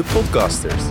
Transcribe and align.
de 0.00 0.12
podcasters. 0.12 0.82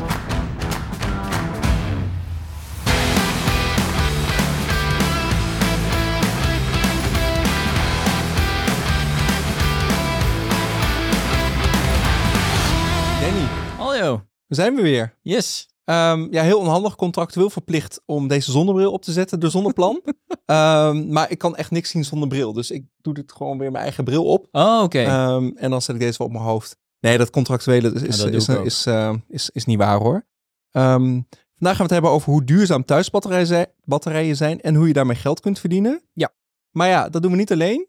Danny, 13.21 13.47
Hallo. 13.77 14.21
we 14.47 14.55
zijn 14.55 14.75
we 14.75 14.81
weer. 14.81 15.17
Yes. 15.21 15.67
Ehm, 15.83 16.27
ja, 16.31 16.43
heel 16.43 16.59
onhandig 16.59 16.95
contractueel 16.95 17.49
verplicht 17.49 18.01
om 18.05 18.27
deze 18.27 18.51
zonnebril 18.51 18.91
op 18.91 19.01
te 19.01 19.11
zetten 19.11 19.39
door 19.39 19.49
Zonneplan. 19.49 20.01
Ehm, 20.45 21.11
maar 21.11 21.31
ik 21.31 21.37
kan 21.37 21.55
echt 21.55 21.71
niks 21.71 21.89
zien 21.89 22.05
zonder 22.05 22.27
bril. 22.27 22.53
Dus 22.53 22.71
ik 22.71 22.85
doe 23.01 23.13
dit 23.13 23.31
gewoon 23.31 23.57
weer 23.57 23.71
mijn 23.71 23.83
eigen 23.83 24.03
bril 24.03 24.25
op. 24.25 24.47
Oh, 24.51 24.81
oké. 24.83 25.01
Ehm, 25.01 25.51
en 25.55 25.69
dan 25.69 25.81
zet 25.81 25.95
ik 25.95 26.01
deze 26.01 26.17
wel 26.17 26.27
op 26.27 26.33
mijn 26.33 26.45
hoofd. 26.45 26.77
Nee, 26.99 27.17
dat 27.17 27.29
contractuele 27.29 27.91
is, 27.93 28.01
is, 28.01 28.17
dat 28.45 28.65
is, 28.65 28.85
eh, 28.85 29.13
is, 29.27 29.49
is 29.49 29.65
niet 29.65 29.77
waar 29.77 29.99
hoor. 29.99 30.25
Ehm, 30.71 31.21
vandaag 31.55 31.75
gaan 31.75 31.75
we 31.75 31.81
het 31.81 31.91
hebben 31.91 32.11
over 32.11 32.31
hoe 32.31 32.43
duurzaam 32.43 32.85
thuisbatterijen 32.85 33.47
zijn, 33.47 33.67
batterijen 33.83 34.35
zijn 34.35 34.61
en 34.61 34.75
hoe 34.75 34.87
je 34.87 34.93
daarmee 34.93 35.15
geld 35.15 35.39
kunt 35.39 35.59
verdienen. 35.59 36.01
Ja. 36.13 36.33
Maar 36.69 36.87
ja, 36.87 37.09
dat 37.09 37.21
doen 37.21 37.31
we 37.31 37.37
niet 37.37 37.51
alleen. 37.51 37.87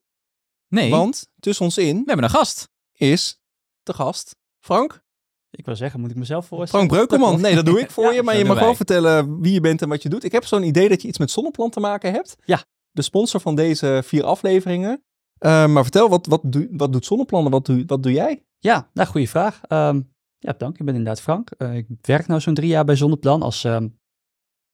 nee, 0.68 0.90
Want 0.90 1.28
tussen 1.40 1.64
ons 1.64 1.78
in 1.78 1.96
we 1.96 2.02
hebben 2.06 2.24
een 2.24 2.30
gast. 2.30 2.68
is 2.92 3.40
de 3.82 3.92
gast 3.92 4.36
Frank. 4.58 5.02
Ik 5.50 5.64
wil 5.64 5.76
zeggen, 5.76 6.00
moet 6.00 6.10
ik 6.10 6.16
mezelf 6.16 6.46
voorstellen? 6.46 6.86
Frank 6.86 7.08
Breukelman. 7.08 7.40
Nee, 7.40 7.54
dat 7.54 7.66
doe 7.66 7.80
ik 7.80 7.90
voor 7.90 8.04
Ja, 8.10 8.10
je. 8.10 8.22
Maar 8.22 8.36
je 8.36 8.44
mag 8.44 8.58
wel 8.60 8.74
vertellen 8.74 9.40
wie 9.40 9.52
je 9.52 9.60
bent 9.60 9.82
en 9.82 9.88
wat 9.88 10.02
je 10.02 10.08
doet. 10.08 10.24
Ik 10.24 10.32
heb 10.32 10.44
zo'n 10.44 10.62
idee 10.62 10.88
dat 10.88 11.02
je 11.02 11.08
iets 11.08 11.18
met 11.18 11.30
Zonneplan 11.30 11.70
te 11.70 11.80
maken 11.80 12.12
hebt. 12.12 12.36
Ja. 12.44 12.64
De 12.90 13.02
sponsor 13.02 13.40
van 13.40 13.54
deze 13.54 14.02
vier 14.04 14.24
afleveringen. 14.24 15.04
Eh, 15.38 15.66
maar 15.66 15.82
vertel, 15.82 16.08
wat, 16.08 16.26
wat, 16.26 16.40
doe, 16.44 16.68
wat 16.70 16.92
doet 16.92 17.04
Zonneplan 17.04 17.44
en 17.44 17.50
wat 17.50 17.66
doe, 17.66 17.82
wat 17.86 18.02
doe 18.02 18.12
jij? 18.12 18.44
Ja, 18.62 18.88
nou, 18.94 19.08
goede 19.08 19.26
vraag. 19.26 19.60
Ehm, 19.62 20.00
ja, 20.38 20.54
dank. 20.58 20.78
Ik 20.78 20.84
ben 20.84 20.94
inderdaad 20.94 21.20
Frank. 21.20 21.50
Eh, 21.50 21.76
ik 21.76 21.86
werk 22.00 22.28
nu 22.28 22.40
zo'n 22.40 22.54
drie 22.54 22.68
jaar 22.68 22.84
bij 22.84 22.96
Zonneplan 22.96 23.42
als 23.42 23.64
ehm, 23.64 23.88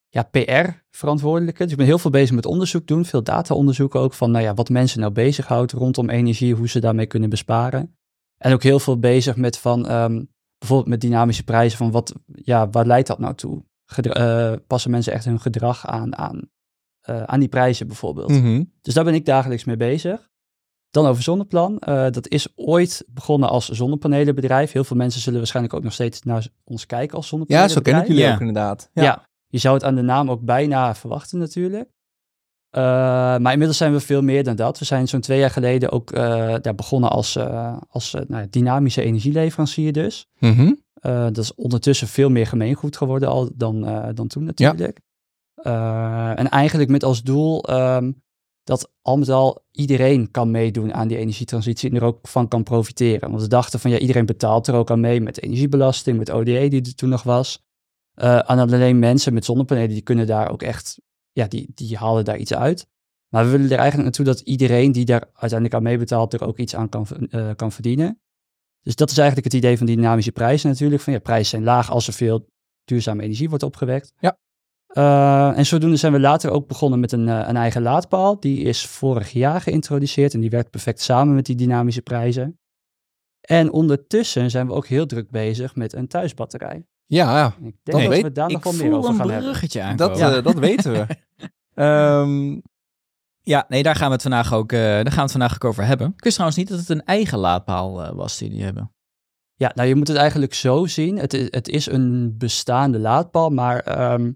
ja, 0.08 0.22
PR-verantwoordelijke. 0.22 1.62
Dus 1.62 1.70
ik 1.72 1.76
ben 1.78 1.86
heel 1.86 1.98
veel 1.98 2.10
bezig 2.10 2.34
met 2.34 2.46
onderzoek 2.46 2.86
doen. 2.86 3.04
Veel 3.04 3.22
data-onderzoek 3.22 3.94
ook 3.94 4.14
van 4.14 4.30
nou 4.30 4.44
ja, 4.44 4.54
wat 4.54 4.68
mensen 4.68 5.00
nou 5.00 5.12
bezighoudt 5.12 5.72
rondom 5.72 6.10
energie, 6.10 6.54
hoe 6.54 6.68
ze 6.68 6.80
daarmee 6.80 7.06
kunnen 7.06 7.30
besparen. 7.30 7.96
En 8.38 8.52
ook 8.52 8.62
heel 8.62 8.78
veel 8.78 8.98
bezig 8.98 9.36
met 9.36 9.58
van 9.58 9.86
ehm, 9.88 10.24
bijvoorbeeld 10.58 10.88
met 10.90 11.00
dynamische 11.00 11.44
prijzen. 11.44 11.78
Van 11.78 11.90
wat, 11.90 12.14
ja, 12.26 12.70
waar 12.70 12.86
leidt 12.86 13.06
dat 13.08 13.18
nou 13.18 13.34
toe? 13.34 13.64
Gedra- 13.90 14.52
eh, 14.52 14.58
passen 14.66 14.90
mensen 14.90 15.12
echt 15.12 15.24
hun 15.24 15.40
gedrag 15.40 15.86
aan, 15.86 16.16
aan, 16.16 16.50
eh, 17.00 17.22
aan 17.22 17.40
die 17.40 17.48
prijzen 17.48 17.86
bijvoorbeeld? 17.86 18.30
Mhm. 18.30 18.64
Dus 18.80 18.94
daar 18.94 19.04
ben 19.04 19.14
ik 19.14 19.24
dagelijks 19.24 19.64
mee 19.64 19.76
bezig. 19.76 20.30
Dan 20.90 21.06
over 21.06 21.22
Zonneplan. 21.22 21.78
Eh, 21.78 22.10
dat 22.10 22.28
is 22.28 22.48
ooit 22.54 23.04
begonnen 23.08 23.48
als 23.48 23.68
zonnepanelenbedrijf. 23.68 24.72
Heel 24.72 24.84
veel 24.84 24.96
mensen 24.96 25.20
zullen 25.20 25.38
waarschijnlijk 25.38 25.74
ook 25.74 25.82
nog 25.82 25.92
steeds 25.92 26.22
naar 26.22 26.46
ons 26.64 26.86
kijken 26.86 27.16
als 27.16 27.24
Ja, 27.24 27.30
zonnepanelenbedrijf. 27.30 27.86
zo 27.86 27.92
ken 27.92 28.00
ik 28.00 28.06
jullie 28.08 28.22
Ja. 28.30 28.34
ook 28.34 28.40
inderdaad. 28.40 28.90
Ja. 28.92 29.24
je 29.48 29.58
zou 29.58 29.74
het 29.74 29.84
aan 29.84 29.94
de 29.94 30.02
naam 30.02 30.30
ook 30.30 30.40
bijna 30.40 30.94
verwachten 30.94 31.38
natuurlijk. 31.38 31.88
Eh, 32.70 32.82
maar 33.38 33.52
inmiddels 33.52 33.76
zijn 33.76 33.92
we 33.92 34.00
veel 34.00 34.22
meer 34.22 34.44
dan 34.44 34.56
dat. 34.56 34.78
We 34.78 34.84
zijn 34.84 35.08
zo'n 35.08 35.20
twee 35.20 35.38
jaar 35.38 35.50
geleden 35.50 35.90
ook 35.92 36.10
eh, 36.12 36.54
daar 36.60 36.74
begonnen 36.74 37.10
als, 37.10 37.36
eh, 37.36 37.76
als 37.88 38.14
eh, 38.14 38.22
nou 38.28 38.42
ja, 38.42 38.46
dynamische 38.50 39.02
energieleverancier 39.02 39.92
dus. 39.92 40.26
Mhm. 40.38 40.72
Eh, 40.94 41.22
dat 41.24 41.38
is 41.38 41.54
ondertussen 41.54 42.08
veel 42.08 42.30
meer 42.30 42.46
gemeengoed 42.46 42.96
geworden 42.96 43.28
al 43.28 43.50
dan, 43.54 43.86
eh, 43.86 44.08
dan 44.14 44.26
toen 44.26 44.44
natuurlijk. 44.44 45.00
Eh, 45.54 46.38
en 46.38 46.48
eigenlijk 46.50 46.90
met 46.90 47.04
als 47.04 47.22
doel 47.22 47.62
ehm, 47.64 48.12
dat 48.66 48.92
al 49.02 49.16
met 49.16 49.28
al 49.28 49.64
iedereen 49.70 50.30
kan 50.30 50.50
meedoen 50.50 50.94
aan 50.94 51.08
die 51.08 51.16
energietransitie 51.16 51.90
en 51.90 51.96
er 51.96 52.04
ook 52.04 52.28
van 52.28 52.48
kan 52.48 52.62
profiteren. 52.62 53.30
Want 53.30 53.42
we 53.42 53.48
dachten 53.48 53.80
van 53.80 53.90
ja, 53.90 53.98
iedereen 53.98 54.26
betaalt 54.26 54.66
er 54.66 54.74
ook 54.74 54.90
aan 54.90 55.00
mee 55.00 55.20
met 55.20 55.42
energiebelasting, 55.42 56.18
met 56.18 56.30
ODE 56.30 56.68
die 56.68 56.82
er 56.82 56.94
toen 56.94 57.08
nog 57.08 57.22
was. 57.22 57.64
En 58.14 58.58
alleen 58.58 58.98
mensen 58.98 59.34
met 59.34 59.44
zonnepanelen 59.44 59.88
die 59.88 60.02
kunnen 60.02 60.26
daar 60.26 60.50
ook 60.50 60.62
echt, 60.62 61.00
ja, 61.32 61.46
die, 61.46 61.70
die 61.74 61.96
halen 61.96 62.24
daar 62.24 62.36
iets 62.36 62.54
uit. 62.54 62.86
Maar 63.28 63.44
we 63.44 63.50
willen 63.50 63.70
er 63.70 63.78
eigenlijk 63.78 64.02
naartoe 64.02 64.24
dat 64.24 64.40
iedereen 64.40 64.92
die 64.92 65.04
daar 65.04 65.22
uiteindelijk 65.22 65.74
aan 65.74 65.82
meebetaalt 65.82 66.32
er 66.32 66.46
ook 66.46 66.58
iets 66.58 66.74
aan 66.74 66.88
kan, 66.88 67.06
eh, 67.30 67.50
kan 67.56 67.72
verdienen. 67.72 68.20
Dus 68.82 68.96
dat 68.96 69.10
is 69.10 69.18
eigenlijk 69.18 69.52
het 69.52 69.62
idee 69.62 69.78
van 69.78 69.86
dynamische 69.86 70.32
prijzen 70.32 70.68
natuurlijk. 70.68 71.02
Van 71.02 71.12
ja, 71.12 71.18
prijzen 71.18 71.46
zijn 71.46 71.64
laag 71.64 71.90
als 71.90 72.06
er 72.06 72.12
veel 72.12 72.48
duurzame 72.84 73.22
energie 73.22 73.48
wordt 73.48 73.64
opgewekt. 73.64 74.12
Ja. 74.18 74.38
Eh, 74.96 75.58
en 75.58 75.66
zodoende 75.66 75.96
zijn 75.96 76.12
we 76.12 76.20
later 76.20 76.50
ook 76.50 76.68
begonnen 76.68 77.00
met 77.00 77.12
een, 77.12 77.28
eh, 77.28 77.48
een 77.48 77.56
eigen 77.56 77.82
laadpaal. 77.82 78.40
Die 78.40 78.62
is 78.62 78.86
vorig 78.86 79.30
jaar 79.30 79.60
geïntroduceerd 79.60 80.34
en 80.34 80.40
die 80.40 80.50
werkt 80.50 80.70
perfect 80.70 81.00
samen 81.00 81.34
met 81.34 81.46
die 81.46 81.56
dynamische 81.56 82.02
prijzen. 82.02 82.58
En 83.40 83.72
ondertussen 83.72 84.50
zijn 84.50 84.66
we 84.66 84.72
ook 84.72 84.86
heel 84.86 85.06
druk 85.06 85.30
bezig 85.30 85.74
met 85.74 85.92
een 85.92 86.08
thuisbatterij. 86.08 86.86
Ja, 87.06 87.38
ja. 87.38 87.46
Ik 87.46 87.54
denk 87.62 87.74
Dat 87.82 88.00
dat, 88.00 88.08
weet- 88.10 88.22
we 88.22 88.32
daar 88.32 88.48
ik 88.48 88.54
nog 88.54 88.62
wel 88.64 88.72
voel 88.72 88.82
meer 88.88 88.96
over 88.96 89.10
een 89.10 89.16
gaan 89.16 89.30
hebben. 89.30 89.96
Dat, 89.96 90.20
eh, 90.20 90.42
dat 90.42 90.58
weten 90.58 90.92
we. 90.92 91.06
Ehm, 91.74 92.60
Ja, 93.42 93.64
nee, 93.68 93.82
daar 93.82 93.94
gaan 93.94 94.06
we 94.06 94.12
het 94.12 94.22
vandaag 94.22 94.54
ook, 94.54 94.72
eh, 94.72 94.78
daar 94.80 94.96
gaan 95.06 95.14
we 95.14 95.20
het 95.20 95.30
vandaag 95.30 95.54
ook 95.54 95.64
over 95.64 95.84
hebben. 95.84 96.12
Ik 96.16 96.22
wist 96.22 96.34
trouwens 96.34 96.60
niet 96.60 96.68
dat 96.68 96.78
het 96.78 96.88
een 96.88 97.04
eigen 97.04 97.38
laadpaal 97.38 98.02
eh, 98.04 98.12
was 98.12 98.38
die 98.38 98.50
die 98.50 98.62
hebben. 98.62 98.92
Ja, 99.54 99.72
nou 99.74 99.88
je 99.88 99.94
moet 99.94 100.08
het 100.08 100.16
eigenlijk 100.16 100.54
zo 100.54 100.86
zien. 100.86 101.18
Het 101.18 101.34
is, 101.34 101.48
het 101.50 101.68
is 101.68 101.86
een 101.86 102.34
bestaande 102.38 102.98
laadpaal, 102.98 103.50
maar 103.50 103.78
ehm, 103.80 104.32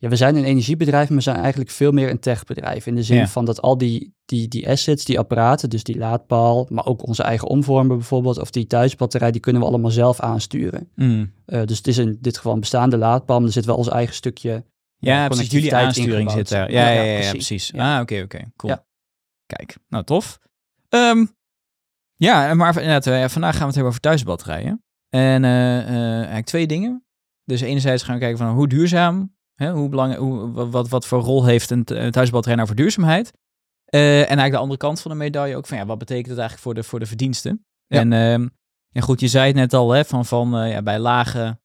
ja, 0.00 0.08
we 0.08 0.16
zijn 0.16 0.36
een 0.36 0.44
energiebedrijf, 0.44 1.08
maar 1.08 1.16
we 1.16 1.22
zijn 1.22 1.36
eigenlijk 1.36 1.70
veel 1.70 1.92
meer 1.92 2.10
een 2.10 2.18
techbedrijf. 2.20 2.86
In 2.86 2.94
de 2.94 3.02
zin 3.02 3.16
Ja. 3.16 3.26
van 3.28 3.44
dat 3.44 3.62
al 3.62 3.78
die, 3.78 4.14
die, 4.24 4.48
die 4.48 4.68
assets, 4.68 5.04
die 5.04 5.18
apparaten, 5.18 5.70
dus 5.70 5.82
die 5.84 5.98
laadpaal, 5.98 6.66
maar 6.70 6.86
ook 6.86 7.06
onze 7.06 7.22
eigen 7.22 7.48
omvormer 7.48 7.96
bijvoorbeeld, 7.96 8.38
of 8.38 8.50
die 8.50 8.66
thuisbatterij, 8.66 9.30
die 9.30 9.40
kunnen 9.40 9.62
we 9.62 9.68
allemaal 9.68 9.90
zelf 9.90 10.20
aansturen. 10.20 10.88
Mm. 10.94 11.32
Eh, 11.44 11.62
dus 11.64 11.76
het 11.76 11.86
is 11.86 11.98
in 11.98 12.18
dit 12.20 12.36
geval 12.36 12.52
een 12.52 12.60
bestaande 12.60 12.96
laadpaal, 12.96 13.36
maar 13.38 13.46
er 13.46 13.52
zit 13.52 13.64
wel 13.64 13.76
ons 13.76 13.88
eigen 13.88 14.14
stukje 14.14 14.64
Ja, 14.98 15.26
precies. 15.28 15.50
Jullie 15.50 15.74
aansturing 15.74 16.12
ingebouwd. 16.12 16.48
zit 16.48 16.48
daar. 16.48 16.70
Ja, 16.70 16.88
ja, 16.88 17.02
ja, 17.02 17.18
ja, 17.18 17.30
precies. 17.30 17.72
Ah, 17.74 18.00
oké, 18.00 18.20
oké. 18.24 18.38
Cool. 18.56 18.72
Ja. 18.72 18.84
Kijk, 19.46 19.76
nou 19.88 20.04
tof. 20.04 20.38
Ehm, 20.88 21.24
ja, 22.16 22.54
maar 22.54 22.76
inderdaad, 22.76 23.06
eh, 23.06 23.28
vandaag 23.28 23.50
gaan 23.50 23.60
we 23.60 23.66
het 23.66 23.74
hebben 23.74 23.90
over 23.90 24.00
thuisbatterijen. 24.00 24.82
En 25.08 25.44
eh, 25.44 25.78
eh, 25.78 26.14
eigenlijk 26.16 26.46
twee 26.46 26.66
dingen. 26.66 27.04
Dus 27.44 27.60
enerzijds 27.60 28.02
gaan 28.02 28.14
we 28.14 28.20
kijken 28.20 28.38
van 28.38 28.54
hoe 28.54 28.68
duurzaam, 28.68 29.36
hè, 29.58 29.72
hoe 29.72 29.88
belangrijk, 29.88 30.20
hoe, 30.20 30.70
wat, 30.70 30.88
wat, 30.88 31.06
voor 31.06 31.20
rol 31.20 31.44
heeft 31.44 31.70
een, 31.70 31.82
een 31.84 32.10
thuisbatterij 32.10 32.56
nou 32.56 32.66
voor 32.66 32.76
duurzaamheid. 32.76 33.32
Eh, 33.84 34.18
en 34.18 34.24
eigenlijk 34.24 34.52
de 34.52 34.58
andere 34.58 34.78
kant 34.78 35.00
van 35.00 35.10
de 35.10 35.16
medaille 35.16 35.56
ook 35.56 35.66
van 35.66 35.78
ja, 35.78 35.86
wat 35.86 35.98
betekent 35.98 36.28
het 36.28 36.38
eigenlijk 36.38 36.62
voor 36.62 36.74
de, 36.74 36.82
voor 36.82 36.98
de 36.98 37.06
verdiensten? 37.06 37.66
Ja. 37.86 38.00
En, 38.00 38.12
ehm, 38.12 38.48
en 38.92 39.02
goed, 39.02 39.20
je 39.20 39.28
zei 39.28 39.46
het 39.46 39.56
net 39.56 39.74
al, 39.74 39.90
hè, 39.90 40.04
van, 40.04 40.26
van 40.26 40.58
eh, 40.58 40.70
ja, 40.70 40.82
bij 40.82 40.98
lage 40.98 41.58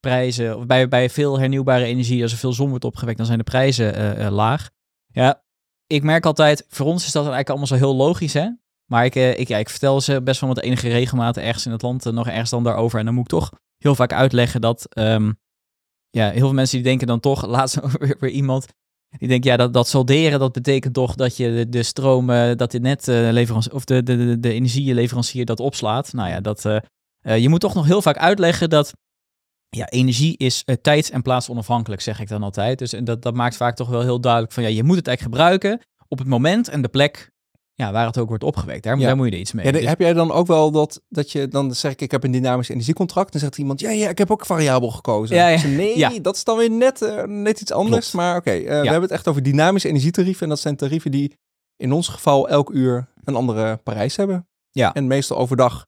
prijzen, 0.00 0.58
of 0.58 0.66
bij, 0.66 0.88
bij 0.88 1.10
veel 1.10 1.38
hernieuwbare 1.38 1.84
energie, 1.84 2.22
als 2.22 2.32
er 2.32 2.38
veel 2.38 2.52
zon 2.52 2.68
wordt 2.68 2.84
opgewekt, 2.84 3.16
dan 3.16 3.26
zijn 3.26 3.38
de 3.38 3.44
prijzen 3.44 4.16
eh, 4.16 4.30
laag. 4.30 4.70
Ja, 5.06 5.42
ik 5.86 6.02
merk 6.02 6.26
altijd, 6.26 6.66
voor 6.68 6.86
ons 6.86 7.06
is 7.06 7.12
dat 7.12 7.22
eigenlijk 7.22 7.48
allemaal 7.48 7.66
zo 7.66 7.74
heel 7.74 7.94
logisch, 7.94 8.32
hè? 8.32 8.48
Maar 8.90 9.04
ik, 9.04 9.14
ik, 9.14 9.48
ja, 9.48 9.58
ik 9.58 9.68
vertel 9.68 10.00
ze 10.00 10.22
best 10.22 10.40
wel 10.40 10.48
met 10.48 10.62
enige 10.62 10.88
regelmaat 10.88 11.36
ergens 11.36 11.66
in 11.66 11.72
het 11.72 11.82
land 11.82 12.04
nog 12.04 12.28
ergens 12.28 12.50
dan 12.50 12.64
daarover. 12.64 12.98
En 12.98 13.04
dan 13.04 13.14
moet 13.14 13.24
ik 13.24 13.30
toch 13.30 13.52
heel 13.76 13.94
vaak 13.94 14.12
uitleggen 14.12 14.60
dat, 14.60 14.86
ehm, 14.94 15.32
ja, 16.14 16.30
heel 16.30 16.40
veel 16.40 16.52
mensen 16.52 16.76
die 16.76 16.86
denken 16.86 17.06
dan 17.06 17.20
toch, 17.20 17.46
laatst 17.46 17.80
weer, 17.98 18.16
weer 18.20 18.30
iemand, 18.30 18.66
die 19.18 19.28
denkt, 19.28 19.44
ja, 19.44 19.56
dat, 19.56 19.72
dat 19.72 19.88
solderen, 19.88 20.38
dat 20.38 20.52
betekent 20.52 20.94
toch 20.94 21.14
dat 21.14 21.36
je 21.36 21.66
de, 21.68 21.82
stroom, 21.82 22.30
eh, 22.30 22.56
dat 22.56 22.70
dit 22.70 22.82
net 22.82 23.08
eh, 23.08 23.56
of 23.72 23.84
de, 23.84 24.02
de, 24.02 24.40
de, 24.40 24.52
energieleverancier 24.52 25.44
dat 25.44 25.60
opslaat. 25.60 26.12
Nou 26.12 26.28
ja, 26.28 26.40
dat, 26.40 26.64
eh, 26.64 27.38
je 27.38 27.48
moet 27.48 27.60
toch 27.60 27.74
nog 27.74 27.86
heel 27.86 28.02
vaak 28.02 28.16
uitleggen 28.16 28.70
dat 28.70 28.92
ja, 29.68 29.88
energie 29.88 30.36
is 30.36 30.64
tijds- 30.82 31.10
en 31.10 31.22
plaatsonafhankelijk, 31.22 32.00
zeg 32.00 32.20
ik 32.20 32.28
dan 32.28 32.42
altijd. 32.42 32.78
Dus 32.78 32.92
en 32.92 33.04
dat, 33.04 33.22
dat 33.22 33.34
maakt 33.34 33.56
vaak 33.56 33.76
toch 33.76 33.88
wel 33.88 34.02
heel 34.02 34.20
duidelijk 34.20 34.52
van 34.52 34.62
ja, 34.62 34.68
je 34.68 34.84
moet 34.84 34.96
het 34.96 35.06
eigenlijk 35.06 35.36
gebruiken 35.36 35.80
op 36.08 36.18
het 36.18 36.28
moment 36.28 36.68
en 36.68 36.82
de 36.82 36.88
plek 36.88 37.30
ja, 37.74 37.92
waar 37.92 38.06
het 38.06 38.18
ook 38.18 38.28
wordt 38.28 38.44
opgewekt. 38.44 38.82
Daar, 38.82 38.98
Ja. 38.98 39.06
daar 39.06 39.16
moet 39.16 39.26
je 39.26 39.32
er 39.32 39.38
iets 39.38 39.52
mee. 39.52 39.64
ja, 39.64 39.72
Dus- 39.72 39.84
Heb 39.84 40.00
jij 40.00 40.12
dan 40.12 40.30
ook 40.32 40.46
wel 40.46 40.70
dat, 40.70 41.02
dat 41.08 41.32
je, 41.32 41.48
dan 41.48 41.74
zeg 41.74 41.92
ik, 41.92 42.00
ik 42.00 42.10
heb 42.10 42.24
een 42.24 42.30
dynamisch 42.30 42.68
energiecontract. 42.68 43.32
Dan 43.32 43.40
zegt 43.40 43.58
iemand, 43.58 43.80
ja, 43.80 43.90
ja, 43.90 44.08
ik 44.08 44.18
heb 44.18 44.30
ook 44.30 44.46
variabel 44.46 44.90
gekozen. 44.90 45.36
Ja, 45.36 45.66
nee, 45.66 46.20
dat 46.20 46.36
is 46.36 46.44
dan 46.44 46.56
weer 46.56 46.70
net, 46.70 47.02
eh, 47.02 47.22
net 47.22 47.60
iets 47.60 47.72
anders. 47.72 48.10
Klopt. 48.10 48.26
Maar 48.26 48.36
oké, 48.36 48.50
eh, 48.50 48.64
we 48.64 48.70
hebben 48.74 49.00
het 49.02 49.10
echt 49.10 49.28
over 49.28 49.42
dynamische 49.42 49.88
energietarieven. 49.88 50.42
En 50.42 50.48
dat 50.48 50.58
zijn 50.60 50.76
tarieven 50.76 51.10
die 51.10 51.38
in 51.76 51.92
ons 51.92 52.08
geval 52.08 52.48
elk 52.48 52.70
uur 52.70 53.08
een 53.24 53.34
andere 53.34 53.76
prijs 53.76 54.16
hebben. 54.16 54.48
Ja. 54.70 54.92
En 54.94 55.06
meestal 55.06 55.36
overdag 55.36 55.86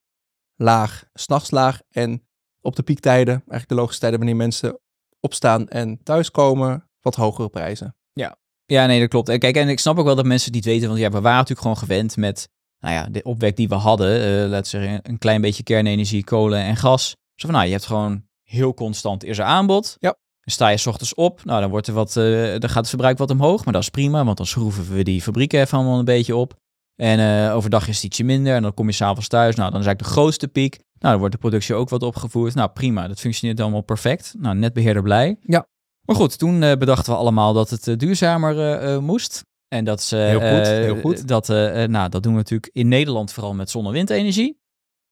laag, 0.54 1.04
s'nachts 1.14 1.50
laag. 1.50 1.80
En 1.90 2.26
op 2.60 2.76
de 2.76 2.82
piektijden, 2.82 3.34
eigenlijk 3.34 3.68
de 3.68 3.74
logische 3.74 4.00
tijden 4.00 4.18
wanneer 4.18 4.36
mensen 4.36 4.78
opstaan 5.20 5.68
en 5.68 6.02
thuiskomen, 6.02 6.88
wat 7.00 7.14
hogere 7.14 7.48
prijzen. 7.48 7.96
Ja, 8.12 8.36
nee, 8.66 9.00
dat 9.00 9.08
klopt. 9.08 9.28
En 9.28 9.38
kijk, 9.38 9.56
en 9.56 9.68
ik 9.68 9.78
snap 9.78 9.98
ook 9.98 10.04
wel 10.04 10.14
dat 10.14 10.24
mensen 10.24 10.46
het 10.46 10.54
niet 10.54 10.72
weten, 10.72 10.88
want 10.88 11.00
ja, 11.00 11.10
we 11.10 11.20
waren 11.20 11.38
natuurlijk 11.38 11.60
gewoon 11.60 11.78
gewend 11.78 12.16
met, 12.16 12.48
nou 12.78 12.94
ja, 12.94 13.08
de 13.10 13.22
opwek 13.22 13.56
die 13.56 13.68
we 13.68 13.74
hadden, 13.74 14.20
eh 14.20 14.50
laten 14.50 14.80
we 14.80 14.84
zeggen, 14.84 15.00
een 15.02 15.18
klein 15.18 15.40
beetje 15.40 15.62
kernenergie, 15.62 16.24
kolen 16.24 16.60
en 16.60 16.76
gas. 16.76 17.08
Zo 17.08 17.46
van, 17.46 17.52
nou, 17.52 17.66
je 17.66 17.72
hebt 17.72 17.86
gewoon 17.86 18.24
heel 18.42 18.74
constant 18.74 19.24
is 19.24 19.38
er 19.38 19.44
aanbod. 19.44 19.96
Ja. 20.00 20.16
Dan 20.40 20.54
sta 20.54 20.68
je 20.68 20.76
's 20.76 20.86
ochtends 20.86 21.14
op, 21.14 21.44
nou, 21.44 21.60
dan 21.60 21.70
wordt 21.70 21.86
er 21.86 21.94
wat, 21.94 22.16
eh, 22.16 22.24
dan 22.58 22.68
gaat 22.68 22.74
het 22.74 22.88
verbruik 22.88 23.18
wat 23.18 23.30
omhoog, 23.30 23.64
maar 23.64 23.72
dat 23.72 23.82
is 23.82 23.88
prima, 23.88 24.24
want 24.24 24.36
dan 24.36 24.46
schroeven 24.46 24.94
we 24.94 25.02
die 25.02 25.22
fabrieken 25.22 25.60
even 25.60 25.78
allemaal 25.78 25.98
een 25.98 26.04
beetje 26.04 26.36
op. 26.36 26.54
En 26.96 27.18
eh, 27.18 27.54
overdag 27.54 27.88
is 27.88 27.94
het 27.94 28.04
ietsje 28.04 28.24
minder 28.24 28.54
en 28.54 28.62
dan 28.62 28.74
kom 28.74 28.86
je 28.86 28.92
s'avonds 28.92 29.28
thuis. 29.28 29.54
Nou, 29.54 29.70
dan 29.70 29.80
is 29.80 29.86
eigenlijk 29.86 30.14
de 30.14 30.20
grootste 30.20 30.48
piek. 30.48 30.72
Nou, 30.72 31.10
dan 31.12 31.18
wordt 31.18 31.34
de 31.34 31.40
productie 31.40 31.74
ook 31.74 31.88
wat 31.88 32.02
opgevoerd. 32.02 32.54
Nou, 32.54 32.70
prima. 32.70 33.08
Dat 33.08 33.20
functioneert 33.20 33.60
allemaal 33.60 33.80
perfect. 33.80 34.34
Nou, 34.38 34.56
netbeheerder 34.56 35.02
blij. 35.02 35.36
Ja. 35.42 35.66
Maar 36.06 36.16
goed, 36.16 36.38
toen 36.38 36.62
eh, 36.62 36.76
bedachten 36.76 37.12
we 37.12 37.18
allemaal 37.18 37.52
dat 37.52 37.70
het 37.70 37.88
eh, 37.88 37.96
duurzamer 37.96 38.80
eh, 38.80 38.98
moest. 38.98 39.44
En 39.68 39.84
dat 39.84 39.98
is... 40.00 40.10
Heel 40.10 40.40
goed, 40.40 40.66
heel 40.66 41.00
goed. 41.00 41.28
Dat, 41.28 41.48
nou, 41.88 42.08
dat 42.08 42.22
doen 42.22 42.32
we 42.32 42.38
natuurlijk 42.38 42.70
in 42.72 42.88
Nederland 42.88 43.32
vooral 43.32 43.54
met 43.54 43.70
zonne- 43.70 43.88
en 43.88 43.94
windenergie. 43.94 44.58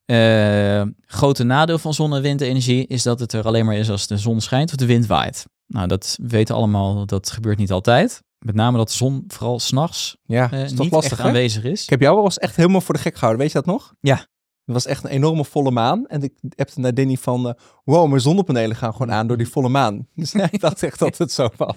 Eh, 0.05 0.83
grote 1.07 1.45
nadeel 1.45 1.79
van 1.79 1.95
zonne- 1.95 2.17
en 2.17 2.23
windenergie 2.23 2.87
is 2.87 3.03
dat 3.03 3.21
het 3.21 3.33
er 3.33 3.45
alleen 3.45 3.65
maar 3.65 3.77
is 3.77 3.91
als 3.91 4.07
de 4.07 4.19
zon 4.19 4.41
schijnt 4.41 4.71
of 4.71 4.77
de 4.77 4.87
wind 4.87 5.07
waait. 5.07 5.47
Nou, 5.67 5.87
dat 5.87 6.19
weten 6.23 6.55
allemaal, 6.55 7.07
dat 7.07 7.31
gebeurt 7.31 7.59
niet 7.59 7.73
altijd. 7.73 8.23
Met 8.39 8.55
name 8.55 8.77
dat 8.77 8.89
de 8.89 8.95
zon 8.95 9.25
vooral 9.29 9.61
s'nachts 9.61 10.17
Ja, 10.23 10.51
niet 10.53 10.91
lastig, 10.91 11.13
echt 11.13 11.21
hè? 11.21 11.29
aanwezig 11.29 11.65
is. 11.65 11.83
Ik 11.83 11.91
heb 11.91 12.01
jou 12.01 12.15
wel 12.15 12.25
eens 12.25 12.39
echt 12.39 12.57
helemaal 12.57 12.81
voor 12.81 12.95
de 12.95 13.01
gek 13.01 13.15
gehouden, 13.15 13.43
weet 13.43 13.53
je 13.53 13.59
dat 13.59 13.67
nog? 13.67 13.95
Ja. 14.01 14.27
Het 14.65 14.75
was 14.75 14.87
echt 14.87 15.05
een 15.05 15.11
enorme 15.11 15.45
volle 15.45 15.71
maan. 15.71 16.07
En 16.07 16.23
ik 16.23 16.33
appte 16.57 16.81
naar 16.81 16.95
Danny 16.95 17.17
van, 17.17 17.49
eh, 17.49 17.55
wow, 17.85 18.09
mijn 18.09 18.21
zonnepanelen 18.21 18.77
gaan 18.77 18.93
gewoon 18.93 19.13
aan 19.13 19.27
door 19.27 19.37
die 19.37 19.49
volle 19.49 19.69
maan. 19.69 20.07
Dus 20.15 20.35
ik 20.35 20.61
dacht 20.61 20.83
echt 20.83 20.99
dat 20.99 21.19
het 21.19 21.33
zo 21.33 21.49
was. 21.57 21.77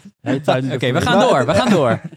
Oké, 0.73 0.91
we 0.91 1.01
gaan 1.01 1.19
door, 1.29 1.45
we 1.45 1.53
gaan 1.53 1.69
door. 1.69 2.01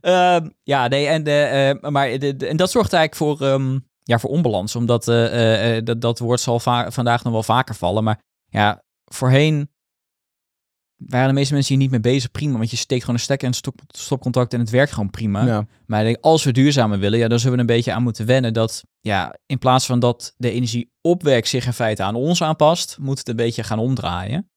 Ehm, 0.00 0.48
ja, 0.62 0.88
nee, 0.88 1.06
en, 1.06 1.22
de, 1.24 1.40
eh, 1.82 1.90
maar 1.90 2.18
de, 2.18 2.36
de- 2.36 2.46
en 2.46 2.56
dat 2.56 2.70
zorgt 2.70 2.92
eigenlijk 2.92 3.38
voor, 3.38 3.48
ehm, 3.48 3.78
ja, 4.02 4.18
voor 4.18 4.30
onbalans. 4.30 4.76
Omdat 4.76 5.08
eh, 5.08 5.78
dat, 5.84 6.00
dat 6.00 6.18
woord 6.18 6.40
zal 6.40 6.60
va- 6.60 6.90
vandaag 6.90 7.24
nog 7.24 7.32
wel 7.32 7.42
vaker 7.42 7.74
vallen. 7.74 8.04
Maar 8.04 8.20
ja, 8.48 8.82
voorheen 9.04 9.70
waren 10.96 11.28
de 11.28 11.34
meeste 11.34 11.54
mensen 11.54 11.74
hier 11.74 11.82
niet 11.82 11.90
mee 11.90 12.12
bezig. 12.12 12.30
Prima, 12.30 12.56
want 12.56 12.70
je 12.70 12.76
steekt 12.76 13.00
gewoon 13.00 13.16
een 13.16 13.22
stekker 13.22 13.48
en 13.48 13.54
stop, 13.54 13.80
stopcontact 13.86 14.52
en 14.52 14.60
het 14.60 14.70
werkt 14.70 14.92
gewoon 14.92 15.10
prima. 15.10 15.46
Ja. 15.46 15.66
Maar 15.86 16.04
denk, 16.04 16.18
als 16.20 16.44
we 16.44 16.52
duurzamer 16.52 16.98
willen, 16.98 17.18
ja, 17.18 17.28
dan 17.28 17.38
zullen 17.38 17.54
we 17.54 17.60
een 17.60 17.66
beetje 17.66 17.92
aan 17.92 18.02
moeten 18.02 18.26
wennen 18.26 18.52
dat, 18.52 18.84
ja, 19.00 19.36
in 19.46 19.58
plaats 19.58 19.86
van 19.86 19.98
dat 19.98 20.34
de 20.36 20.50
energieopwek 20.50 21.46
zich 21.46 21.66
in 21.66 21.72
feite 21.72 22.02
aan 22.02 22.14
ons 22.14 22.42
aanpast, 22.42 22.96
moet 23.00 23.18
het 23.18 23.28
een 23.28 23.36
beetje 23.36 23.62
gaan 23.62 23.78
omdraaien. 23.78 24.50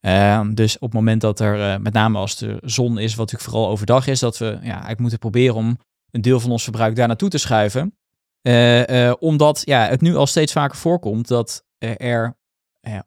Ehm, 0.00 0.54
dus 0.54 0.74
op 0.74 0.80
het 0.80 0.92
moment 0.92 1.20
dat 1.20 1.40
er, 1.40 1.72
eh, 1.72 1.78
met 1.78 1.92
name 1.92 2.18
als 2.18 2.36
de 2.36 2.58
zon 2.62 2.98
is, 2.98 3.14
wat 3.14 3.30
natuurlijk 3.30 3.50
vooral 3.50 3.68
overdag 3.68 4.06
is, 4.06 4.20
dat 4.20 4.38
we 4.38 4.58
ja, 4.62 4.72
eigenlijk 4.72 5.00
moeten 5.00 5.18
proberen 5.18 5.54
om 5.54 5.78
een 6.10 6.22
deel 6.22 6.40
van 6.40 6.50
ons 6.50 6.62
verbruik 6.62 6.96
daar 6.96 7.06
naartoe 7.06 7.28
te 7.28 7.38
schuiven. 7.38 7.96
Eh, 8.42 9.08
eh, 9.08 9.14
omdat 9.18 9.62
ja, 9.64 9.86
het 9.86 10.00
nu 10.00 10.16
al 10.16 10.26
steeds 10.26 10.52
vaker 10.52 10.76
voorkomt 10.76 11.28
dat 11.28 11.64
er 11.78 12.36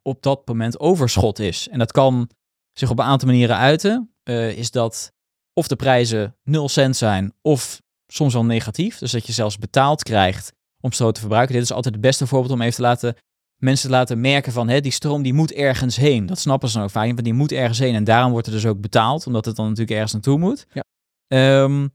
op 0.02 0.22
dat 0.22 0.48
moment 0.48 0.80
overschot 0.80 1.40
is. 1.40 1.68
En 1.70 1.80
dat 1.80 1.92
kan 1.92 2.30
zich 2.78 2.90
op 2.90 3.00
een 3.00 3.06
aantal 3.06 3.28
manieren 3.28 3.58
uiten. 3.58 4.14
Eh, 4.24 4.58
is 4.58 4.72
dat 4.72 5.12
of 5.54 5.68
de 5.68 5.76
prijzen 5.76 6.36
0 6.44 6.70
cent 6.70 6.96
zijn, 6.96 7.34
of 7.42 7.82
soms 8.08 8.34
wel 8.34 8.46
negatief. 8.46 8.98
Dus 8.98 9.12
dat 9.12 9.28
je 9.28 9.34
zelfs 9.34 9.58
betaald 9.58 10.04
krijgt 10.04 10.54
om 10.82 10.92
stroom 10.92 11.12
te 11.12 11.20
verbruiken. 11.20 11.54
Dit 11.54 11.64
is 11.64 11.72
altijd 11.72 11.94
het 11.94 12.04
beste 12.04 12.28
voorbeeld 12.28 12.54
om 12.54 12.62
even 12.62 12.76
te 12.76 12.82
laten 12.82 13.16
mensen 13.58 13.90
te 13.90 13.96
laten 13.96 14.22
merken 14.22 14.52
van 14.52 14.68
hè, 14.68 14.82
die 14.82 14.92
stroom 14.92 15.22
die 15.22 15.34
moet 15.34 15.52
ergens 15.52 15.96
heen. 15.96 16.26
Dat 16.26 16.40
snappen 16.40 16.70
ze 16.70 16.76
dan 16.76 16.84
ook 16.84 16.92
vaak, 16.92 17.06
want 17.06 17.24
die 17.24 17.34
moet 17.34 17.52
ergens 17.52 17.80
heen. 17.80 17.96
En 17.96 18.04
daarom 18.04 18.32
wordt 18.32 18.48
er 18.48 18.54
dus 18.54 18.66
ook 18.66 18.82
betaald, 18.82 19.28
omdat 19.28 19.46
het 19.46 19.56
dan 19.56 19.66
natuurlijk 19.66 19.92
ergens 19.92 20.14
naartoe 20.14 20.38
moet. 20.38 20.66
Ja. 20.74 20.84
Ehm, 21.28 21.88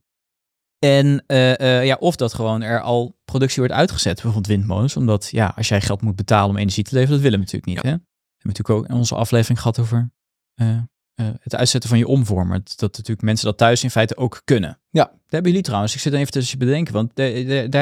en 0.79 1.23
eh, 1.27 1.79
eh, 1.79 1.85
ja, 1.85 1.95
of 1.99 2.15
dat 2.15 2.33
gewoon 2.33 2.61
er 2.61 2.81
al 2.81 3.17
productie 3.25 3.59
wordt 3.59 3.73
uitgezet, 3.73 4.13
bijvoorbeeld 4.13 4.47
windmolens. 4.47 4.97
Omdat 4.97 5.29
ja, 5.31 5.53
als 5.55 5.67
jij 5.67 5.81
geld 5.81 6.01
moet 6.01 6.15
betalen 6.15 6.49
om 6.49 6.57
energie 6.57 6.83
te 6.83 6.93
leveren, 6.93 7.13
dat 7.13 7.23
willen 7.23 7.39
we 7.39 7.45
natuurlijk 7.45 7.73
niet. 7.73 7.91
Hè? 7.91 7.97
We 7.97 8.49
hebben 8.49 8.61
natuurlijk 8.63 8.79
ook 8.79 8.87
in 8.87 8.95
onze 8.95 9.15
aflevering 9.15 9.59
gehad 9.59 9.79
over 9.79 10.11
eh, 10.55 10.77
eh, 11.13 11.27
het 11.39 11.55
uitzetten 11.55 11.89
van 11.89 11.99
je 11.99 12.07
omvormer. 12.07 12.57
Dat, 12.57 12.73
dat 12.77 12.91
natuurlijk 12.91 13.21
mensen 13.21 13.45
dat 13.45 13.57
thuis 13.57 13.83
in 13.83 13.89
feite 13.89 14.17
ook 14.17 14.41
kunnen. 14.43 14.79
Ja. 14.89 15.03
Daar 15.05 15.17
hebben 15.27 15.51
jullie 15.51 15.65
trouwens, 15.65 15.93
ik 15.93 15.99
zit 15.99 16.13
even 16.13 16.31
tussen 16.31 16.59
je 16.59 16.65
bedenken, 16.65 16.93
want 16.93 17.15
daar, 17.15 17.27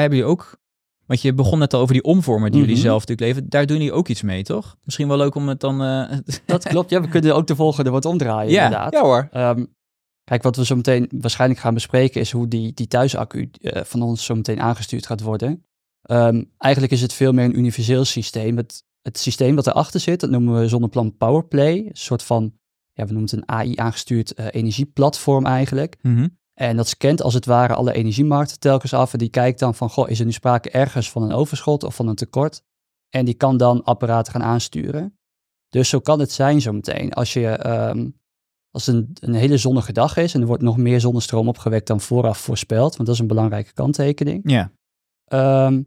jullie 0.18 0.24
ook, 0.24 0.60
want 1.06 1.22
je 1.22 1.34
begon 1.34 1.58
net 1.58 1.74
al 1.74 1.80
over 1.80 1.94
die 1.94 2.02
omvormer 2.04 2.50
die 2.50 2.60
jullie 2.60 2.74
Mhm. 2.74 2.84
zelf 2.84 3.00
natuurlijk 3.06 3.26
leveren. 3.28 3.48
Daar 3.48 3.66
doen 3.66 3.76
jullie 3.76 3.92
ook 3.92 4.08
iets 4.08 4.22
mee, 4.22 4.42
toch? 4.42 4.76
Misschien 4.84 5.08
wel 5.08 5.16
leuk 5.16 5.34
om 5.34 5.48
het 5.48 5.60
dan... 5.60 5.82
eh, 5.82 6.18
Dat 6.46 6.64
klopt, 6.68 6.90
ja, 6.90 7.00
we 7.00 7.08
kunnen 7.08 7.34
ook 7.34 7.46
de 7.46 7.56
volgende 7.56 7.90
wat 7.90 8.04
omdraaien 8.04 8.50
Ja. 8.52 8.64
inderdaad. 8.64 8.92
Ja 8.92 9.02
hoor. 9.02 9.28
Ehm, 9.32 9.64
kijk, 10.24 10.42
wat 10.42 10.56
we 10.56 10.64
zo 10.64 10.76
meteen 10.76 11.08
waarschijnlijk 11.14 11.60
gaan 11.60 11.74
bespreken 11.74 12.20
is 12.20 12.30
hoe 12.32 12.48
die, 12.48 12.72
die 12.74 12.86
thuisaccu 12.86 13.50
van 13.62 14.02
ons 14.02 14.24
zo 14.24 14.34
meteen 14.34 14.60
aangestuurd 14.60 15.06
gaat 15.06 15.20
worden. 15.20 15.64
Ehm, 16.02 16.44
eigenlijk 16.58 16.92
is 16.92 17.00
het 17.02 17.12
veel 17.12 17.32
meer 17.32 17.44
een 17.44 17.58
universeel 17.58 18.04
systeem. 18.04 18.56
Het, 18.56 18.84
het 19.02 19.18
systeem 19.18 19.54
wat 19.54 19.66
erachter 19.66 20.00
zit, 20.00 20.20
dat 20.20 20.30
noemen 20.30 20.60
we 20.60 20.68
zonneplan 20.68 21.16
Powerplay. 21.16 21.76
Een 21.76 21.90
soort 21.92 22.22
van, 22.22 22.52
ja, 23.02 23.08
we 23.08 23.14
noemen 23.14 23.30
het 23.30 23.40
een 23.40 23.48
AI-aangestuurd 23.56 24.34
eh, 24.34 24.46
energieplatform 24.50 25.46
eigenlijk. 25.46 25.96
Mhm. 26.02 26.28
En 26.54 26.76
dat 26.76 26.88
scant 26.88 27.22
als 27.22 27.34
het 27.34 27.46
ware 27.46 27.74
alle 27.74 27.92
energiemarkten 27.92 28.58
telkens 28.58 28.94
af. 28.94 29.12
En 29.12 29.18
die 29.18 29.28
kijkt 29.28 29.58
dan 29.58 29.74
van, 29.74 29.90
goh, 29.90 30.10
is 30.10 30.18
er 30.18 30.24
nu 30.24 30.32
sprake 30.32 30.70
ergens 30.70 31.10
van 31.10 31.22
een 31.22 31.32
overschot 31.32 31.84
of 31.84 31.94
van 31.94 32.08
een 32.08 32.14
tekort? 32.14 32.62
En 33.08 33.24
die 33.24 33.34
kan 33.34 33.56
dan 33.56 33.84
apparaten 33.84 34.32
gaan 34.32 34.42
aansturen. 34.42 35.18
Dus 35.68 35.88
zo 35.88 36.00
kan 36.00 36.20
het 36.20 36.32
zijn 36.32 36.60
zometeen. 36.60 37.12
Als 37.12 37.32
je, 37.32 37.46
ehm, 37.46 38.08
als 38.70 38.86
het 38.86 38.94
een, 38.94 39.16
een 39.20 39.34
hele 39.34 39.56
zonnige 39.56 39.92
dag 39.92 40.16
is 40.16 40.34
en 40.34 40.40
er 40.40 40.46
wordt 40.46 40.62
nog 40.62 40.76
meer 40.76 41.00
zonnestroom 41.00 41.48
opgewekt 41.48 41.86
dan 41.86 42.00
vooraf 42.00 42.38
voorspeld, 42.38 42.96
want 42.96 43.06
dat 43.06 43.14
is 43.14 43.20
een 43.20 43.26
belangrijke 43.26 43.72
kanttekening. 43.72 44.50
Ja. 44.50 44.72
Ehm, 45.24 45.82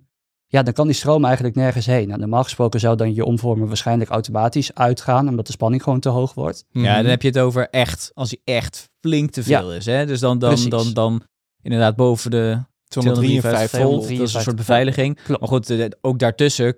ja, 0.47 0.63
dan 0.63 0.73
kan 0.73 0.85
die 0.87 0.95
stroom 0.95 1.25
eigenlijk 1.25 1.55
nergens 1.55 1.85
heen. 1.85 2.07
Nou, 2.07 2.19
normaal 2.19 2.43
gesproken 2.43 2.79
zou 2.79 2.95
dan 2.95 3.13
je 3.13 3.25
omvormer 3.25 3.67
waarschijnlijk 3.67 4.09
automatisch 4.09 4.73
uitgaan, 4.73 5.27
omdat 5.29 5.45
de 5.45 5.51
spanning 5.51 5.83
gewoon 5.83 5.99
te 5.99 6.09
hoog 6.09 6.33
wordt. 6.33 6.65
ja, 6.69 6.79
Mhm. 6.81 6.95
dan 6.95 7.05
heb 7.05 7.21
je 7.21 7.27
het 7.27 7.37
over 7.37 7.69
echt, 7.69 8.11
als 8.13 8.29
hij 8.29 8.55
echt 8.55 8.89
flink 9.05 9.29
te 9.31 9.43
veel 9.43 9.73
is. 9.73 9.85
Hè? 9.85 10.05
Dus 10.05 10.19
dan, 10.19 10.39
dan, 10.39 10.49
Precies. 10.49 10.69
dan, 10.69 10.93
dan 10.93 11.23
inderdaad 11.61 11.95
boven 11.95 12.31
de 12.31 12.59
253 12.87 13.81
volt. 13.81 14.01
Dat 14.01 14.09
is 14.11 14.19
een 14.19 14.27
soort 14.27 14.43
53 14.43 14.55
beveiliging. 14.55 15.19
Klopt. 15.23 15.39
Maar 15.39 15.49
goed, 15.49 15.69
eh, 15.69 15.85
ook 16.01 16.19
daartussen 16.19 16.77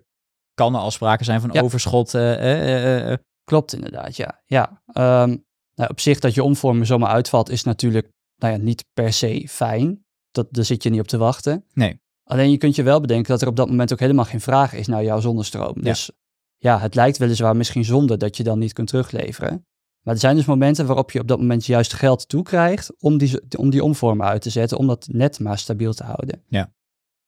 kan 0.53 0.73
er 0.75 0.79
al 0.81 0.91
sprake 0.91 1.23
zijn 1.23 1.41
van 1.41 1.49
Ja. 1.53 1.61
overschot. 1.61 2.13
eh, 2.13 2.33
eh, 2.33 2.97
eh, 2.97 3.11
eh. 3.11 3.17
Klopt 3.43 3.73
inderdaad, 3.73 4.15
ja. 4.15 4.41
ja. 4.45 4.81
Ehm, 4.87 5.35
nou, 5.75 5.89
op 5.89 5.99
zich 5.99 6.19
dat 6.19 6.33
je 6.33 6.43
omvormer 6.43 6.85
zomaar 6.85 7.09
uitvalt 7.09 7.49
is 7.49 7.63
natuurlijk 7.63 8.09
nou 8.35 8.53
ja, 8.53 8.59
niet 8.59 8.85
per 8.93 9.13
se 9.13 9.45
fijn. 9.49 10.05
Dat, 10.31 10.47
daar 10.51 10.65
zit 10.65 10.83
je 10.83 10.89
niet 10.89 10.99
op 10.99 11.07
te 11.07 11.17
wachten. 11.17 11.65
Nee. 11.73 11.99
Alleen 12.27 12.51
je 12.51 12.57
kunt 12.57 12.75
je 12.75 12.83
wel 12.83 13.01
bedenken 13.01 13.31
dat 13.31 13.41
er 13.41 13.47
op 13.47 13.55
dat 13.55 13.69
moment 13.69 13.93
ook 13.93 13.99
helemaal 13.99 14.25
geen 14.25 14.41
vraag 14.41 14.73
is 14.73 14.87
naar 14.87 15.03
jouw 15.03 15.19
zonnestroom. 15.19 15.73
Ja. 15.75 15.81
Dus 15.81 16.11
ja, 16.57 16.79
het 16.79 16.95
lijkt 16.95 17.17
weliswaar 17.17 17.55
misschien 17.55 17.85
zonde 17.85 18.17
dat 18.17 18.37
je 18.37 18.43
dan 18.43 18.59
niet 18.59 18.73
kunt 18.73 18.87
terugleveren. 18.87 19.65
Maar 20.01 20.13
er 20.13 20.19
zijn 20.19 20.35
dus 20.35 20.45
momenten 20.45 20.85
waarop 20.85 21.11
je 21.11 21.19
op 21.19 21.27
dat 21.27 21.39
moment 21.39 21.65
juist 21.65 21.93
geld 21.93 22.29
toekrijgt 22.29 22.93
om 22.99 23.17
die, 23.17 23.41
om 23.57 23.69
die 23.69 23.83
omvormer 23.83 24.25
uit 24.25 24.41
te 24.41 24.49
zetten, 24.49 24.77
om 24.77 24.87
dat 24.87 25.07
net 25.11 25.39
maar 25.39 25.57
stabiel 25.57 25.93
te 25.93 26.03
houden. 26.03 26.43
Ja. 26.47 26.73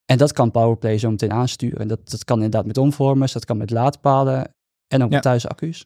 En 0.06 0.18
dat 0.18 0.32
kan 0.32 0.52
Powerplay 0.52 0.98
zo 0.98 1.10
meteen 1.10 1.32
aansturen. 1.32 1.88
Dat, 1.88 2.10
dat 2.10 2.24
kan 2.24 2.36
inderdaad 2.36 2.66
met 2.66 2.78
omvormers, 2.78 3.32
dat 3.32 3.46
kan 3.46 3.58
met 3.58 3.70
laadpalen 3.70 4.56
en 4.88 5.04
ook 5.04 5.10
Ja. 5.10 5.16
met 5.16 5.22
thuisaccu's. 5.22 5.86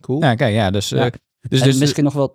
Cool. 0.00 0.20
Ja, 0.20 0.34
kijk, 0.34 0.54
ja, 0.54 0.70
dus... 0.70 0.88
Ja. 0.88 1.04
eh, 1.04 1.10
dus, 1.48 1.62
dus 1.62 1.78
misschien 1.78 2.04
nog 2.04 2.12
wel 2.12 2.32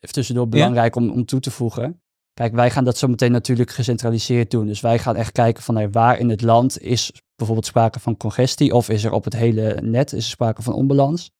even 0.00 0.14
tussendoor 0.14 0.48
belangrijk 0.48 0.96
om, 0.96 1.10
om 1.10 1.24
toe 1.24 1.40
te 1.40 1.50
voegen. 1.50 2.02
Kijk, 2.38 2.54
wij 2.54 2.70
gaan 2.70 2.84
dat 2.84 2.98
zo 2.98 3.08
meteen 3.08 3.32
natuurlijk 3.32 3.70
gecentraliseerd 3.70 4.50
doen. 4.50 4.66
Dus 4.66 4.80
wij 4.80 4.98
gaan 4.98 5.16
echt 5.16 5.32
kijken 5.32 5.62
van 5.62 5.92
waar 5.92 6.18
in 6.18 6.28
het 6.28 6.42
land 6.42 6.80
is 6.80 7.12
bijvoorbeeld 7.36 7.66
sprake 7.66 8.00
van 8.00 8.16
congestie 8.16 8.74
of 8.74 8.88
is 8.88 9.04
er 9.04 9.12
op 9.12 9.24
het 9.24 9.32
hele 9.32 9.80
net 9.80 10.12
is 10.12 10.28
sprake 10.28 10.62
van 10.62 10.72
onbalans. 10.72 11.30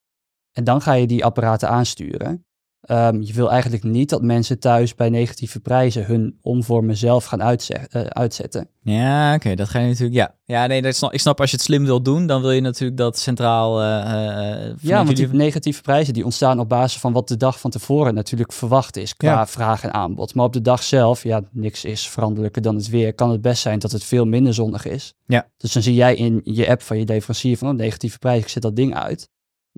En 0.53 0.65
dan 0.65 0.81
ga 0.81 0.93
je 0.93 1.07
die 1.07 1.25
apparaten 1.25 1.69
aansturen. 1.69 2.47
Ehm, 2.81 3.21
je 3.21 3.33
wil 3.33 3.51
eigenlijk 3.51 3.83
niet 3.83 4.09
dat 4.09 4.23
mensen 4.23 4.59
thuis 4.59 4.95
bij 4.95 5.09
negatieve 5.09 5.61
prijzen 5.61 6.05
hun 6.05 6.39
omvormen 6.43 6.97
zelf 6.97 7.25
gaan 7.25 7.41
eh, 7.41 8.03
uitzetten. 8.03 8.69
Ja, 8.83 9.35
oké, 9.35 9.55
dat 9.55 9.69
ga 9.69 9.79
je 9.79 9.87
natuurlijk... 9.87 10.15
Ja, 10.15 10.35
ja 10.45 10.67
nee, 10.67 10.83
dat 10.83 10.95
snap, 10.95 11.13
ik 11.13 11.21
snap 11.21 11.41
als 11.41 11.51
je 11.51 11.57
het 11.57 11.65
slim 11.65 11.85
wil 11.85 12.03
doen, 12.03 12.27
dan 12.27 12.41
wil 12.41 12.51
je 12.51 12.61
natuurlijk 12.61 12.99
dat 12.99 13.19
centraal... 13.19 13.73
vanuit 13.79 14.81
Ja, 14.81 15.05
want 15.05 15.17
die 15.17 15.29
negatieve 15.29 15.83
prijzen 15.83 16.15
die 16.15 16.25
ontstaan 16.25 16.61
op 16.61 16.69
basis 16.69 17.01
van 17.01 17.13
wat 17.13 17.29
de 17.29 17.37
dag 17.37 17.61
van 17.61 17.71
tevoren 17.71 18.15
natuurlijk 18.15 18.53
verwacht 18.53 18.97
is 18.97 19.17
qua 19.17 19.29
Ja. 19.29 19.47
vraag 19.47 19.83
en 19.83 19.95
aanbod. 19.95 20.35
Maar 20.35 20.45
op 20.45 20.53
de 20.53 20.63
dag 20.63 20.83
zelf, 20.83 21.23
ja, 21.23 21.43
niks 21.53 21.85
is 21.85 22.09
veranderlijker 22.09 22.63
dan 22.63 22.75
het 22.75 22.89
weer, 22.89 23.15
kan 23.15 23.31
het 23.31 23.43
best 23.43 23.63
zijn 23.63 23.79
dat 23.79 23.93
het 23.93 24.05
veel 24.05 24.25
minder 24.25 24.55
zonnig 24.55 24.85
is. 24.85 25.15
Ja. 25.27 25.49
Dus 25.57 25.73
dan 25.73 25.83
zie 25.83 25.95
jij 25.95 26.15
in 26.15 26.41
je 26.45 26.69
app 26.69 26.83
van 26.83 26.99
je 26.99 27.05
leverancier 27.05 27.57
van, 27.57 27.69
oh, 27.69 27.75
negatieve 27.75 28.19
prijs, 28.19 28.43
ik 28.43 28.49
zet 28.49 28.63
dat 28.63 28.77
ding 28.77 28.95
uit. 28.95 29.29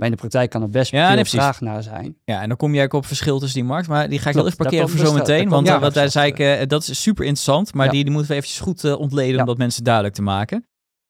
Maar 0.00 0.08
in 0.08 0.14
de 0.14 0.20
praktijk 0.20 0.50
kan 0.50 0.62
er 0.62 0.68
best 0.70 0.90
Ja, 0.90 1.06
veel 1.06 1.14
nee, 1.14 1.24
vraag 1.24 1.60
naar 1.60 1.82
zijn. 1.82 2.16
Ja, 2.24 2.42
en 2.42 2.48
dan 2.48 2.56
kom 2.56 2.74
je 2.74 2.82
ook 2.82 2.92
op 2.92 3.06
verschil 3.06 3.38
tussen 3.38 3.60
die 3.60 3.68
markt. 3.68 3.88
Maar 3.88 4.08
die 4.08 4.18
ga 4.18 4.28
ik 4.28 4.34
wel 4.34 4.44
Klopt, 4.44 4.60
even 4.60 4.64
parkeren 4.70 4.88
voor 4.88 5.06
zometeen. 5.06 5.48
Want 5.48 5.66
daar 5.66 5.76
eh, 5.76 5.82
wat 5.82 5.94
daar 5.94 6.10
zei 6.10 6.30
ik, 6.30 6.38
eh, 6.38 6.66
dat 6.66 6.88
is 6.88 7.02
super 7.02 7.24
interessant. 7.24 7.74
Maar 7.74 7.86
Ja. 7.86 7.92
die, 7.92 8.02
die 8.04 8.12
moeten 8.12 8.30
we 8.30 8.36
eventjes 8.36 8.60
goed 8.60 8.84
eh, 8.84 8.98
ontleden 8.98 9.40
om 9.40 9.46
dat 9.46 9.58
mensen 9.58 9.84
duidelijk 9.84 10.14
te 10.14 10.22
maken. 10.22 10.66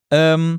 Ehm, 0.09 0.57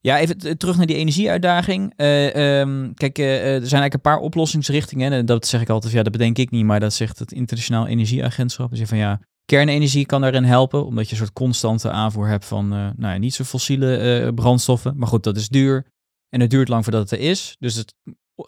ja, 0.00 0.18
even 0.18 0.58
terug 0.58 0.76
naar 0.76 0.86
die 0.86 0.96
energieuitdaging. 0.96 1.92
Eh, 1.96 2.60
ehm, 2.60 2.92
kijk, 2.94 3.18
eh, 3.18 3.24
eh, 3.24 3.40
er 3.40 3.46
zijn 3.46 3.60
eigenlijk 3.80 3.94
een 3.94 4.00
paar 4.00 4.18
oplossingsrichtingen. 4.18 5.12
En 5.12 5.26
dat 5.26 5.46
zeg 5.46 5.60
ik 5.60 5.68
altijd, 5.68 5.92
ja, 5.92 6.02
dat 6.02 6.12
bedenk 6.12 6.38
ik 6.38 6.50
niet. 6.50 6.64
Maar 6.64 6.80
dat 6.80 6.92
zegt 6.92 7.18
het 7.18 7.32
Internationaal 7.32 7.86
Energieagentschap. 7.86 8.70
Dus 8.70 8.88
van 8.88 8.98
ja, 8.98 9.20
kernenergie 9.44 10.06
kan 10.06 10.20
daarin 10.20 10.44
helpen. 10.44 10.86
Omdat 10.86 11.04
je 11.06 11.12
een 11.12 11.18
soort 11.18 11.32
constante 11.32 11.90
aanvoer 11.90 12.28
hebt 12.28 12.44
van 12.44 12.72
eh, 12.72 12.78
nou 12.78 13.12
ja, 13.12 13.16
niet 13.18 13.34
zo 13.34 13.44
fossiele 13.44 13.96
eh, 13.96 14.34
brandstoffen. 14.34 14.92
Maar 14.96 15.08
goed, 15.08 15.24
dat 15.24 15.36
is 15.36 15.48
duur. 15.48 15.86
En 16.28 16.40
het 16.40 16.50
duurt 16.50 16.68
lang 16.68 16.82
voordat 16.82 17.10
het 17.10 17.20
er 17.20 17.26
is. 17.26 17.56
Dus 17.58 17.74
het 17.74 17.94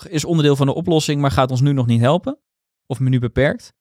is 0.08 0.24
onderdeel 0.24 0.56
van 0.56 0.66
de 0.66 0.74
oplossing, 0.74 1.20
maar 1.20 1.30
gaat 1.30 1.50
ons 1.50 1.60
nu 1.60 1.72
nog 1.72 1.86
niet 1.86 2.00
helpen. 2.00 2.38
Of 2.86 3.00
me 3.00 3.08
nu 3.08 3.18
beperkt. 3.18 3.72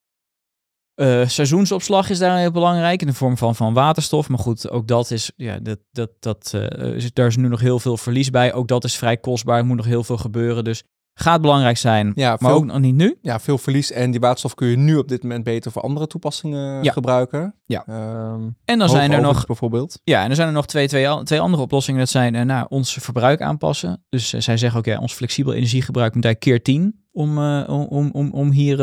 Eh, 0.94 1.28
seizoensopslag 1.28 2.10
is 2.10 2.20
daar 2.20 2.38
heel 2.38 2.52
belangrijk 2.52 3.02
in 3.02 3.08
de 3.08 3.14
vorm 3.14 3.38
van, 3.38 3.56
van 3.56 3.74
waterstof. 3.74 4.30
Maar 4.30 4.40
goed, 4.40 4.70
ook 4.70 4.88
dat 4.88 5.12
is, 5.12 5.32
ja, 5.36 5.60
dat, 5.60 5.80
dat, 5.92 6.12
dat, 6.20 6.54
eh, 6.54 7.08
daar 7.14 7.28
is 7.28 7.36
nu 7.36 7.48
nog 7.48 7.60
heel 7.60 7.80
veel 7.80 7.98
verlies 7.98 8.30
bij. 8.30 8.54
Ook 8.54 8.68
dat 8.68 8.84
is 8.84 8.98
vrij 8.98 9.18
kostbaar. 9.18 9.58
Er 9.58 9.66
moet 9.66 9.78
nog 9.78 9.86
heel 9.86 10.04
veel 10.04 10.18
gebeuren. 10.18 10.64
Dus 10.64 10.84
gaat 11.20 11.42
belangrijk 11.42 11.78
zijn, 11.78 12.12
Ja, 12.16 12.30
maar 12.30 12.38
veel, 12.52 12.60
ook 12.60 12.66
nog 12.66 12.80
niet 12.80 12.96
nu. 12.96 13.18
ja, 13.22 13.40
veel 13.40 13.58
verlies. 13.58 13.92
En 13.92 14.12
die 14.12 14.20
waterstof 14.20 14.54
kun 14.56 14.68
je 14.68 14.78
nu 14.78 14.96
op 14.98 15.08
dit 15.08 15.24
moment 15.24 15.44
beter 15.44 15.72
voor 15.72 15.82
andere 15.82 16.08
toepassingen 16.08 16.84
Ja. 16.84 16.92
gebruiken. 16.92 17.56
Ja. 17.66 17.84
Ehm, 17.88 18.50
En 18.66 18.80
dan 18.80 18.90
zijn 18.90 19.12
er 19.12 19.22
nog 19.22 19.46
bijvoorbeeld. 19.46 20.00
Ja, 20.04 20.24
en 20.24 20.30
er 20.30 20.36
zijn 20.36 20.48
er 20.48 20.54
nog 20.54 20.66
twee, 20.66 20.88
twee, 20.88 21.24
twee 21.24 21.40
andere 21.42 21.64
oplossingen. 21.64 22.00
Dat 22.00 22.10
zijn 22.10 22.36
eh, 22.36 22.46
nou, 22.46 22.66
ons 22.70 22.94
verbruik 22.94 23.42
aanpassen. 23.42 24.06
Dus 24.10 24.34
eh, 24.34 24.42
zij 24.42 24.58
zeggen 24.58 24.80
ook, 24.80 24.86
ja, 24.86 25.00
ons 25.00 25.14
flexibel 25.14 25.54
energiegebruik 25.54 26.16
moet 26.16 26.26
eigenlijk 26.26 26.64
keer 26.64 26.74
10 26.76 27.04
om, 27.12 27.38
eh, 27.38 27.64
om, 27.68 27.82
om, 27.86 28.10
om, 28.12 28.32
om 28.32 28.52
hier 28.52 28.78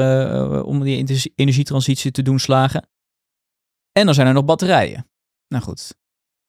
om 0.64 0.83
die 0.83 0.97
energie- 0.97 1.33
energietransitie 1.35 2.11
te 2.11 2.23
doen 2.23 2.38
slagen. 2.38 2.88
En 3.93 4.05
dan 4.05 4.14
zijn 4.14 4.26
er 4.26 4.33
nog 4.33 4.45
batterijen. 4.45 5.07
Nou 5.49 5.62
goed, 5.64 5.95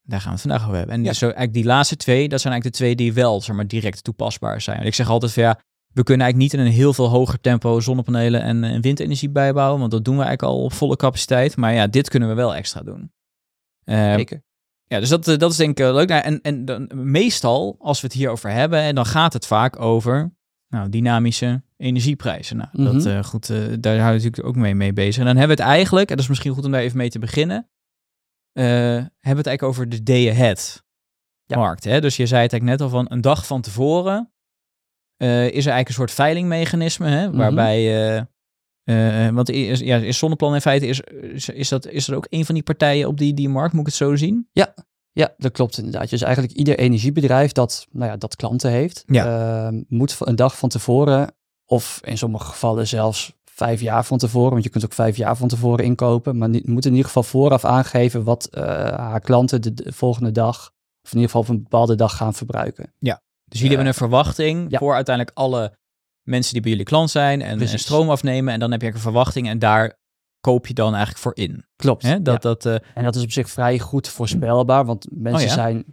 daar 0.01 0.19
gaan 0.19 0.27
we 0.29 0.33
het 0.33 0.41
vandaag 0.41 0.63
over 0.65 0.77
hebben. 0.77 0.95
En 0.95 1.03
Ja. 1.03 1.13
zo 1.13 1.25
eigenlijk 1.25 1.53
die 1.53 1.65
laatste 1.65 1.95
twee, 1.95 2.29
dat 2.29 2.41
zijn 2.41 2.53
eigenlijk 2.53 2.63
de 2.81 2.83
twee 2.83 2.95
die 2.95 3.13
wel 3.13 3.41
zeg 3.41 3.55
maar, 3.55 3.67
direct 3.67 4.03
toepasbaar 4.03 4.61
zijn. 4.61 4.81
Ik 4.85 4.93
zeg 4.95 5.09
altijd 5.09 5.33
van 5.33 5.43
ja, 5.43 5.59
we 5.93 6.03
kunnen 6.03 6.25
eigenlijk 6.25 6.53
niet 6.53 6.61
in 6.61 6.67
een 6.67 6.73
heel 6.77 6.93
veel 6.93 7.07
hoger 7.07 7.41
tempo 7.41 7.79
zonnepanelen 7.79 8.41
en, 8.41 8.63
en 8.63 8.81
windenergie 8.81 9.29
bijbouwen. 9.29 9.79
Want 9.79 9.91
dat 9.91 10.05
doen 10.05 10.17
we 10.17 10.23
eigenlijk 10.23 10.53
al 10.53 10.63
op 10.63 10.73
volle 10.73 10.95
capaciteit. 10.95 11.57
Maar 11.57 11.73
ja, 11.73 11.87
dit 11.87 12.09
kunnen 12.09 12.29
we 12.29 12.35
wel 12.35 12.55
extra 12.55 12.81
doen. 12.81 13.11
Eh, 13.83 14.13
Zeker. 14.13 14.43
ja, 14.85 14.99
dus 14.99 15.09
dat, 15.09 15.27
eh, 15.27 15.37
dat 15.37 15.51
is 15.51 15.57
denk 15.57 15.79
ik 15.79 15.85
eh, 15.85 15.93
leuk. 15.93 16.09
Nou, 16.09 16.21
en 16.23 16.41
en 16.41 16.65
dan, 16.65 16.89
meestal, 16.93 17.75
als 17.79 18.01
we 18.01 18.07
het 18.07 18.15
hierover 18.15 18.49
hebben, 18.51 18.79
en 18.79 18.95
dan 18.95 19.05
gaat 19.05 19.33
het 19.33 19.47
vaak 19.47 19.79
over 19.79 20.35
nou, 20.67 20.89
dynamische 20.89 21.63
energieprijzen. 21.77 22.57
Nou, 22.57 22.69
dat, 22.71 22.93
Mhm. 22.93 23.07
eh, 23.07 23.23
goed, 23.23 23.49
eh, 23.49 23.57
daar 23.57 23.97
houden 23.97 24.19
we 24.21 24.25
natuurlijk 24.27 24.47
ook 24.47 24.55
mee, 24.55 24.75
mee 24.75 24.93
bezig. 24.93 25.17
En 25.19 25.25
dan 25.25 25.37
hebben 25.37 25.57
we 25.57 25.63
het 25.63 25.71
eigenlijk, 25.71 26.09
en 26.09 26.15
dat 26.15 26.23
is 26.23 26.29
misschien 26.29 26.53
goed 26.53 26.65
om 26.65 26.71
daar 26.71 26.81
even 26.81 26.97
mee 26.97 27.09
te 27.09 27.19
beginnen, 27.19 27.69
eh, 28.51 28.63
hebben 28.65 29.09
we 29.21 29.27
het 29.37 29.47
eigenlijk 29.47 29.63
over 29.63 29.89
de 29.89 30.03
day 30.03 30.29
ahead 30.29 30.83
Ja. 31.45 31.57
markt. 31.57 31.83
Hè? 31.83 32.01
Dus 32.01 32.17
je 32.17 32.25
zei 32.25 32.41
het 32.41 32.51
eigenlijk 32.51 32.79
net 32.79 32.81
al 32.91 32.97
van 32.97 33.05
een 33.09 33.21
dag 33.21 33.47
van 33.47 33.61
tevoren 33.61 34.31
eh, 35.17 35.43
is 35.45 35.65
er 35.65 35.71
eigenlijk 35.71 35.87
een 35.87 35.93
soort 35.93 36.11
veilingmechanisme, 36.11 37.07
hè, 37.09 37.27
Mhm. 37.27 37.37
waarbij... 37.37 37.77
eh, 38.17 39.25
eh, 39.27 39.33
want 39.33 39.49
is, 39.49 39.79
ja, 39.79 39.97
is 39.97 40.17
Zonneplan 40.17 40.53
in 40.53 40.61
feite, 40.61 40.87
is, 40.87 41.01
is, 41.01 41.49
is, 41.49 41.69
dat, 41.69 41.87
is 41.87 42.05
dat 42.05 42.15
ook 42.15 42.27
een 42.29 42.45
van 42.45 42.55
die 42.55 42.63
partijen 42.63 43.07
op 43.07 43.17
die, 43.17 43.33
die 43.33 43.49
markt, 43.49 43.71
moet 43.73 43.81
ik 43.81 43.87
het 43.87 43.95
zo 43.95 44.15
zien? 44.15 44.47
Ja, 45.11 45.33
dat 45.37 45.51
klopt 45.51 45.77
inderdaad. 45.77 46.09
Dus 46.09 46.21
eigenlijk 46.21 46.53
ieder 46.53 46.77
energiebedrijf 46.79 47.51
dat, 47.51 47.87
nou 47.91 48.11
ja, 48.11 48.17
dat 48.17 48.35
klanten 48.35 48.71
heeft, 48.71 49.03
ehm, 49.25 49.81
moet 49.87 50.15
een 50.19 50.35
dag 50.35 50.57
van 50.57 50.69
tevoren, 50.69 51.31
of 51.65 51.99
in 52.03 52.17
sommige 52.17 52.45
gevallen 52.45 52.87
zelfs 52.87 53.33
vijf 53.45 53.81
jaar 53.81 54.05
van 54.05 54.17
tevoren, 54.17 54.51
want 54.51 54.63
je 54.63 54.69
kunt 54.69 54.85
ook 54.85 54.93
vijf 54.93 55.17
jaar 55.17 55.37
van 55.37 55.47
tevoren 55.47 55.85
inkopen, 55.85 56.37
maar 56.37 56.49
moet 56.49 56.85
in 56.85 56.91
ieder 56.91 57.05
geval 57.05 57.23
vooraf 57.23 57.65
aangeven 57.65 58.23
wat 58.23 58.47
haar 58.95 59.21
klanten 59.21 59.61
de, 59.61 59.73
de 59.73 59.93
volgende 59.93 60.31
dag, 60.31 60.71
of 61.03 61.11
in 61.13 61.19
ieder 61.19 61.25
geval 61.25 61.41
op 61.41 61.47
een 61.47 61.63
bepaalde 61.63 61.95
dag 61.95 62.15
gaan 62.17 62.33
verbruiken. 62.33 62.93
Dus 63.47 63.59
jullie 63.59 63.77
Eh, 63.77 63.83
hebben 63.83 63.87
een 63.87 64.09
verwachting 64.09 64.65
ja. 64.71 64.77
voor 64.79 64.93
uiteindelijk 64.93 65.37
alle 65.37 65.77
mensen 66.23 66.53
die 66.53 66.61
bij 66.61 66.71
jullie 66.71 66.85
klant 66.85 67.09
zijn 67.09 67.41
en, 67.41 67.49
en 67.49 67.57
Precies. 67.57 67.81
stroom 67.81 68.09
afnemen. 68.09 68.53
En 68.53 68.59
dan 68.59 68.71
heb 68.71 68.81
je 68.81 68.85
eigenlijk 68.87 68.95
een 68.95 69.21
verwachting 69.21 69.47
en 69.49 69.59
daar 69.59 69.97
koop 70.41 70.67
je 70.67 70.73
dan 70.73 70.89
eigenlijk 70.89 71.17
voor 71.23 71.35
in. 71.35 71.65
Klopt. 71.75 72.03
Hè? 72.03 72.21
Dat, 72.21 72.33
ja. 72.43 72.49
dat, 72.49 72.65
eh, 72.65 72.73
En 72.93 73.03
dat 73.03 73.15
is 73.15 73.23
op 73.23 73.31
zich 73.31 73.49
vrij 73.49 73.79
goed 73.79 74.07
voorspelbaar, 74.07 74.85
want 74.85 75.07
mensen 75.11 75.41
Oh 75.41 75.47
ja? 75.47 75.53
zijn 75.53 75.85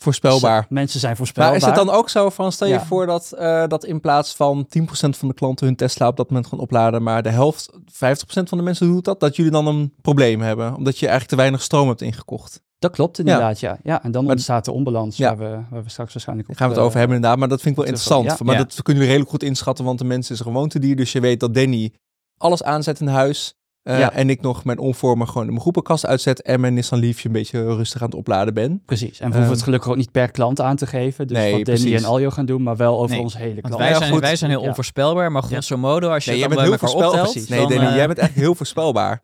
Voorspelbaar. 0.00 0.66
Mensen 0.68 1.00
zijn 1.00 1.16
voorspelbaar. 1.16 1.52
Maar 1.52 1.60
is 1.60 1.66
het 1.66 1.74
dan 1.86 1.90
ook 1.90 2.08
zo 2.08 2.30
van, 2.30 2.52
stel 2.52 2.66
je 2.66 2.72
Ja. 2.72 2.84
voor 2.84 3.06
dat, 3.06 3.32
eh, 3.32 3.66
dat 3.66 3.84
in 3.84 4.00
plaats 4.00 4.34
van 4.34 4.66
10% 4.68 5.16
van 5.16 5.28
de 5.28 5.34
klanten 5.34 5.66
hun 5.66 5.76
Tesla 5.76 6.08
op 6.08 6.16
dat 6.16 6.28
moment 6.28 6.46
gaan 6.46 6.58
opladen, 6.58 7.02
maar 7.02 7.22
de 7.22 7.28
helft, 7.28 7.70
50% 7.86 8.48
van 8.48 8.58
de 8.58 8.64
mensen 8.64 8.86
doet 8.86 9.04
dat, 9.04 9.20
dat 9.20 9.36
jullie 9.36 9.52
dan 9.52 9.66
een 9.66 9.94
probleem 10.00 10.40
hebben, 10.40 10.74
omdat 10.74 10.94
je 10.94 11.00
eigenlijk 11.06 11.30
te 11.30 11.36
weinig 11.36 11.62
stroom 11.62 11.88
hebt 11.88 12.00
ingekocht. 12.02 12.62
Dat 12.78 12.90
klopt 12.92 13.18
inderdaad, 13.18 13.60
ja. 13.60 13.78
ja. 13.82 14.02
en 14.02 14.10
dan 14.10 14.22
Maar- 14.24 14.32
ontstaat 14.32 14.64
de 14.64 14.72
onbalans 14.72 15.16
Ja. 15.16 15.36
waar, 15.36 15.50
we, 15.50 15.60
waar 15.70 15.82
we 15.82 15.90
straks 15.90 16.12
waarschijnlijk 16.12 16.48
op 16.48 16.54
Daar 16.56 16.66
gaan 16.66 16.68
we 16.68 16.72
het 16.72 16.80
eh, 16.82 16.86
over 16.86 16.98
hebben 16.98 17.16
inderdaad, 17.16 17.38
maar 17.40 17.48
dat 17.48 17.60
vind 17.60 17.70
ik 17.78 17.80
wel 17.84 17.90
interessant. 17.92 18.24
ja. 18.38 18.44
Maar 18.44 18.54
Ja. 18.56 18.62
dat 18.62 18.74
kunnen 18.74 18.92
jullie 19.02 19.08
redelijk 19.08 19.30
goed 19.30 19.42
inschatten, 19.42 19.84
want 19.84 19.98
de 19.98 20.04
mensen 20.04 20.34
is 20.34 20.40
een 20.40 20.46
gewoontedier, 20.46 20.96
dus 20.96 21.12
je 21.12 21.20
weet 21.20 21.40
dat 21.40 21.54
Danny 21.54 21.92
alles 22.36 22.62
aanzet 22.62 23.00
in 23.00 23.06
huis. 23.06 23.52
eh, 23.82 23.98
Ja. 23.98 24.12
En 24.12 24.30
ik 24.30 24.40
nog 24.40 24.64
mijn 24.64 24.78
onvormer 24.78 25.26
gewoon 25.26 25.42
in 25.42 25.48
mijn 25.48 25.60
groepenkast 25.60 26.06
uitzet 26.06 26.42
en 26.42 26.60
mijn 26.60 26.74
Nissan 26.74 26.98
Leafje 26.98 27.26
een 27.26 27.32
beetje 27.32 27.64
rustig 27.74 28.00
aan 28.02 28.06
het 28.08 28.16
opladen 28.16 28.54
ben. 28.54 28.82
Precies. 28.86 29.20
En 29.20 29.26
we 29.30 29.34
hoeven 29.34 29.40
het 29.42 29.54
Ehm, 29.56 29.64
gelukkig 29.64 29.90
ook 29.90 29.96
niet 29.96 30.10
per 30.10 30.30
klant 30.30 30.60
aan 30.60 30.76
te 30.76 30.86
geven. 30.86 31.26
Dus 31.26 31.36
nee, 31.36 31.52
wat 31.56 31.64
Danny 31.64 31.80
precies. 31.80 32.02
en 32.02 32.08
Aljo 32.08 32.30
gaan 32.30 32.46
doen, 32.46 32.62
maar 32.62 32.76
wel 32.76 32.98
over 32.98 33.10
Nee, 33.14 33.20
ons 33.24 33.36
hele 33.36 33.60
klant. 33.60 33.76
wij, 33.76 33.88
ja, 33.90 33.98
zijn, 33.98 34.10
goed. 34.12 34.20
wij 34.20 34.36
zijn 34.36 34.50
heel 34.50 34.62
Ja. 34.62 34.68
onvoorspelbaar, 34.68 35.32
maar 35.32 35.42
grosso 35.42 35.76
modo, 35.76 36.10
als 36.10 36.24
je 36.24 36.30
Nee, 36.30 36.40
het 36.42 36.48
jij 36.48 36.56
dan 36.56 36.66
bent 36.66 36.78
bij 36.78 36.88
heel 36.88 36.88
elkaar 36.88 36.88
voorspelbaar. 36.88 37.26
optelt, 37.26 37.48
Nee, 37.48 37.58
dan, 37.60 37.68
Danny, 37.68 37.86
eh, 37.90 37.96
jij 37.96 38.06
bent 38.06 38.18
echt 38.18 38.34
heel 38.34 38.54
voorspelbaar. 38.54 39.22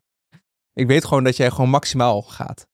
Ik 0.73 0.87
weet 0.87 1.05
gewoon 1.05 1.23
dat 1.23 1.37
jij 1.37 1.49
gewoon 1.51 1.69
maximaal 1.69 2.21
gaat. 2.21 2.67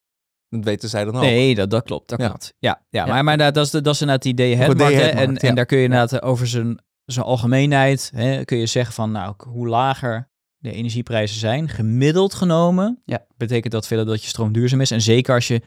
Dat 0.60 0.64
weten 0.64 0.88
zij 0.88 1.04
dan 1.04 1.14
ook. 1.14 1.20
Nee, 1.22 1.54
dat, 1.54 1.70
dat 1.70 1.82
klopt. 1.84 2.08
Dat 2.08 2.20
Ja. 2.20 2.26
klopt. 2.28 2.54
Ja, 2.58 2.82
ja, 2.90 3.06
Ja. 3.06 3.12
maar, 3.12 3.24
maar 3.24 3.36
dat, 3.38 3.54
dat, 3.54 3.64
is, 3.64 3.70
dat 3.70 3.86
is 3.86 4.00
inderdaad 4.00 4.24
markt, 4.24 4.38
hè. 4.40 4.46
day-ahead-markt, 4.56 5.42
En, 5.42 5.48
en 5.48 5.54
daar 5.54 5.66
kun 5.66 5.76
je 5.78 5.84
inderdaad 5.84 6.12
eh, 6.12 6.28
over 6.28 6.46
zijn, 6.46 6.78
zijn 7.04 7.26
algemeenheid, 7.26 8.10
hè, 8.14 8.44
kun 8.44 8.58
je 8.58 8.66
zeggen 8.66 8.94
van, 8.94 9.10
nou, 9.10 9.34
hoe 9.48 9.68
lager 9.68 10.30
de 10.58 10.72
energieprijzen 10.72 11.38
zijn, 11.38 11.68
gemiddeld 11.68 12.34
genomen, 12.34 13.02
Ja. 13.04 13.26
betekent 13.36 13.72
dat 13.72 13.86
veel 13.86 14.04
dat 14.04 14.22
je 14.22 14.28
stroom 14.28 14.52
duurzaam 14.52 14.80
is. 14.80 14.90
En 14.90 15.00
zeker 15.02 15.34
als 15.34 15.48
je 15.48 15.62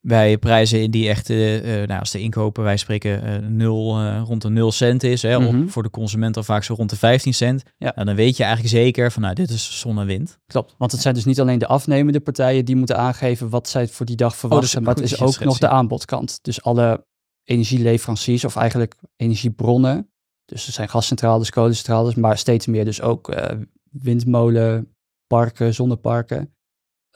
bij 0.00 0.38
prijzen 0.38 0.82
in 0.82 0.90
die 0.90 1.08
echt, 1.08 1.30
eh, 1.30 1.82
eh, 1.82 1.88
nou, 1.88 2.00
als 2.00 2.10
de 2.10 2.20
inkopen, 2.20 2.62
wij 2.64 2.76
spreken 2.76 3.22
eh, 3.22 3.48
nul, 3.48 4.08
rond 4.18 4.42
de 4.42 4.48
0 4.50 4.72
cent 4.72 5.02
is, 5.02 5.22
hè, 5.22 5.38
Mhm. 5.38 5.66
voor 5.68 5.82
de 5.82 5.90
consument 5.90 6.34
dan 6.34 6.44
vaak 6.44 6.64
zo 6.64 6.74
rond 6.74 6.90
de 6.90 6.96
15 6.96 7.34
cent, 7.34 7.62
Ja. 7.76 7.92
nou, 7.94 8.06
dan 8.06 8.14
weet 8.16 8.36
je 8.36 8.42
eigenlijk 8.44 8.74
zeker 8.74 9.12
van, 9.12 9.22
nou, 9.22 9.34
dit 9.34 9.50
is 9.50 9.80
zon 9.80 9.98
en 9.98 10.06
wind. 10.06 10.38
Klopt. 10.46 10.74
Want 10.78 10.92
het 10.92 11.00
zijn 11.00 11.14
dus 11.14 11.24
niet 11.24 11.40
alleen 11.40 11.58
de 11.58 11.66
afnemende 11.66 12.20
partijen 12.20 12.64
die 12.64 12.76
moeten 12.76 12.96
aangeven 12.96 13.48
wat 13.48 13.68
zij 13.68 13.88
voor 13.88 14.06
die 14.06 14.16
dag 14.16 14.36
verwachten, 14.36 14.68
dus 14.78 14.86
maar 14.86 14.94
het 14.94 15.04
is 15.04 15.20
ook 15.20 15.44
nog 15.44 15.58
de 15.58 15.68
aanbodkant. 15.68 16.38
Dus 16.42 16.62
alle 16.62 17.06
energieleveranciers 17.44 18.44
of 18.44 18.56
eigenlijk 18.56 18.94
energiebronnen. 19.16 20.10
Dus 20.44 20.66
er 20.66 20.72
zijn 20.72 20.88
gascentrales, 20.88 21.50
kolencentrales, 21.50 22.14
maar 22.14 22.38
steeds 22.38 22.66
meer 22.66 22.84
dus 22.84 23.00
ook 23.00 23.28
eh, 23.30 23.56
windmolenparken, 23.90 25.74
zonneparken. 25.74 26.55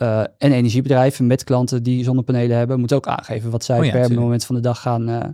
Eh, 0.00 0.20
en 0.20 0.52
energiebedrijven 0.52 1.26
met 1.26 1.44
klanten 1.44 1.82
die 1.82 2.04
zonnepanelen 2.04 2.56
hebben, 2.56 2.78
moeten 2.78 2.96
ook 2.96 3.06
aangeven 3.06 3.50
wat 3.50 3.64
zij 3.64 3.78
Oh 3.78 3.84
ja, 3.84 3.90
per 3.90 4.00
tuurlijk. 4.00 4.20
moment 4.20 4.44
van 4.44 4.54
de 4.54 4.60
dag 4.60 4.80
gaan, 4.80 5.08
eh, 5.08 5.24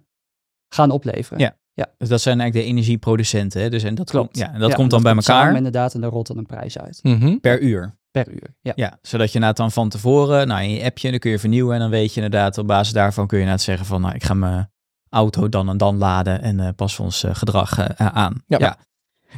gaan 0.69 0.91
opleveren. 0.91 1.55
Ja. 1.75 1.87
Dus 1.99 2.09
dat 2.09 2.21
zijn 2.21 2.41
eigenlijk 2.41 2.69
de 2.69 2.73
energieproducenten. 2.73 3.61
Hè? 3.61 3.71
Dus, 3.71 3.83
en 3.83 3.95
dat, 3.95 4.11
Klopt. 4.11 4.27
Komt, 4.27 4.39
ja, 4.39 4.53
en 4.55 4.61
dat 4.61 4.71
Ja, 4.71 4.77
komt 4.77 4.91
dan 4.91 5.03
bij 5.03 5.15
elkaar 5.15 5.25
samen 5.43 5.57
inderdaad 5.57 5.95
en 5.95 6.01
daar 6.01 6.11
rolt 6.11 6.27
dan 6.27 6.37
een 6.39 6.47
prijs 6.47 6.79
uit. 6.79 6.99
Mhm. 7.03 7.37
per 7.39 7.61
uur. 7.61 7.97
Per 8.11 8.31
uur. 8.31 8.55
Ja. 8.61 8.73
Ja, 8.75 8.99
zodat 9.03 9.29
je 9.29 9.35
inderdaad 9.35 9.57
dan 9.57 9.73
van 9.73 9.89
tevoren, 9.89 10.49
nou 10.49 10.63
in 10.63 10.71
je 10.71 10.85
appje, 10.85 11.11
dan 11.11 11.19
kun 11.19 11.31
je 11.31 11.39
vernieuwen 11.39 11.75
en 11.75 11.81
dan 11.81 11.91
weet 11.91 12.15
je 12.15 12.21
inderdaad 12.21 12.59
op 12.59 12.67
basis 12.67 12.93
daarvan 12.93 13.27
kun 13.27 13.37
je 13.39 13.43
inderdaad 13.43 13.67
zeggen 13.67 13.87
van, 13.87 14.01
nou 14.01 14.15
ik 14.15 14.25
ga 14.25 14.35
mijn 14.35 14.71
auto 15.09 15.49
dan 15.49 15.69
en 15.69 15.77
dan 15.77 15.97
laden 15.97 16.43
en 16.43 16.61
eh 16.61 16.69
pas 16.77 16.99
ons 17.01 17.25
gedrag 17.33 17.97
aan. 17.97 18.43
Ja. 18.47 18.79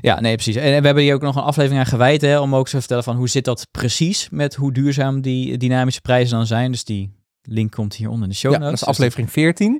Ja. 0.01 0.15
Ja, 0.15 0.21
nee, 0.21 0.35
precies. 0.35 0.57
En 0.57 0.63
we 0.81 0.87
hebben 0.87 1.03
hier 1.03 1.15
ook 1.15 1.23
nog 1.23 1.37
een 1.37 1.43
aflevering 1.43 1.81
aan 1.81 1.87
gewijd, 1.87 2.21
hè, 2.21 2.39
om 2.41 2.55
ook 2.55 2.67
zo 2.69 2.73
te 2.73 2.79
vertellen 2.79 3.05
van 3.05 3.17
hoe 3.17 3.29
zit 3.29 3.45
dat 3.45 3.67
precies 3.71 4.29
met 4.31 4.55
hoe 4.55 4.73
duurzaam 4.73 5.21
die 5.21 5.57
dynamische 5.57 6.01
prijzen 6.01 6.37
dan 6.37 6.47
zijn. 6.47 6.71
Dus 6.71 6.85
die 6.85 7.17
link 7.43 7.71
komt 7.73 7.95
hieronder 7.95 8.23
in 8.23 8.29
de 8.29 8.35
show 8.37 8.53
Ja, 8.53 8.59
notes. 8.59 8.81
dat 8.81 8.89
is 8.89 8.97
Dus 8.97 8.97
aflevering 8.97 9.31
14. 9.33 9.79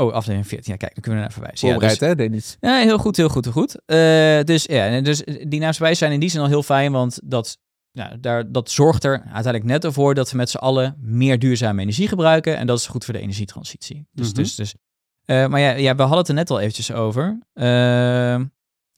Oh, 0.00 0.12
aflevering 0.12 0.46
14. 0.46 0.72
Ja, 0.72 0.78
kijk, 0.78 0.94
dan 0.94 1.02
kunnen 1.02 1.20
we 1.20 1.26
naar 1.26 1.34
verwijzen. 1.36 1.66
Ja, 1.66 1.72
Voorbereid, 1.72 1.98
dus- 2.00 2.08
hè, 2.08 2.14
Dennis? 2.14 2.56
Ja, 2.60 2.76
heel 2.78 2.98
goed, 2.98 3.16
heel 3.16 3.28
goed, 3.28 3.44
heel 3.44 3.52
goed. 3.52 3.74
Eh, 3.84 3.96
dus 4.44 4.64
ja, 4.64 5.00
dus 5.00 5.22
dynamische 5.24 5.78
prijzen 5.82 5.96
zijn 5.96 6.12
in 6.12 6.20
die 6.20 6.28
zin 6.28 6.40
al 6.40 6.46
heel 6.46 6.62
fijn, 6.62 6.92
want 6.92 7.20
dat, 7.24 7.58
ja, 7.90 8.16
daar, 8.20 8.52
dat 8.52 8.70
zorgt 8.70 9.04
er 9.04 9.12
uiteindelijk 9.32 9.64
net 9.64 9.92
voor 9.94 10.14
dat 10.14 10.30
we 10.30 10.36
met 10.36 10.50
z'n 10.50 10.56
allen 10.56 10.96
meer 11.00 11.38
duurzame 11.38 11.80
energie 11.82 12.08
gebruiken. 12.08 12.56
En 12.56 12.66
dat 12.66 12.78
is 12.78 12.86
goed 12.86 13.04
voor 13.04 13.14
de 13.14 13.20
energietransitie. 13.20 14.06
Dus, 14.12 14.26
Mhm. 14.26 14.34
dus, 14.36 14.54
dus. 14.54 14.74
eh, 15.24 15.46
maar 15.46 15.60
ja, 15.60 15.70
ja, 15.70 15.94
we 15.94 16.00
hadden 16.02 16.18
het 16.18 16.28
er 16.28 16.34
net 16.34 16.50
al 16.50 16.60
eventjes 16.60 16.92
over. 16.92 17.38
Ehm, 17.52 18.44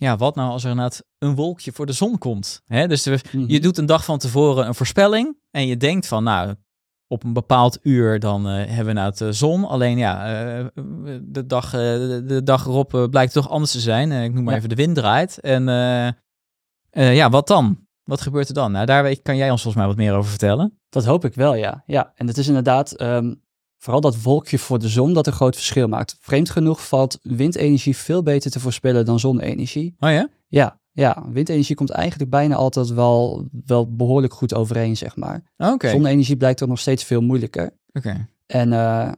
ja, 0.00 0.16
wat 0.16 0.35
nou 0.35 0.50
als 0.50 0.64
er 0.64 0.71
inderdaad 0.71 1.04
een 1.19 1.35
wolkje 1.35 1.73
voor 1.73 1.87
de 1.87 1.92
zon 1.92 2.19
komt? 2.19 2.62
Hè? 2.66 2.87
Dus 2.88 3.04
we- 3.04 3.21
Mhm. 3.33 3.45
je 3.50 3.61
doet 3.61 3.78
een 3.78 3.87
dag 3.87 4.04
van 4.04 4.19
tevoren 4.19 4.66
een 4.66 4.75
voorspelling 4.75 5.37
en 5.50 5.66
je 5.66 5.76
denkt 5.76 6.07
van, 6.07 6.25
nou, 6.25 6.54
op 7.07 7.25
een 7.25 7.33
bepaald 7.33 7.78
uur 7.83 8.19
dan 8.19 8.49
eh, 8.49 8.54
hebben 8.54 8.87
we 8.87 8.92
nou 8.92 9.12
de 9.16 9.33
zon. 9.33 9.64
Alleen 9.64 9.99
ja, 9.99 10.26
eh, 10.59 10.66
de, 11.23 11.47
dag, 11.47 11.64
eh, 11.64 11.80
de, 11.80 12.40
dag 12.45 12.66
erop 12.66 12.95
eh, 12.95 13.04
blijkt 13.04 13.33
toch 13.33 13.49
anders 13.50 13.73
te 13.73 13.80
zijn. 13.80 14.12
Eh, 14.12 14.25
ik 14.25 14.33
noem 14.33 14.42
maar 14.45 14.52
Ja. 14.52 14.59
even 14.59 14.69
de 14.69 14.75
wind 14.83 14.95
draait. 14.97 15.40
En 15.40 15.69
eh, 15.69 16.07
eh, 16.90 17.14
ja, 17.16 17.30
wat 17.30 17.47
dan? 17.47 17.87
Wat 18.04 18.21
gebeurt 18.21 18.49
er 18.49 18.54
dan? 18.54 18.73
Nou, 18.73 18.87
daar 18.87 19.16
kan 19.21 19.37
jij 19.37 19.50
ons 19.50 19.62
volgens 19.62 19.83
mij 19.85 19.92
wat 19.95 20.02
meer 20.02 20.14
over 20.14 20.30
vertellen. 20.30 20.78
Dat 20.88 21.04
hoop 21.04 21.25
ik 21.25 21.35
wel, 21.35 21.54
ja. 21.54 21.83
ja. 21.87 22.12
En 22.14 22.26
het 22.26 22.38
is 22.38 22.49
inderdaad 22.49 22.92
ehm, 22.92 23.35
vooral 23.80 24.00
dat 24.00 24.22
wolkje 24.22 24.58
voor 24.58 24.78
de 24.78 24.88
zon 24.88 25.12
dat 25.12 25.26
een 25.26 25.32
groot 25.32 25.54
verschil 25.54 25.88
maakt. 25.88 26.16
Vreemd 26.20 26.50
genoeg 26.50 26.87
valt 26.87 27.18
windenergie 27.22 27.96
veel 27.96 28.22
beter 28.22 28.50
te 28.50 28.60
voorspellen 28.60 29.04
dan 29.04 29.20
zonne-energie. 29.20 29.94
Oh 29.99 30.10
ja? 30.10 30.28
Ja, 30.49 30.80
ja, 30.92 31.25
windenergie 31.32 31.76
komt 31.76 31.90
eigenlijk 31.90 32.30
bijna 32.30 32.54
altijd 32.54 32.88
wel, 32.88 33.49
wel 33.66 33.96
behoorlijk 33.96 34.32
goed 34.32 34.54
overeen, 34.54 34.96
zeg 34.96 35.16
maar. 35.16 35.42
Oké. 35.56 35.88
Zonne-energie 35.88 36.37
blijkt 36.37 36.58
toch 36.58 36.68
nog 36.68 36.78
steeds 36.78 37.04
veel 37.04 37.20
moeilijker. 37.20 37.70
Oké. 37.92 38.28
En 38.46 38.72
eh, 38.72 39.12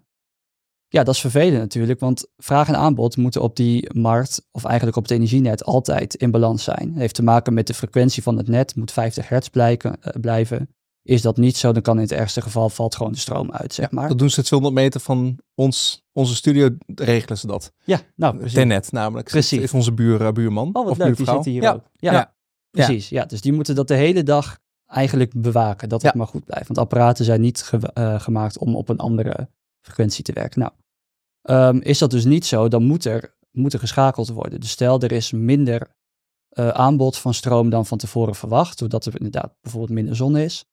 Ja, 0.89 1.03
dat 1.03 1.15
is 1.15 1.21
vervelend 1.21 1.59
natuurlijk, 1.59 2.01
want 2.01 2.27
vraag 2.37 2.69
en 2.69 2.77
aanbod 2.77 3.17
moeten 3.17 3.43
op 3.43 3.57
die 3.57 3.91
markt, 3.95 4.47
of 4.51 4.65
eigenlijk 4.65 4.97
op 4.97 5.03
het 5.03 5.13
energienet, 5.13 5.65
altijd 5.65 6.15
in 6.15 6.31
balans 6.31 6.65
zijn. 6.65 6.89
Het 6.89 6.99
heeft 6.99 7.15
te 7.15 7.23
maken 7.23 7.55
met 7.55 7.67
de 7.67 7.75
frequentie 7.75 8.23
van 8.23 8.37
het 8.37 8.49
net, 8.49 8.77
moet 8.77 8.93
50 8.93 9.29
hertz 9.29 9.49
blijken, 9.49 9.97
eh, 10.01 10.21
blijven. 10.21 10.69
Is 11.03 11.23
dat 11.23 11.37
niet 11.37 11.57
zo, 11.57 11.73
dan 11.73 11.83
kan 11.83 11.97
in 11.97 12.03
het 12.03 12.13
ergste 12.13 12.41
geval 12.43 12.69
valt 12.69 12.95
gewoon 12.97 13.13
de 13.13 13.19
stroom 13.19 13.53
uit, 13.53 13.75
zeg 13.75 13.91
maar. 13.91 14.09
Dat 14.09 14.19
doen 14.19 14.31
ze 14.31 14.43
200 14.43 14.83
meter 14.85 15.01
van 15.01 15.39
ons, 15.55 16.05
onze 16.13 16.35
studio, 16.35 16.69
regelen 16.95 17.39
ze 17.39 17.47
dat. 17.47 17.73
Ja, 17.85 18.01
nou, 18.17 18.37
precies. 18.37 18.55
Tenet 18.55 18.93
namelijk. 18.93 19.29
Precies. 19.29 19.61
Is 19.63 19.73
onze 19.73 19.93
buur, 19.93 20.27
eh, 20.27 20.33
buurman 20.33 20.67
Oh, 20.69 20.73
wat 20.83 20.91
of 20.91 20.97
leuk, 20.99 21.07
die 21.07 21.15
buurvrouw. 21.17 21.35
zitten 21.35 21.53
hier 21.53 21.63
ja. 21.63 21.73
ook. 21.73 21.83
Ja, 21.93 22.13
Ja. 22.13 22.35
precies. 22.71 23.09
Ja. 23.09 23.25
dus 23.25 23.41
die 23.41 23.53
moeten 23.53 23.75
dat 23.75 23.89
de 23.89 23.95
hele 23.95 24.23
dag 24.23 24.59
eigenlijk 24.87 25.33
bewaken, 25.37 25.89
dat 25.89 26.03
het 26.03 26.15
maar 26.15 26.27
goed 26.27 26.45
blijft. 26.45 26.67
Want 26.67 26.79
apparaten 26.79 27.25
zijn 27.25 27.41
niet 27.41 27.63
ge- 27.63 27.91
eh, 27.95 28.21
gemaakt 28.21 28.59
om 28.59 28.77
op 28.77 28.89
een 28.89 28.99
andere 28.99 29.49
frequentie 29.81 30.25
te 30.25 30.33
werken. 30.33 30.61
Nou, 30.61 30.73
ehm, 31.43 31.77
is 31.83 31.99
dat 31.99 32.11
dus 32.11 32.25
niet 32.25 32.47
zo, 32.47 32.69
dan 32.69 32.83
moet 32.85 33.05
er, 33.05 33.35
moet 33.51 33.73
er 33.73 33.79
geschakeld 33.79 34.29
worden. 34.29 34.61
Dus 34.61 34.71
stel, 34.71 35.01
er 35.01 35.13
is 35.13 35.33
minder 35.33 35.91
eh, 36.49 36.69
aanbod 36.69 37.17
van 37.19 37.35
stroom 37.35 37.71
dan 37.71 37.87
van 37.87 37.99
tevoren 37.99 38.35
verwacht, 38.35 38.79
doordat 38.79 39.05
er 39.07 39.17
inderdaad 39.17 39.55
bijvoorbeeld 39.61 39.93
minder 39.93 40.17
zon 40.17 40.37
is. 40.37 40.65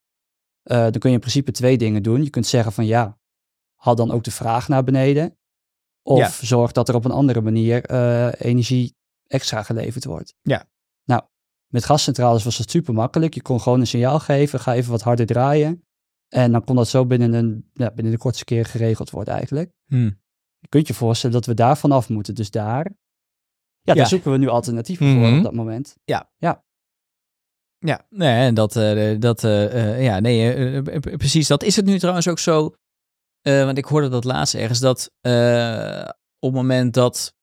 Eh, 0.63 0.78
dan 0.78 0.92
kun 1.00 1.10
je 1.10 1.16
in 1.16 1.20
principe 1.22 1.51
twee 1.51 1.78
dingen 1.78 2.04
doen. 2.04 2.24
Je 2.24 2.30
kunt 2.30 2.46
zeggen 2.48 2.72
van 2.72 2.86
ja, 2.86 3.20
haal 3.75 3.96
dan 3.96 4.12
ook 4.12 4.24
de 4.24 4.32
vraag 4.32 4.68
naar 4.68 4.84
beneden. 4.84 5.38
Of 6.01 6.18
Ja. 6.20 6.46
zorg 6.48 6.72
dat 6.72 6.89
er 6.89 6.96
op 6.96 7.06
een 7.06 7.12
andere 7.12 7.42
manier 7.42 7.86
eh, 7.86 8.30
energie 8.38 8.96
extra 9.28 9.63
geleverd 9.63 10.06
wordt. 10.06 10.36
Ja. 10.42 10.70
Nou, 11.04 11.22
met 11.68 11.86
gascentrales 11.86 12.44
was 12.44 12.58
dat 12.58 12.70
super 12.70 12.94
makkelijk. 12.94 13.34
Je 13.34 13.42
kon 13.42 13.62
gewoon 13.62 13.80
een 13.80 13.88
signaal 13.88 14.20
geven, 14.20 14.60
ga 14.60 14.74
even 14.74 14.92
wat 14.92 15.01
harder 15.01 15.25
draaien. 15.25 15.84
En 16.28 16.51
dan 16.51 16.63
kon 16.63 16.75
dat 16.75 16.88
zo 16.88 17.06
binnen, 17.06 17.34
een, 17.34 17.70
ja, 17.74 17.92
binnen 17.92 18.13
de 18.13 18.20
kortste 18.20 18.46
keer 18.46 18.66
geregeld 18.66 19.10
worden 19.10 19.34
eigenlijk. 19.34 19.72
Hm. 19.86 20.10
Je 20.60 20.68
kunt 20.70 20.88
je 20.88 20.94
voorstellen 20.94 21.36
dat 21.36 21.46
we 21.46 21.54
daar 21.54 21.78
vanaf 21.78 22.10
moeten. 22.10 22.36
Dus 22.36 22.51
daar, 22.51 22.86
ja, 22.86 22.94
Ja. 23.82 23.94
daar 23.94 24.08
zoeken 24.08 24.32
we 24.32 24.38
nu 24.38 24.48
alternatieven 24.48 25.13
voor 25.13 25.28
Mhm. 25.28 25.38
op 25.38 25.44
dat 25.44 25.54
moment. 25.54 25.96
Ja, 26.04 26.30
nee, 28.09 28.45
en 28.45 28.53
dat, 28.53 28.75
eh, 28.75 29.19
dat 29.19 29.43
eh, 29.43 29.93
eh, 29.93 30.03
ja, 30.03 30.19
nee, 30.19 30.81
precies. 31.17 31.48
Dat 31.48 31.63
is 31.63 31.75
het 31.75 31.86
nu 31.86 32.00
trouwens 32.00 32.27
ook 32.27 32.39
zo, 32.39 32.74
want 33.41 33.77
ik 33.77 33.86
hoorde 33.86 34.09
dat 34.09 34.24
laatst 34.24 34.53
ergens, 34.53 34.79
dat 34.79 35.12
op 36.39 36.50
het 36.50 36.62
moment 36.62 36.93
dat, 36.93 37.33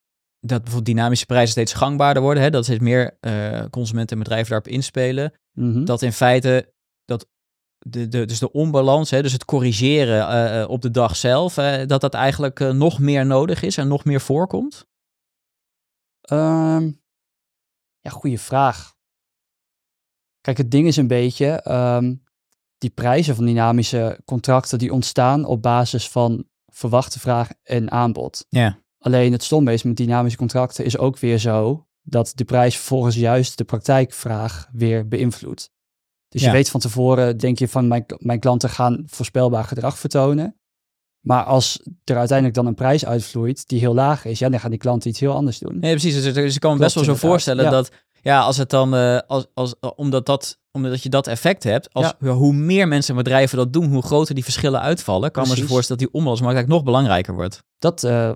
dat 0.40 0.62
bijvoorbeeld 0.62 0.96
dynamische 0.96 1.26
prijzen 1.26 1.50
steeds 1.50 1.72
gangbaarder 1.72 2.22
worden, 2.22 2.42
hè, 2.42 2.50
dat 2.50 2.64
steeds 2.64 2.80
meer 2.80 3.18
consumenten 3.70 4.16
en 4.16 4.22
bedrijven 4.22 4.50
daarop 4.50 4.72
inspelen, 4.72 5.32
Mhm. 5.52 5.84
dat 5.84 6.02
in 6.02 6.12
feite 6.12 6.72
dat 7.04 7.26
de, 7.78 8.08
de, 8.08 8.24
dus 8.24 8.38
de 8.38 8.52
onbalans, 8.52 9.10
hè, 9.10 9.22
dus 9.22 9.32
het 9.32 9.44
corrigeren 9.44 10.68
op 10.68 10.82
de 10.82 10.90
dag 10.90 11.16
zelf, 11.16 11.54
dat 11.86 12.00
dat 12.00 12.14
eigenlijk 12.14 12.58
nog 12.58 12.98
meer 12.98 13.26
nodig 13.26 13.62
is 13.62 13.76
en 13.76 13.88
nog 13.88 14.04
meer 14.04 14.20
voorkomt? 14.20 14.86
Ehm, 16.20 16.90
ja, 18.00 18.10
goede 18.10 18.38
vraag. 18.38 18.95
Kijk, 20.46 20.58
het 20.58 20.70
ding 20.70 20.86
is 20.86 20.96
een 20.96 21.06
beetje, 21.06 21.46
ehm, 21.46 22.14
die 22.78 22.90
prijzen 22.90 23.34
van 23.34 23.44
dynamische 23.44 24.20
contracten 24.24 24.78
die 24.78 24.92
ontstaan 24.92 25.44
op 25.44 25.62
basis 25.62 26.08
van 26.08 26.44
verwachte 26.66 27.20
vraag 27.20 27.48
en 27.62 27.90
aanbod. 27.90 28.46
Ja. 28.48 28.78
Alleen 28.98 29.32
het 29.32 29.42
stomme 29.42 29.72
is 29.72 29.82
met 29.82 29.96
dynamische 29.96 30.38
contracten 30.38 30.84
is 30.84 30.98
ook 30.98 31.18
weer 31.18 31.38
zo 31.38 31.86
dat 32.02 32.32
de 32.34 32.44
prijs 32.44 32.76
vervolgens 32.76 33.16
juist 33.16 33.58
de 33.58 33.64
praktijkvraag 33.64 34.68
weer 34.72 35.08
beïnvloedt. 35.08 35.70
Dus 36.28 36.40
Ja. 36.40 36.46
je 36.46 36.52
weet 36.52 36.70
van 36.70 36.80
tevoren, 36.80 37.36
denk 37.36 37.58
je 37.58 37.68
van 37.68 37.88
mijn, 37.88 38.04
mijn 38.18 38.40
klanten 38.40 38.70
gaan 38.70 39.02
voorspelbaar 39.06 39.64
gedrag 39.64 39.98
vertonen. 39.98 40.56
Maar 41.20 41.44
als 41.44 41.80
er 42.04 42.16
uiteindelijk 42.16 42.56
dan 42.56 42.66
een 42.66 42.74
prijs 42.74 43.06
uitvloeit 43.06 43.68
die 43.68 43.78
heel 43.78 43.94
laag 43.94 44.24
is, 44.24 44.38
ja, 44.38 44.48
dan 44.48 44.60
gaan 44.60 44.70
die 44.70 44.78
klanten 44.78 45.10
iets 45.10 45.20
heel 45.20 45.34
anders 45.34 45.58
doen. 45.58 45.78
Nee, 45.78 45.90
precies. 45.90 46.22
Dus, 46.22 46.34
dus 46.34 46.54
ik 46.54 46.60
kan 46.60 46.70
me 46.70 46.76
Klopt, 46.76 46.94
best 46.94 47.06
wel 47.06 47.16
zo 47.16 47.26
voorstellen 47.28 47.64
Ja. 47.64 47.70
dat, 47.70 47.90
ja, 48.26 48.40
als 48.40 48.56
het 48.56 48.70
dan, 48.70 48.94
eh, 48.94 49.18
als, 49.26 49.46
als, 49.54 49.74
eh, 49.80 49.90
omdat, 49.96 50.26
dat, 50.26 50.58
omdat 50.72 51.02
je 51.02 51.08
dat 51.08 51.26
effect 51.26 51.62
hebt, 51.64 51.92
als, 51.92 52.14
Ja. 52.20 52.32
hoe 52.32 52.52
meer 52.52 52.88
mensen 52.88 53.16
en 53.16 53.22
bedrijven 53.22 53.56
dat 53.58 53.72
doen, 53.72 53.92
hoe 53.92 54.02
groter 54.02 54.34
die 54.34 54.44
verschillen 54.44 54.80
uitvallen, 54.80 55.30
kan 55.30 55.42
me 55.42 55.48
zo 55.48 55.54
Precies. 55.54 55.70
voorstellen 55.72 56.02
dat 56.02 56.10
die 56.10 56.16
onbalansmarkt 56.18 56.56
eigenlijk 56.56 56.84
nog 56.84 56.94
belangrijker 56.94 57.34
wordt. 57.34 57.62
Dat, 57.78 58.04
eh, 58.04 58.28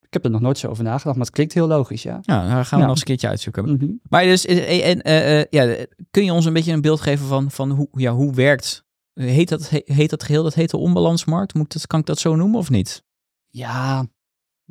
ik 0.00 0.12
heb 0.12 0.24
er 0.24 0.30
nog 0.30 0.40
nooit 0.40 0.58
zo 0.58 0.68
over 0.68 0.84
nagedacht, 0.84 1.16
maar 1.16 1.26
het 1.26 1.34
klinkt 1.34 1.54
heel 1.54 1.66
logisch, 1.66 2.02
ja. 2.02 2.18
Ja, 2.22 2.48
daar 2.48 2.64
gaan 2.64 2.64
we 2.64 2.76
Ja. 2.76 2.80
nog 2.80 2.88
eens 2.90 2.98
een 3.00 3.04
keertje 3.06 3.28
uitzoeken. 3.28 3.64
Mhm. 3.72 3.90
Maar 4.08 4.24
dus, 4.24 4.44
en, 4.46 5.00
ja, 5.50 5.76
kun 6.10 6.24
je 6.24 6.32
ons 6.32 6.44
een 6.44 6.52
beetje 6.52 6.72
een 6.72 6.80
beeld 6.80 7.00
geven 7.00 7.26
van, 7.26 7.50
van 7.50 7.70
hoe, 7.70 7.88
ja, 7.92 8.12
hoe 8.12 8.34
werkt, 8.34 8.84
heet 9.14 9.48
dat, 9.48 9.70
he- 9.70 9.82
heet 9.84 10.10
dat 10.10 10.22
geheel, 10.22 10.42
dat 10.42 10.54
heet 10.54 10.70
de 10.70 10.76
onbalansmarkt? 10.76 11.54
Moet 11.54 11.72
dat, 11.72 11.86
kan 11.86 12.00
ik 12.00 12.06
dat 12.06 12.18
zo 12.18 12.34
noemen 12.36 12.58
of 12.58 12.70
niet? 12.70 13.04
Ja, 13.48 14.06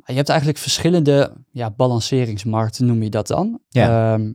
je 0.04 0.14
hebt 0.14 0.28
eigenlijk 0.28 0.58
verschillende 0.58 1.32
ja, 1.50 1.70
balanceringsmarkten, 1.70 2.86
noem 2.86 3.02
je 3.02 3.10
dat 3.10 3.26
dan. 3.26 3.60
Ja. 3.68 4.12
Ehm, 4.14 4.20
eh, 4.26 4.30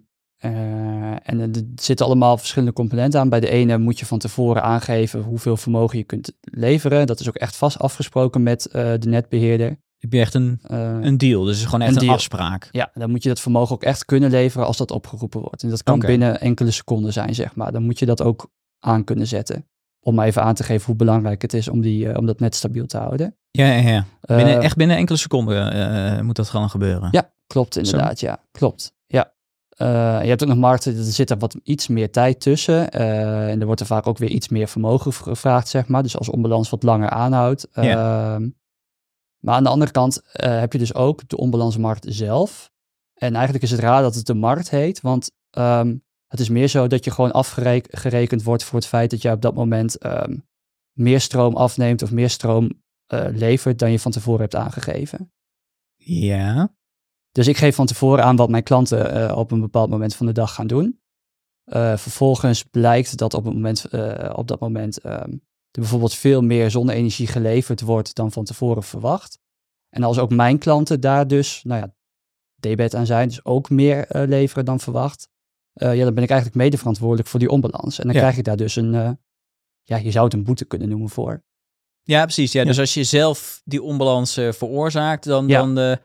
en 1.24 1.40
er 1.40 1.50
zitten 1.76 2.06
allemaal 2.06 2.38
verschillende 2.38 2.74
componenten 2.74 3.20
aan. 3.20 3.30
Bij 3.30 3.40
de 3.40 3.50
ene 3.50 3.78
moet 3.78 4.00
je 4.00 4.06
van 4.06 4.20
tevoren 4.20 4.64
aangeven 4.64 5.22
hoeveel 5.22 5.58
vermogen 5.58 5.98
je 5.98 6.04
kunt 6.04 6.32
leveren. 6.42 7.08
Dat 7.08 7.20
is 7.20 7.28
ook 7.28 7.36
echt 7.36 7.56
vast 7.56 7.80
afgesproken 7.80 8.44
met 8.44 8.66
eh, 8.66 8.92
de 9.00 9.08
netbeheerder. 9.10 9.68
Heb 9.98 10.14
je 10.14 10.20
echt 10.20 10.34
een, 10.34 10.60
Eh, 10.64 10.98
een 11.02 11.18
deal, 11.18 11.42
dus 11.44 11.50
het 11.54 11.60
is 11.60 11.66
gewoon 11.72 11.88
echt 11.88 12.02
Een 12.02 12.10
afspraak. 12.10 12.70
ja, 12.72 12.92
dan 12.94 13.10
moet 13.10 13.24
je 13.24 13.30
dat 13.30 13.40
vermogen 13.40 13.76
ook 13.76 13.84
echt 13.84 14.06
kunnen 14.06 14.30
leveren 14.30 14.68
als 14.68 14.78
dat 14.78 14.92
opgeroepen 14.92 15.40
wordt. 15.42 15.64
En 15.64 15.70
dat 15.70 15.84
kan 15.84 16.00
binnen 16.00 16.40
enkele 16.42 16.72
seconden 16.72 17.14
zijn, 17.14 17.36
zeg 17.36 17.56
maar. 17.56 17.72
Dan 17.72 17.84
moet 17.84 18.00
je 18.00 18.06
dat 18.06 18.22
ook 18.22 18.52
aan 18.80 19.04
kunnen 19.04 19.28
zetten. 19.28 19.68
Om 20.06 20.16
maar 20.16 20.26
even 20.26 20.44
aan 20.44 20.54
te 20.56 20.64
geven 20.64 20.86
hoe 20.86 20.96
belangrijk 20.96 21.42
het 21.42 21.54
is 21.54 21.68
om, 21.68 21.82
die, 21.82 22.10
eh, 22.10 22.18
om 22.18 22.26
dat 22.26 22.40
net 22.40 22.56
stabiel 22.56 22.86
te 22.86 22.98
houden. 22.98 23.36
Ja, 23.52 23.66
ja, 23.72 23.90
ja. 23.90 24.06
Binnen, 24.22 24.58
Eh, 24.58 24.64
echt 24.64 24.76
binnen 24.76 24.98
enkele 24.98 25.18
seconden 25.18 25.72
eh, 25.74 26.22
moet 26.22 26.36
dat 26.36 26.50
gewoon 26.50 26.70
gebeuren. 26.70 27.08
Ja, 27.12 27.34
klopt 27.48 27.78
inderdaad. 27.78 28.20
Ja, 28.20 28.44
klopt. 28.52 28.94
Ja. 29.08 29.34
Eh, 29.84 30.20
je 30.22 30.30
hebt 30.30 30.44
ook 30.44 30.50
nog 30.50 30.58
markten, 30.58 30.98
er 30.98 31.04
zit 31.04 31.30
er 31.30 31.38
wat 31.38 31.56
iets 31.64 31.88
meer 31.88 32.12
tijd 32.12 32.40
tussen. 32.42 32.92
eh, 32.92 33.50
en 33.50 33.60
er 33.60 33.66
wordt 33.66 33.82
er 33.82 33.88
vaak 33.88 34.08
ook 34.08 34.18
weer 34.18 34.30
iets 34.30 34.50
meer 34.50 34.68
vermogen 34.68 35.14
gevraagd, 35.14 35.68
zeg 35.68 35.88
maar. 35.88 36.04
Dus 36.04 36.18
als 36.18 36.30
onbalans 36.30 36.70
wat 36.70 36.84
langer 36.84 37.10
aanhoudt. 37.10 37.68
Ehm, 37.72 38.50
maar 39.40 39.56
aan 39.56 39.64
de 39.64 39.70
andere 39.70 39.92
kant 39.92 40.22
eh, 40.32 40.60
heb 40.60 40.74
je 40.74 40.80
dus 40.80 40.94
ook 40.94 41.30
de 41.30 41.38
onbalansmarkt 41.38 42.06
zelf. 42.10 42.72
En 43.14 43.34
eigenlijk 43.34 43.64
is 43.64 43.72
het 43.72 43.80
raar 43.80 44.02
dat 44.02 44.16
het 44.16 44.26
de 44.26 44.34
markt 44.34 44.70
heet, 44.70 45.02
want 45.02 45.32
ehm, 45.50 45.96
het 46.28 46.40
is 46.40 46.50
meer 46.50 46.68
zo 46.68 46.88
dat 46.88 47.06
je 47.06 47.12
gewoon 47.12 47.32
afgerekend 47.32 48.44
wordt 48.44 48.64
voor 48.64 48.80
het 48.80 48.88
feit 48.88 49.12
dat 49.12 49.22
jij 49.22 49.34
op 49.34 49.42
dat 49.42 49.54
moment 49.54 49.98
ehm, 49.98 50.38
meer 50.92 51.22
stroom 51.22 51.56
afneemt 51.56 52.02
of 52.02 52.12
meer 52.12 52.30
stroom 52.30 52.82
levert 53.32 53.80
dan 53.80 53.92
je 53.92 54.00
van 54.00 54.12
tevoren 54.12 54.42
hebt 54.42 54.56
aangegeven. 54.56 55.32
Ja. 55.96 56.74
Dus 57.34 57.48
ik 57.48 57.58
geef 57.58 57.76
van 57.76 57.86
tevoren 57.86 58.24
aan 58.24 58.36
wat 58.36 58.50
mijn 58.50 58.64
klanten 58.64 59.12
eh, 59.30 59.38
op 59.38 59.52
een 59.52 59.60
bepaald 59.62 59.90
moment 59.90 60.16
van 60.16 60.26
de 60.26 60.32
dag 60.32 60.54
gaan 60.54 60.68
doen. 60.68 61.00
Eh, 61.64 61.98
vervolgens 61.98 62.64
blijkt 62.64 63.18
dat 63.18 63.34
op, 63.34 63.44
het 63.46 63.54
moment, 63.54 63.86
eh, 63.86 64.34
op 64.36 64.48
dat 64.48 64.60
moment 64.60 64.98
ehm, 64.98 65.32
er 65.72 65.80
bijvoorbeeld 65.82 66.14
veel 66.14 66.42
meer 66.42 66.72
zonne-energie 66.72 67.28
geleverd 67.28 67.82
wordt 67.82 68.16
dan 68.16 68.32
van 68.32 68.44
tevoren 68.44 68.84
verwacht. 68.84 69.40
En 69.90 70.04
als 70.04 70.20
ook 70.20 70.30
mijn 70.30 70.58
klanten 70.58 71.02
daar 71.02 71.28
dus, 71.28 71.64
nou 71.64 71.82
ja, 71.82 71.94
debet 72.56 72.96
aan 72.96 73.06
zijn, 73.06 73.28
dus 73.28 73.46
ook 73.46 73.70
meer 73.70 74.06
leveren 74.10 74.66
dan 74.66 74.80
verwacht, 74.80 75.28
ja, 75.74 76.04
dan 76.04 76.14
ben 76.14 76.24
ik 76.24 76.30
eigenlijk 76.30 76.56
mede 76.56 76.78
verantwoordelijk 76.78 77.28
voor 77.28 77.40
die 77.40 77.50
onbalans. 77.50 78.00
En 78.00 78.06
dan 78.06 78.14
Ja. 78.14 78.20
krijg 78.20 78.38
ik 78.38 78.44
daar 78.44 78.58
dus 78.58 78.76
een, 78.76 78.92
ja, 79.84 79.98
je 79.98 80.12
zou 80.12 80.26
het 80.26 80.34
een 80.34 80.44
boete 80.44 80.66
kunnen 80.66 80.90
noemen 80.90 81.10
voor. 81.10 81.44
Ja, 82.04 82.24
precies. 82.24 82.52
Ja, 82.52 82.62
Ja. 82.62 82.66
Dus 82.68 82.80
als 82.80 82.94
je 82.94 83.04
zelf 83.04 83.62
die 83.66 83.84
onbalans 83.84 84.34
veroorzaakt, 84.34 85.24
dan, 85.24 85.48
Ja. 85.48 85.60
dan, 85.66 85.98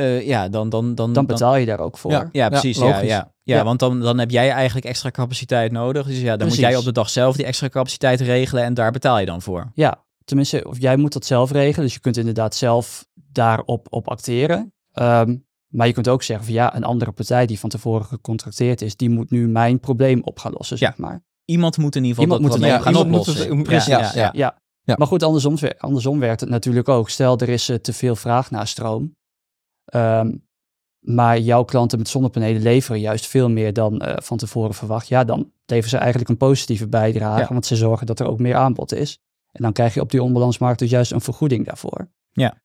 eh, 0.00 0.26
ja, 0.26 0.48
dan, 0.48 0.68
dan, 0.68 0.94
dan, 0.94 1.12
Dan 1.12 1.26
betaal 1.26 1.56
je 1.56 1.66
daar 1.66 1.80
ook 1.80 1.98
voor. 1.98 2.10
Ja. 2.10 2.28
Ja, 2.32 2.48
precies. 2.48 2.78
Ja, 2.78 2.86
ja, 2.86 3.00
ja. 3.00 3.32
Ja. 3.42 3.64
want 3.64 3.78
dan, 3.78 4.00
dan 4.00 4.18
heb 4.18 4.30
jij 4.30 4.50
eigenlijk 4.50 4.86
extra 4.86 5.10
capaciteit 5.10 5.72
nodig. 5.72 6.06
Dus 6.06 6.20
ja, 6.20 6.36
dan 6.36 6.48
moet 6.48 6.56
jij 6.56 6.76
op 6.76 6.84
de 6.84 6.92
dag 6.92 7.10
zelf 7.10 7.36
die 7.36 7.44
extra 7.46 7.68
capaciteit 7.68 8.20
regelen 8.20 8.64
en 8.64 8.74
daar 8.74 8.90
betaal 8.92 9.18
je 9.18 9.26
dan 9.26 9.42
voor. 9.42 9.70
Ja, 9.74 10.04
tenminste, 10.24 10.64
of 10.68 10.80
jij 10.80 10.96
moet 10.96 11.12
dat 11.12 11.24
zelf 11.26 11.50
regelen. 11.50 11.84
Dus 11.84 11.94
je 11.94 12.00
kunt 12.00 12.16
inderdaad 12.16 12.54
zelf 12.54 13.06
daarop 13.32 13.86
op 13.90 14.08
acteren. 14.08 14.72
Ehm, 14.92 15.36
maar 15.68 15.86
je 15.86 15.92
kunt 15.92 16.08
ook 16.08 16.22
zeggen 16.22 16.44
van 16.44 16.54
ja, 16.54 16.76
een 16.76 16.84
andere 16.84 17.12
partij 17.12 17.46
die 17.46 17.58
van 17.58 17.70
tevoren 17.70 18.04
gecontracteerd 18.06 18.82
is, 18.82 18.96
die 18.96 19.10
moet 19.10 19.30
nu 19.30 19.48
mijn 19.48 19.80
probleem 19.80 20.22
op 20.22 20.38
gaan 20.38 20.52
lossen, 20.52 20.76
Ja. 20.80 20.86
zeg 20.86 20.96
maar. 20.96 21.22
Iemand 21.44 21.76
moet 21.78 21.96
in 21.96 22.04
ieder 22.04 22.18
geval 22.22 22.36
Iemand 22.38 22.52
dat 22.52 22.60
moet 22.60 22.68
het- 22.68 22.82
probleem 22.82 22.94
gaan 23.02 23.08
moet 23.08 23.20
oplossen. 23.26 23.62
precies, 23.62 23.86
ja, 23.86 24.10
ja. 24.14 24.30
Ja. 24.32 24.58
Ja. 24.84 24.94
Maar 24.98 25.06
goed, 25.06 25.22
andersom, 25.22 25.56
andersom 25.78 26.18
werkt 26.18 26.40
het 26.40 26.50
natuurlijk 26.50 26.88
ook. 26.88 27.10
Stel, 27.10 27.38
er 27.38 27.48
is 27.48 27.68
eh, 27.68 27.76
te 27.76 27.92
veel 27.92 28.16
vraag 28.16 28.50
naar 28.50 28.66
stroom. 28.66 29.16
Ehm, 29.90 30.36
maar 31.00 31.38
jouw 31.38 31.64
klanten 31.64 31.98
met 31.98 32.08
zonnepanelen 32.08 32.62
leveren 32.62 33.00
juist 33.00 33.26
veel 33.26 33.50
meer 33.50 33.72
dan 33.72 34.00
eh, 34.00 34.16
van 34.22 34.36
tevoren 34.36 34.74
verwacht. 34.74 35.08
Ja, 35.08 35.24
dan 35.24 35.52
leveren 35.66 35.90
ze 35.90 35.96
eigenlijk 35.96 36.30
een 36.30 36.36
positieve 36.36 36.88
bijdrage, 36.88 37.40
Ja. 37.40 37.48
want 37.48 37.66
ze 37.66 37.76
zorgen 37.76 38.06
dat 38.06 38.20
er 38.20 38.26
ook 38.26 38.38
meer 38.38 38.54
aanbod 38.54 38.92
is. 38.92 39.18
En 39.52 39.62
dan 39.62 39.72
krijg 39.72 39.94
je 39.94 40.00
op 40.00 40.10
die 40.10 40.22
onbalansmarkt 40.22 40.78
dus 40.78 40.90
juist 40.90 41.12
een 41.12 41.20
vergoeding 41.20 41.66
daarvoor. 41.66 42.10
Ja. 42.30 42.56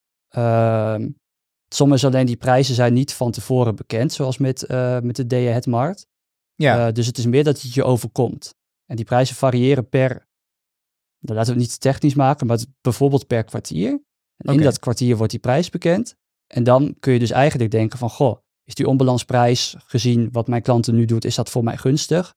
Somme 1.69 1.95
is 1.95 2.05
alleen 2.05 2.25
die 2.25 2.35
prijzen 2.35 2.75
zijn 2.75 2.93
niet 2.93 3.13
van 3.13 3.31
tevoren 3.31 3.75
bekend, 3.75 4.13
zoals 4.13 4.37
met, 4.37 4.63
eh, 4.63 4.99
met 4.99 5.15
de 5.15 5.27
day 5.27 5.47
ahead 5.47 5.65
markt. 5.65 6.07
Ja. 6.55 6.87
Eh, 6.87 6.93
dus 6.93 7.05
het 7.07 7.17
is 7.17 7.25
meer 7.25 7.43
dat 7.43 7.61
het 7.61 7.73
je 7.73 7.83
overkomt. 7.83 8.55
En 8.85 8.95
die 8.95 9.05
prijzen 9.05 9.35
variëren 9.35 9.89
per, 9.89 10.09
nou, 11.19 11.37
laten 11.37 11.53
we 11.53 11.59
het 11.59 11.69
niet 11.69 11.71
te 11.71 11.89
technisch 11.89 12.15
maken, 12.15 12.47
maar 12.47 12.59
bijvoorbeeld 12.81 13.27
per 13.27 13.43
kwartier. 13.43 14.03
En 14.37 14.53
in 14.53 14.61
dat 14.61 14.79
kwartier 14.79 15.17
wordt 15.17 15.31
die 15.31 15.41
prijs 15.41 15.69
bekend. 15.69 16.15
En 16.55 16.63
dan 16.63 16.95
kun 16.99 17.13
je 17.13 17.19
dus 17.19 17.31
eigenlijk 17.31 17.71
denken 17.71 17.99
van, 17.99 18.09
goh, 18.09 18.37
is 18.63 18.75
die 18.75 18.87
onbalansprijs 18.87 19.75
gezien 19.85 20.29
wat 20.31 20.47
mijn 20.47 20.61
klanten 20.61 20.95
nu 20.95 21.05
doet, 21.05 21.25
is 21.25 21.35
dat 21.35 21.49
voor 21.49 21.63
mij 21.63 21.77
gunstig? 21.77 22.33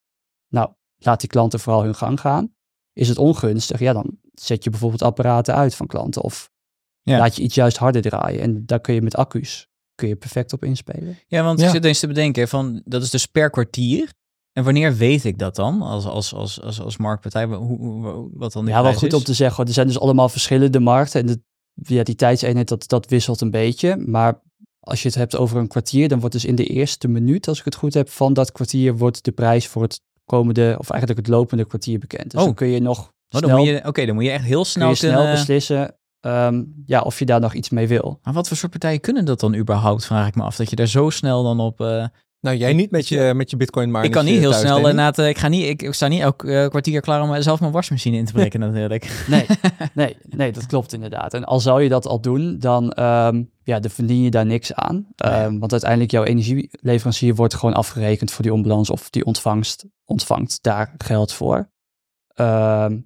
Nou, 0.48 0.70
laat 0.96 1.20
die 1.20 1.28
klanten 1.28 1.60
vooral 1.60 1.82
hun 1.82 1.94
gang 1.94 2.20
gaan. 2.20 2.54
Is 2.92 3.08
het 3.08 3.18
ongunstig? 3.18 3.78
Ja, 3.80 3.92
dan 3.92 4.18
zet 4.34 4.64
je 4.64 4.70
bijvoorbeeld 4.70 5.02
apparaten 5.02 5.54
uit 5.54 5.74
van 5.74 5.86
klanten 5.86 6.22
of 6.22 6.50
Ja. 7.02 7.18
laat 7.18 7.36
je 7.36 7.42
iets 7.42 7.54
juist 7.54 7.76
harder 7.76 8.02
draaien. 8.02 8.40
En 8.40 8.66
daar 8.66 8.80
kun 8.80 8.94
je 8.94 9.02
met 9.02 9.16
accu's 9.16 9.66
kun 9.94 10.08
je 10.08 10.16
perfect 10.16 10.52
op 10.52 10.64
inspelen. 10.64 11.18
Ja, 11.26 11.42
want 11.44 11.60
Ja. 11.60 11.66
ik 11.66 11.72
zit 11.72 11.84
eens 11.84 11.98
te 12.00 12.06
bedenken 12.06 12.48
van 12.48 12.82
dat 12.84 13.02
is 13.02 13.10
dus 13.10 13.26
per 13.26 13.50
kwartier. 13.50 14.12
En 14.52 14.64
wanneer 14.64 14.96
weet 14.96 15.24
ik 15.24 15.38
dat 15.38 15.54
dan 15.56 15.82
als, 15.82 16.04
als, 16.06 16.34
als, 16.34 16.62
als, 16.62 16.80
als 16.80 16.96
marktpartij? 16.96 17.44
Hoe, 17.44 17.78
hoe- 17.78 18.30
wat 18.32 18.52
dan 18.52 18.64
de 18.64 18.70
Ja, 18.70 18.82
wel 18.82 18.94
goed 18.94 19.12
is? 19.12 19.18
om 19.18 19.22
te 19.24 19.34
zeggen. 19.34 19.66
Er 19.66 19.72
zijn 19.72 19.86
dus 19.86 20.00
allemaal 20.00 20.28
verschillende 20.28 20.80
markten. 20.80 21.20
En 21.20 21.26
de, 21.26 21.40
ja, 21.82 22.02
die 22.02 22.14
tijdseenheid, 22.14 22.68
dat, 22.68 22.88
dat 22.88 23.06
wisselt 23.06 23.40
een 23.40 23.50
beetje. 23.50 23.96
Maar 23.96 24.40
als 24.80 25.02
je 25.02 25.08
het 25.08 25.16
hebt 25.16 25.36
over 25.36 25.58
een 25.58 25.68
kwartier, 25.68 26.08
dan 26.08 26.18
wordt 26.20 26.34
dus 26.34 26.44
in 26.44 26.54
de 26.54 26.64
eerste 26.66 27.08
minuut, 27.08 27.48
als 27.48 27.58
ik 27.58 27.64
het 27.64 27.74
goed 27.74 27.94
heb, 27.94 28.08
van 28.08 28.32
dat 28.32 28.52
kwartier 28.52 28.96
wordt 28.96 29.24
de 29.24 29.32
prijs 29.32 29.66
voor 29.66 29.82
het 29.82 30.00
komende, 30.24 30.76
of 30.78 30.90
eigenlijk 30.90 31.20
het 31.26 31.34
lopende 31.36 31.64
kwartier 31.64 31.98
bekend. 31.98 32.30
Dus 32.30 32.40
Oh. 32.40 32.46
dan 32.46 32.54
kun 32.54 32.68
je 32.68 32.80
nog 32.80 33.12
Oh, 33.30 33.40
snel, 33.40 33.80
Oké, 33.84 34.06
dan 34.06 34.14
moet 34.14 34.24
je 34.24 34.30
echt 34.30 34.44
heel 34.44 34.62
kun 34.62 34.70
snel 34.70 34.88
je 34.88 34.94
snel 34.94 35.30
beslissen 35.30 35.94
ehm, 36.20 36.64
ja, 36.86 37.00
of 37.00 37.18
je 37.18 37.24
daar 37.24 37.40
nog 37.40 37.54
iets 37.54 37.68
mee 37.70 37.88
wil. 37.88 38.18
Maar 38.22 38.34
wat 38.34 38.48
voor 38.48 38.56
soort 38.56 38.70
partijen 38.70 39.00
kunnen 39.00 39.24
dat 39.24 39.40
dan 39.40 39.54
überhaupt, 39.54 40.04
vraag 40.04 40.26
ik 40.28 40.34
me 40.34 40.42
af. 40.42 40.56
Dat 40.56 40.70
je 40.70 40.76
daar 40.76 40.86
zo 40.86 41.10
snel 41.10 41.42
dan 41.42 41.60
op... 41.60 41.80
eh, 41.80 42.06
Nou, 42.40 42.56
jij 42.56 42.72
niet 42.72 42.90
met 42.90 43.08
je, 43.08 43.32
met 43.34 43.50
je 43.50 43.56
bitcoin 43.56 43.90
maar 43.90 44.04
ik 44.04 44.10
kan 44.10 44.24
niet 44.24 44.38
heel 44.38 44.52
snel 44.52 44.76
inderdaad... 44.76 45.18
eh, 45.18 45.28
ik, 45.28 45.38
ga 45.38 45.48
niet, 45.48 45.64
ik, 45.66 45.82
ik 45.82 45.94
sta 45.94 46.08
niet 46.08 46.20
elk 46.20 46.44
eh, 46.44 46.68
kwartier 46.68 47.00
klaar 47.00 47.22
om 47.22 47.42
zelf 47.42 47.60
mijn 47.60 47.72
wasmachine 47.72 48.16
in 48.16 48.24
te 48.24 48.32
breken 48.32 48.60
natuurlijk. 48.70 49.24
Nee, 49.28 49.46
nee, 49.94 50.16
nee, 50.22 50.52
dat 50.52 50.66
klopt 50.66 50.92
inderdaad. 50.92 51.34
En 51.34 51.44
al 51.44 51.60
zou 51.60 51.82
je 51.82 51.88
dat 51.88 52.06
al 52.06 52.20
doen, 52.20 52.58
dan 52.58 52.92
ehm, 52.92 53.42
ja, 53.62 53.80
dan 53.80 53.90
verdien 53.90 54.22
je 54.22 54.30
daar 54.30 54.46
niks 54.46 54.74
aan. 54.74 55.06
ja. 55.16 55.44
Ehm, 55.44 55.58
Want 55.58 55.72
uiteindelijk 55.72 56.10
jouw 56.10 56.24
energieleverancier 56.24 57.34
wordt 57.34 57.54
gewoon 57.54 57.74
afgerekend 57.74 58.30
voor 58.30 58.42
die 58.42 58.52
onbalans 58.52 58.90
of 58.90 59.10
die 59.10 59.24
ontvangst, 59.24 59.86
ontvangt 60.04 60.62
daar 60.62 60.94
geld 60.98 61.32
voor. 61.32 61.70
Ehm, 62.34 62.98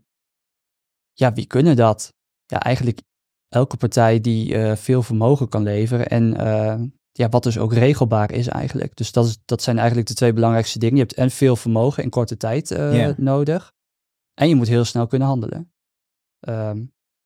ja, 1.12 1.32
wie 1.32 1.46
kunnen 1.46 1.76
dat? 1.76 2.14
Ja, 2.46 2.60
eigenlijk 2.60 3.00
elke 3.48 3.76
partij 3.76 4.20
die 4.20 4.56
eh, 4.56 4.76
veel 4.76 5.02
vermogen 5.02 5.48
kan 5.48 5.62
leveren 5.62 6.08
en 6.08 6.36
eh, 6.36 6.80
ja, 7.12 7.28
wat 7.28 7.42
dus 7.42 7.58
ook 7.58 7.72
regelbaar 7.72 8.32
is 8.32 8.46
eigenlijk. 8.48 8.96
Dus 8.96 9.12
dat, 9.12 9.26
is, 9.26 9.38
dat 9.44 9.62
zijn 9.62 9.78
eigenlijk 9.78 10.08
de 10.08 10.14
twee 10.14 10.32
belangrijkste 10.32 10.78
dingen. 10.78 10.94
Je 10.96 11.00
hebt 11.02 11.14
en 11.14 11.30
veel 11.30 11.56
vermogen 11.56 12.02
in 12.02 12.10
korte 12.10 12.36
tijd 12.36 12.70
eh, 12.70 12.96
Ja. 13.00 13.14
nodig 13.16 13.72
en 14.34 14.48
je 14.48 14.54
moet 14.54 14.68
heel 14.68 14.84
snel 14.84 15.06
kunnen 15.06 15.28
handelen. 15.28 15.72
Ehm, 16.40 16.80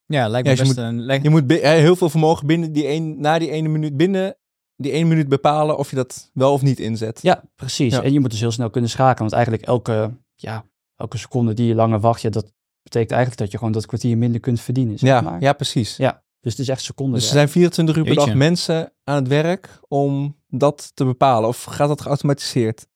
Ja, 0.05 0.27
lijkt 0.27 0.47
Ja, 0.47 0.53
me 0.53 0.59
dus 0.59 0.67
je 0.67 0.73
best 0.75 0.87
een... 0.87 1.01
lijkt- 1.01 1.23
Je 1.23 1.29
moet 1.29 1.47
bi- 1.47 1.59
eh, 1.59 1.71
heel 1.71 1.95
veel 1.95 2.09
vermogen 2.09 2.47
binnen 2.47 2.71
die 2.71 2.87
een, 2.87 3.19
na 3.19 3.39
die 3.39 3.49
ene 3.51 3.67
minuut 3.67 3.97
binnen 3.97 4.37
die 4.75 4.91
ene 4.91 5.05
minuut 5.07 5.27
bepalen 5.29 5.77
of 5.77 5.89
je 5.89 5.95
dat 5.95 6.29
wel 6.33 6.53
of 6.53 6.61
niet 6.61 6.79
inzet. 6.79 7.19
Ja, 7.21 7.43
precies. 7.55 7.93
Ja. 7.93 8.03
En 8.03 8.13
je 8.13 8.19
moet 8.19 8.31
dus 8.31 8.39
heel 8.39 8.51
snel 8.51 8.69
kunnen 8.69 8.89
schakelen. 8.89 9.17
Want 9.19 9.31
eigenlijk 9.31 9.63
elke, 9.63 10.17
ja, 10.35 10.65
elke 10.95 11.17
seconde 11.17 11.53
die 11.53 11.67
je 11.67 11.75
langer 11.75 11.99
wacht, 11.99 12.21
ja, 12.21 12.29
dat 12.29 12.53
betekent 12.83 13.11
eigenlijk 13.11 13.41
dat 13.41 13.51
je 13.51 13.57
gewoon 13.57 13.73
dat 13.73 13.85
kwartier 13.85 14.17
minder 14.17 14.39
kunt 14.39 14.61
verdienen. 14.61 14.99
Zeg 14.99 15.09
ja, 15.09 15.21
maar. 15.21 15.41
ja, 15.41 15.53
precies. 15.53 15.97
Ja, 15.97 16.23
Dus 16.39 16.51
het 16.51 16.61
is 16.61 16.67
echt 16.69 16.81
seconden. 16.81 17.15
Dus 17.19 17.27
er 17.27 17.33
zijn 17.33 17.49
24 17.49 17.95
uur 17.95 18.03
per 18.03 18.15
dag 18.15 18.33
mensen 18.33 18.93
aan 19.07 19.15
het 19.15 19.27
werk 19.27 19.79
om 19.87 20.35
dat 20.47 20.91
te 20.93 21.05
bepalen. 21.05 21.49
Of 21.49 21.63
gaat 21.63 21.87
dat 21.87 22.01
geautomatiseerd? 22.01 22.87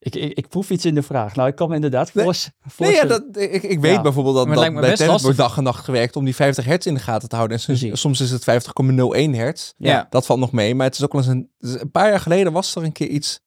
ik, 0.00 0.14
ik, 0.14 0.32
ik 0.32 0.48
proef 0.48 0.70
iets 0.70 0.84
in 0.84 0.94
de 0.94 1.02
vraag. 1.02 1.34
Nou, 1.34 1.48
ik 1.48 1.54
kan 1.54 1.68
me 1.68 1.74
inderdaad 1.74 2.14
Nee. 2.14 2.24
voors- 2.24 2.50
Nee, 2.76 2.92
ja, 2.92 3.04
dat, 3.04 3.24
ik, 3.36 3.62
ik 3.62 3.80
weet 3.80 3.94
Ja. 3.94 4.00
bijvoorbeeld 4.02 4.36
dat, 4.36 4.46
bij 4.74 4.94
Tennis 4.94 5.22
wordt 5.22 5.36
dag 5.36 5.56
en 5.56 5.62
nacht 5.62 5.84
gewerkt 5.84 6.16
om 6.16 6.24
die 6.24 6.34
50 6.34 6.64
hertz 6.64 6.86
in 6.86 6.94
de 6.94 7.00
gaten 7.00 7.28
te 7.28 7.36
houden. 7.36 7.56
En 7.56 7.76
soms, 7.76 8.00
soms 8.00 8.20
is 8.20 8.30
het 8.30 8.42
50,01 8.44 9.34
hertz. 9.34 9.72
Ja. 9.76 10.06
Dat 10.10 10.26
valt 10.26 10.38
nog 10.40 10.52
mee. 10.52 10.74
Maar 10.74 10.86
het 10.86 10.94
is 10.94 11.04
ook 11.04 11.12
wel 11.12 11.20
eens 11.22 11.30
een, 11.30 11.50
een 11.80 11.90
paar 11.90 12.08
jaar 12.08 12.20
geleden 12.20 12.52
was 12.52 12.74
er 12.74 12.82
een 12.84 12.92
keer 12.92 13.08
iets, 13.08 13.40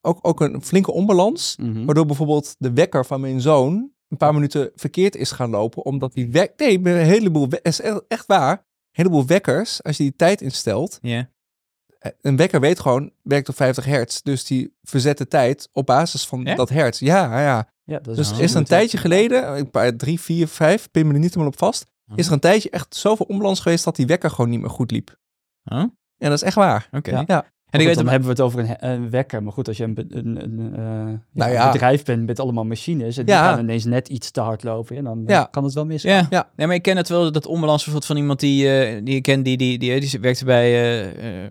ook, 0.00 0.18
ook 0.22 0.40
een 0.40 0.62
flinke 0.62 0.92
onbalans. 0.92 1.56
Mhm. 1.60 1.84
Waardoor 1.84 2.06
bijvoorbeeld 2.06 2.54
de 2.58 2.72
wekker 2.72 3.06
van 3.06 3.20
mijn 3.20 3.40
zoon 3.40 3.90
een 4.08 4.16
paar 4.16 4.34
minuten 4.34 4.70
verkeerd 4.74 5.16
is 5.16 5.30
gaan 5.30 5.50
lopen. 5.50 5.84
Omdat 5.84 6.12
die 6.12 6.30
wek, 6.30 6.52
nee, 6.56 6.78
een 6.78 6.96
heleboel, 6.96 7.48
is 7.62 7.80
echt, 7.80 8.02
echt 8.08 8.26
waar. 8.26 8.66
Een 8.92 9.04
heleboel 9.04 9.26
wekkers, 9.26 9.82
als 9.82 9.96
je 9.96 10.02
die 10.02 10.16
tijd 10.16 10.40
instelt, 10.40 10.98
Ja. 11.02 11.30
eh, 11.98 12.12
een 12.20 12.36
wekker 12.36 12.60
weet 12.60 12.80
gewoon, 12.80 13.12
werkt 13.22 13.48
op 13.48 13.56
50 13.56 13.84
hertz. 13.84 14.20
Dus 14.22 14.44
die 14.44 14.76
verzet 14.82 15.18
de 15.18 15.28
tijd 15.28 15.68
op 15.72 15.86
basis 15.86 16.26
van 16.26 16.46
Echt? 16.46 16.56
dat 16.56 16.68
hertz. 16.68 16.98
Ja, 16.98 17.40
ja. 17.40 17.68
Ja, 17.84 17.98
dat 17.98 18.16
Dus 18.16 18.38
is 18.38 18.50
er 18.50 18.56
een 18.56 18.64
tijdje 18.64 18.98
geleden, 18.98 19.56
een 19.58 19.70
paar, 19.70 19.96
drie, 19.96 20.20
vier, 20.20 20.48
vijf, 20.48 20.90
pin 20.90 21.06
me 21.06 21.12
er 21.12 21.18
niet 21.18 21.28
helemaal 21.28 21.52
op 21.52 21.58
vast. 21.58 21.86
Is 22.14 22.26
er 22.26 22.32
een 22.32 22.40
tijdje 22.40 22.70
echt 22.70 22.94
zoveel 22.94 23.26
onbalans 23.26 23.60
geweest 23.60 23.84
dat 23.84 23.96
die 23.96 24.06
wekker 24.06 24.30
gewoon 24.30 24.50
niet 24.50 24.60
meer 24.60 24.70
goed 24.70 24.90
liep. 24.90 25.16
Huh? 25.62 25.78
En 25.78 25.92
dat 26.18 26.32
is 26.32 26.42
echt 26.42 26.54
waar. 26.54 26.88
Oké. 26.90 27.10
Ja. 27.10 27.24
Ja. 27.26 27.44
En 27.70 27.80
En 27.80 27.86
ik 27.86 27.94
dan 27.94 28.04
weet, 28.04 28.12
hebben 28.12 28.28
we 28.36 28.42
het 28.42 28.44
over 28.52 28.58
een, 28.60 28.90
een 28.90 29.10
wekker. 29.10 29.42
Maar 29.42 29.52
goed, 29.52 29.68
als 29.68 29.76
je 29.76 29.84
een, 29.84 29.94
be- 29.94 30.06
een, 30.08 30.42
een, 30.42 30.58
eh, 30.74 30.82
ja, 30.82 31.20
Nou 31.32 31.50
een 31.50 31.52
ja. 31.52 31.72
bedrijf 31.72 32.04
bent 32.04 32.26
met 32.26 32.40
allemaal 32.40 32.64
machines 32.64 33.16
en 33.16 33.24
die 33.26 33.34
Ja. 33.34 33.50
gaan 33.50 33.58
ineens 33.60 33.84
net 33.84 34.08
iets 34.08 34.30
te 34.30 34.40
hard 34.40 34.62
lopen, 34.62 34.96
ja, 34.96 35.02
dan 35.02 35.18
eh, 35.26 35.34
Ja. 35.34 35.48
kan 35.50 35.64
het 35.64 35.72
wel 35.74 35.86
misgaan. 35.86 36.12
ja. 36.12 36.26
Ja. 36.30 36.48
Nee, 36.56 36.66
maar 36.66 36.76
ik 36.76 36.82
ken 36.82 36.96
het 36.96 37.08
wel, 37.08 37.32
dat 37.32 37.46
onbalans 37.46 37.76
bijvoorbeeld 37.84 38.06
van 38.12 38.16
iemand 38.16 38.40
die, 38.40 38.78
eh, 38.80 39.00
die 39.04 39.14
ik 39.16 39.22
ken, 39.22 39.42
die, 39.42 39.56
die, 39.56 39.78
die, 39.78 40.00
die 40.00 40.20
werkte 40.20 40.44
bij 40.44 41.02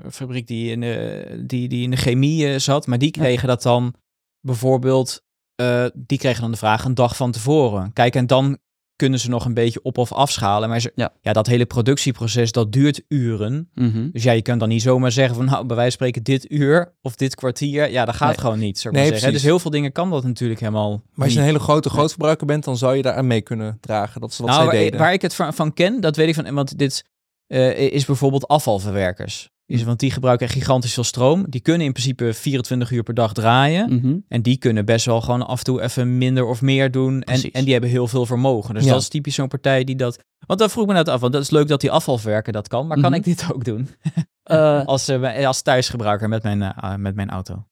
een 0.03 0.11
fabriek 0.11 0.47
die 0.47 0.71
in, 0.71 0.81
de, 0.81 1.43
die, 1.47 1.67
die 1.67 1.83
in 1.83 1.89
de 1.91 1.97
chemie 1.97 2.59
zat. 2.59 2.87
Maar 2.87 2.97
die 2.97 3.11
kregen 3.11 3.47
dat 3.47 3.61
dan 3.61 3.93
bijvoorbeeld, 4.41 5.23
eh, 5.55 5.85
die 5.93 6.17
kregen 6.17 6.41
dan 6.41 6.51
de 6.51 6.57
vraag 6.57 6.85
een 6.85 6.93
dag 6.95 7.15
van 7.15 7.31
tevoren. 7.31 7.93
Kijk, 7.93 8.15
en 8.15 8.27
dan 8.27 8.57
kunnen 8.97 9.19
ze 9.19 9.29
nog 9.29 9.45
een 9.45 9.53
beetje 9.53 9.79
op 9.81 9.97
of 9.97 10.11
afschalen. 10.13 10.69
Maar 10.69 10.79
ze, 10.79 10.91
Ja. 10.95 11.13
ja, 11.21 11.33
dat 11.33 11.47
hele 11.47 11.65
productieproces, 11.65 12.51
dat 12.51 12.71
duurt 12.71 13.01
uren. 13.07 13.69
Mhm. 13.73 14.09
Dus 14.11 14.23
ja, 14.23 14.31
je 14.31 14.41
kunt 14.41 14.59
dan 14.59 14.69
niet 14.69 14.81
zomaar 14.81 15.11
zeggen 15.11 15.35
van, 15.35 15.45
nou, 15.45 15.65
bij 15.65 15.75
wijze 15.75 15.97
van 15.97 16.07
spreken 16.07 16.23
dit 16.23 16.51
uur 16.51 16.93
of 17.01 17.15
dit 17.15 17.35
kwartier. 17.35 17.91
Ja, 17.91 18.05
dat 18.05 18.15
gaat 18.15 18.27
Nee. 18.29 18.37
gewoon 18.37 18.59
niet, 18.59 18.79
zou 18.79 18.93
ik 18.93 18.99
Nee, 18.99 19.09
maar 19.09 19.19
zeggen. 19.19 19.19
precies. 19.19 19.41
Dus 19.41 19.51
heel 19.51 19.59
veel 19.59 19.71
dingen 19.71 19.91
kan 19.91 20.09
dat 20.09 20.23
natuurlijk 20.23 20.59
helemaal 20.59 20.89
Maar 20.89 20.99
als 21.15 21.25
je 21.25 21.29
niet. 21.29 21.37
een 21.37 21.43
hele 21.43 21.59
grote 21.59 21.89
grootverbruiker 21.89 22.47
bent, 22.47 22.63
dan 22.63 22.77
zou 22.77 22.95
je 22.95 23.01
daar 23.01 23.13
aan 23.15 23.27
mee 23.27 23.41
kunnen 23.41 23.77
dragen. 23.81 24.21
Dat 24.21 24.31
is 24.31 24.37
wat 24.37 24.47
nou, 24.47 24.59
zij 24.63 24.69
waar, 24.71 24.79
deden. 24.83 24.99
waar 24.99 25.13
ik 25.13 25.21
het 25.21 25.35
van, 25.35 25.53
van 25.53 25.73
ken, 25.73 26.01
dat 26.01 26.15
weet 26.15 26.27
ik 26.27 26.35
van, 26.35 26.53
want 26.53 26.77
dit 26.77 27.03
eh, 27.47 27.79
is 27.79 28.05
bijvoorbeeld 28.05 28.47
afvalverwerkers. 28.47 29.49
Is, 29.67 29.83
want 29.83 29.99
die 29.99 30.11
gebruiken 30.11 30.45
echt 30.47 30.55
gigantisch 30.55 30.93
veel 30.93 31.03
stroom. 31.03 31.45
Die 31.49 31.61
kunnen 31.61 31.85
in 31.87 31.91
principe 31.91 32.33
24 32.33 32.91
uur 32.91 33.03
per 33.03 33.13
dag 33.13 33.33
draaien. 33.33 33.95
Mhm. 33.95 34.17
En 34.27 34.41
die 34.41 34.57
kunnen 34.57 34.85
best 34.85 35.05
wel 35.05 35.21
gewoon 35.21 35.47
af 35.47 35.57
en 35.57 35.63
toe 35.63 35.81
even 35.81 36.17
minder 36.17 36.45
of 36.45 36.61
meer 36.61 36.91
doen. 36.91 37.13
En, 37.13 37.19
Precies. 37.19 37.51
en 37.51 37.63
die 37.63 37.71
hebben 37.71 37.89
heel 37.89 38.07
veel 38.07 38.25
vermogen. 38.25 38.73
Dus 38.73 38.83
Ja. 38.83 38.91
dat 38.91 39.01
is 39.01 39.07
typisch 39.07 39.35
zo'n 39.35 39.47
partij 39.47 39.83
die 39.83 39.95
dat... 39.95 40.19
Want 40.47 40.59
dan 40.59 40.69
vroeg 40.69 40.83
ik 40.83 40.89
me 40.89 40.95
net 40.95 41.07
af, 41.09 41.19
want 41.19 41.33
dat 41.33 41.41
is 41.41 41.49
leuk 41.49 41.67
dat 41.67 41.81
die 41.81 41.91
afvalverwerker 41.91 42.53
dat 42.53 42.67
kan. 42.67 42.87
Maar 42.87 42.99
kan 42.99 43.09
Mhm. 43.11 43.19
ik 43.19 43.23
dit 43.25 43.47
ook 43.53 43.63
doen? 43.65 43.87
Eh, 44.43 44.85
Als, 44.85 45.07
eh, 45.07 45.47
als 45.47 45.61
thuisgebruiker 45.61 46.29
met 46.29 46.43
mijn, 46.43 46.61
eh, 46.61 46.95
met 46.95 47.15
mijn 47.15 47.29
auto. 47.29 47.65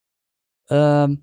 Ehm, 0.66 1.16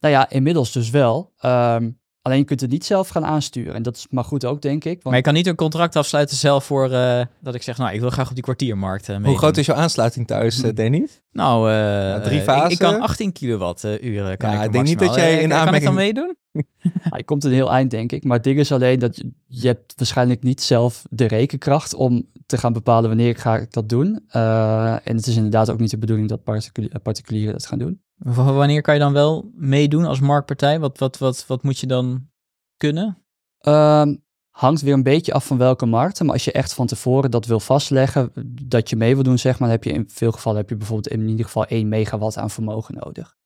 nou 0.00 0.14
ja, 0.14 0.30
inmiddels 0.30 0.72
dus 0.72 0.90
wel. 0.90 1.32
Ehm, 1.38 1.90
alleen 2.28 2.38
je 2.40 2.44
kunt 2.44 2.60
het 2.60 2.70
niet 2.70 2.84
zelf 2.84 3.08
gaan 3.08 3.24
aansturen. 3.24 3.74
En 3.74 3.82
dat 3.82 3.96
is 3.96 4.06
maar 4.10 4.24
goed 4.24 4.44
ook, 4.44 4.62
denk 4.62 4.84
ik. 4.84 4.92
Want 4.92 5.04
Maar 5.04 5.16
je 5.16 5.22
kan 5.22 5.34
niet 5.34 5.46
een 5.46 5.54
contract 5.54 5.96
afsluiten 5.96 6.36
zelf 6.36 6.64
voor 6.64 6.90
eh, 6.92 7.20
dat 7.40 7.54
ik 7.54 7.62
zeg, 7.62 7.78
nou, 7.78 7.92
ik 7.94 8.00
wil 8.00 8.10
graag 8.10 8.28
op 8.28 8.34
die 8.34 8.42
kwartiermarkt 8.42 9.08
uh, 9.08 9.16
Hoe 9.24 9.38
groot 9.38 9.56
is 9.56 9.66
jouw 9.66 9.76
aansluiting 9.76 10.26
thuis, 10.26 10.62
eh, 10.62 10.74
Danny? 10.74 11.08
Nou, 11.32 11.70
eh, 11.70 12.22
drie 12.22 12.38
ik- 12.38 12.44
fasen? 12.44 12.70
Ik, 12.70 12.78
kan 12.78 13.00
18 13.00 13.32
kilowattuur. 13.32 14.36
Kan 14.36 14.50
Ja, 14.50 14.58
ik, 14.60 14.64
ik 14.66 14.72
denk 14.72 14.86
niet 14.86 14.98
dat 14.98 15.14
jij 15.14 15.24
Eh, 15.24 15.32
in 15.32 15.36
Kan 15.38 15.44
ik 15.44 15.50
dan 15.50 15.58
aanmerking- 15.58 15.94
meedoen? 15.94 16.36
je 17.16 17.24
komt 17.24 17.44
een 17.44 17.52
heel 17.52 17.72
eind, 17.72 17.90
denk 17.90 18.12
ik. 18.12 18.24
Maar 18.24 18.34
het 18.36 18.44
ding 18.44 18.58
is 18.58 18.72
alleen 18.72 18.98
dat 18.98 19.22
je, 19.46 19.66
hebt 19.66 19.92
waarschijnlijk 19.96 20.42
niet 20.42 20.62
zelf 20.62 21.04
de 21.10 21.24
rekenkracht 21.26 21.94
om 21.94 22.26
te 22.46 22.58
gaan 22.58 22.72
bepalen 22.72 23.08
wanneer 23.08 23.36
ga 23.36 23.56
ik 23.56 23.72
dat 23.72 23.88
doen. 23.88 24.20
Eh, 24.28 24.92
en 24.92 25.16
het 25.16 25.26
is 25.26 25.36
inderdaad 25.36 25.70
ook 25.70 25.78
niet 25.78 25.90
de 25.90 25.98
bedoeling 25.98 26.28
dat 26.28 26.42
particuli- 26.42 26.90
particulieren 27.02 27.52
dat 27.52 27.66
gaan 27.66 27.78
doen. 27.78 28.00
Wanneer 28.18 28.80
kan 28.80 28.94
je 28.94 29.00
dan 29.00 29.12
wel 29.12 29.50
meedoen 29.54 30.04
als 30.04 30.20
marktpartij? 30.20 30.80
Wat, 30.80 30.98
wat, 30.98 31.18
wat, 31.18 31.46
wat 31.46 31.62
moet 31.62 31.78
je 31.78 31.86
dan 31.86 32.28
kunnen? 32.76 33.22
Ehm, 33.58 34.16
hangt 34.50 34.80
weer 34.80 34.92
een 34.92 35.02
beetje 35.02 35.32
af 35.32 35.46
van 35.46 35.58
welke 35.58 35.86
markten. 35.86 36.24
Maar 36.24 36.34
als 36.34 36.44
je 36.44 36.52
echt 36.52 36.74
van 36.74 36.86
tevoren 36.86 37.30
dat 37.30 37.46
wil 37.46 37.60
vastleggen, 37.60 38.32
dat 38.62 38.90
je 38.90 38.96
mee 38.96 39.14
wil 39.14 39.22
doen, 39.22 39.38
zeg 39.38 39.58
maar, 39.58 39.68
dan 39.68 39.76
heb 39.78 39.84
je 39.84 39.92
in 39.92 40.10
veel 40.10 40.32
gevallen 40.32 40.60
heb 40.60 40.68
je 40.68 40.76
bijvoorbeeld 40.76 41.14
in 41.14 41.28
ieder 41.28 41.44
geval 41.44 41.66
1 41.66 41.88
megawatt 41.88 42.36
aan 42.36 42.50
vermogen 42.50 42.94
nodig. 42.94 43.36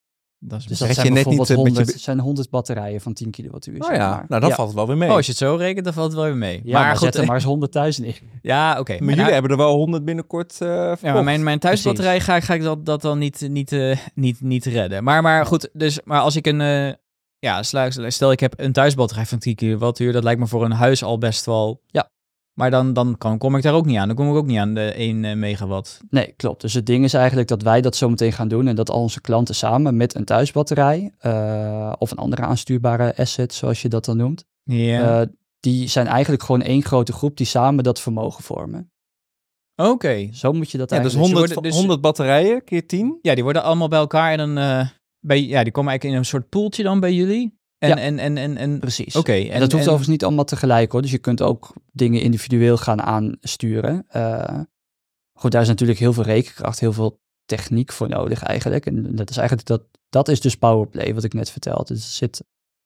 Dat 0.45 0.59
is 0.59 0.67
Dus 0.67 0.79
dat 0.79 0.89
je 0.89 0.95
zijn 0.95 1.13
net 1.13 1.27
niet, 1.27 1.37
bijvoorbeeld 1.37 1.49
eh, 1.51 1.65
met 1.65 1.75
je 1.75 1.83
100, 1.83 2.01
zijn 2.01 2.19
100 2.21 2.51
batterijen 2.51 3.01
van 3.01 3.13
10 3.13 3.31
kilowattuur. 3.31 3.81
Oh 3.81 3.87
zeg 3.87 3.97
ja, 3.97 4.11
maar. 4.11 4.25
nou 4.29 4.41
dan 4.41 4.51
ja. 4.51 4.55
valt 4.55 4.69
het 4.69 4.77
wel 4.77 4.87
weer 4.87 4.97
mee. 4.97 5.09
Oh, 5.09 5.15
als 5.17 5.25
je 5.27 5.31
het 5.33 5.41
zo 5.41 5.55
rekent, 5.55 5.85
dan 5.85 5.93
valt 5.95 6.07
het 6.07 6.17
wel 6.17 6.25
weer 6.25 6.37
mee. 6.37 6.61
Ja, 6.65 6.73
maar, 6.79 6.87
maar 6.87 6.97
zet 6.99 7.09
goed, 7.09 7.15
er 7.21 7.27
maar 7.27 7.63
eens 7.73 7.99
100.000 8.01 8.07
in. 8.07 8.15
ja, 8.43 8.71
oké. 8.79 8.93
maar 8.93 8.99
Maar 9.01 9.09
jullie 9.09 9.17
nou- 9.17 9.33
hebben 9.33 9.51
er 9.51 9.57
wel 9.57 9.75
100 9.75 10.05
binnenkort 10.05 10.61
eh 10.61 10.69
Ja, 11.01 11.13
maar 11.13 11.25
mijn, 11.25 11.43
mijn 11.43 11.59
thuisbatterij 11.59 12.21
ga, 12.21 12.37
ik- 12.37 12.43
ga 12.43 12.55
ik 12.55 12.63
dat, 12.63 12.87
dat 12.87 13.03
dan 13.03 13.19
niet, 13.19 13.49
niet, 13.49 13.73
eh, 13.73 13.97
niet, 14.15 14.41
niet 14.41 14.65
redden. 14.65 15.05
Maar, 15.05 15.23
maar 15.23 15.47
goed, 15.47 15.69
dus, 15.73 16.01
maar 16.05 16.21
als 16.21 16.37
ik 16.37 16.47
een... 16.47 16.61
eh, 16.61 16.93
ja, 17.39 17.63
stel, 17.63 17.91
stel 18.11 18.33
ik 18.33 18.41
heb 18.41 18.55
een 18.57 18.73
thuisbatterij 18.73 19.27
van 19.27 19.39
10 19.39 19.55
kilowattuur. 19.55 20.13
Dat 20.13 20.25
lijkt 20.25 20.41
me 20.41 20.47
voor 20.47 20.65
een 20.65 20.73
huis 20.73 21.05
al 21.05 21.19
best 21.19 21.47
wel... 21.47 21.81
Ja. 21.87 22.11
Maar 22.53 22.71
dan, 22.71 22.93
dan 22.93 23.19
kan, 23.19 23.39
kom 23.39 23.57
ik 23.57 23.63
daar 23.63 23.75
ook 23.75 23.87
niet 23.87 23.97
aan. 23.97 24.07
Dan 24.07 24.17
kom 24.17 24.29
ik 24.29 24.35
ook 24.35 24.47
niet 24.47 24.59
aan 24.59 24.75
de 24.75 24.93
1 24.93 25.25
eh, 25.25 25.37
megawatt. 25.37 26.01
Nee, 26.11 26.33
klopt. 26.37 26.61
Dus 26.61 26.75
het 26.75 26.87
ding 26.87 27.05
is 27.05 27.15
eigenlijk 27.15 27.49
dat 27.49 27.63
wij 27.63 27.81
dat 27.81 27.97
zometeen 27.97 28.33
gaan 28.33 28.49
doen 28.49 28.67
en 28.69 28.75
dat 28.77 28.91
al 28.91 29.01
onze 29.01 29.21
klanten 29.21 29.55
samen 29.55 29.97
met 29.97 30.15
een 30.15 30.25
thuisbatterij 30.25 31.13
eh, 31.19 31.93
of 31.99 32.11
een 32.11 32.17
andere 32.19 32.43
aanstuurbare 32.43 33.17
asset, 33.17 33.55
zoals 33.55 33.83
je 33.83 33.89
dat 33.89 34.05
dan 34.05 34.17
noemt, 34.17 34.45
Ja. 34.65 35.21
eh, 35.21 35.27
die 35.61 35.89
zijn 35.89 36.07
eigenlijk 36.07 36.43
gewoon 36.43 36.63
één 36.63 36.83
grote 36.83 37.13
groep 37.13 37.37
die 37.37 37.47
samen 37.47 37.85
dat 37.85 38.01
vermogen 38.01 38.43
vormen. 38.45 38.91
Oké. 39.77 40.29
Zo 40.33 40.53
moet 40.53 40.71
je 40.71 40.79
dat 40.79 40.91
Ja, 40.91 40.97
dus 40.97 41.05
eigenlijk... 41.15 41.35
100, 41.35 41.55
worden 41.55 41.63
dus- 41.63 41.75
100 41.81 42.01
batterijen 42.01 42.65
keer 42.65 42.87
10. 42.87 43.19
Ja, 43.23 43.35
die 43.35 43.43
worden 43.45 43.63
allemaal 43.63 43.89
bij 43.89 43.99
elkaar 43.99 44.31
en 44.33 44.39
dan... 44.39 44.59
eh, 44.59 44.89
bij, 45.21 45.43
ja, 45.43 45.63
die 45.63 45.73
komen 45.73 45.91
eigenlijk 45.91 46.05
in 46.05 46.15
een 46.15 46.25
soort 46.25 46.49
poeltje 46.49 46.83
dan 46.83 47.01
bij 47.01 47.13
jullie. 47.15 47.61
En, 47.83 47.89
Ja. 47.89 47.97
en, 47.97 48.19
en, 48.19 48.37
en, 48.37 48.57
en 48.57 48.79
Precies. 48.79 49.17
Oké, 49.17 49.33
En, 49.33 49.51
en- 49.51 49.61
dat 49.61 49.61
hoeft 49.61 49.73
en- 49.73 49.79
overigens 49.79 50.09
niet 50.09 50.25
allemaal 50.25 50.45
tegelijk 50.45 50.93
hoor. 50.93 51.03
Dus 51.03 51.11
je 51.11 51.19
kunt 51.19 51.43
ook 51.43 51.73
dingen 51.93 52.21
individueel 52.21 52.77
gaan 52.77 53.03
aansturen. 53.03 54.05
Eh, 54.09 54.61
goed, 55.39 55.51
daar 55.53 55.63
is 55.63 55.69
natuurlijk 55.69 55.99
heel 55.99 56.13
veel 56.13 56.23
rekenkracht, 56.23 56.81
heel 56.81 56.93
veel 56.93 57.21
techniek 57.45 57.93
voor 57.93 58.09
nodig 58.09 58.43
eigenlijk. 58.43 58.87
En 58.87 59.17
dat 59.17 59.31
is 59.31 59.37
eigenlijk 59.37 59.69
dat, 59.69 59.83
dat 60.09 60.29
is 60.29 60.41
dus 60.41 60.57
powerplay 60.57 61.15
wat 61.15 61.25
ik 61.25 61.33
net 61.35 61.51
vertelde. 61.51 61.95
Dus 61.95 62.05
er 62.05 62.11
zit. 62.13 62.45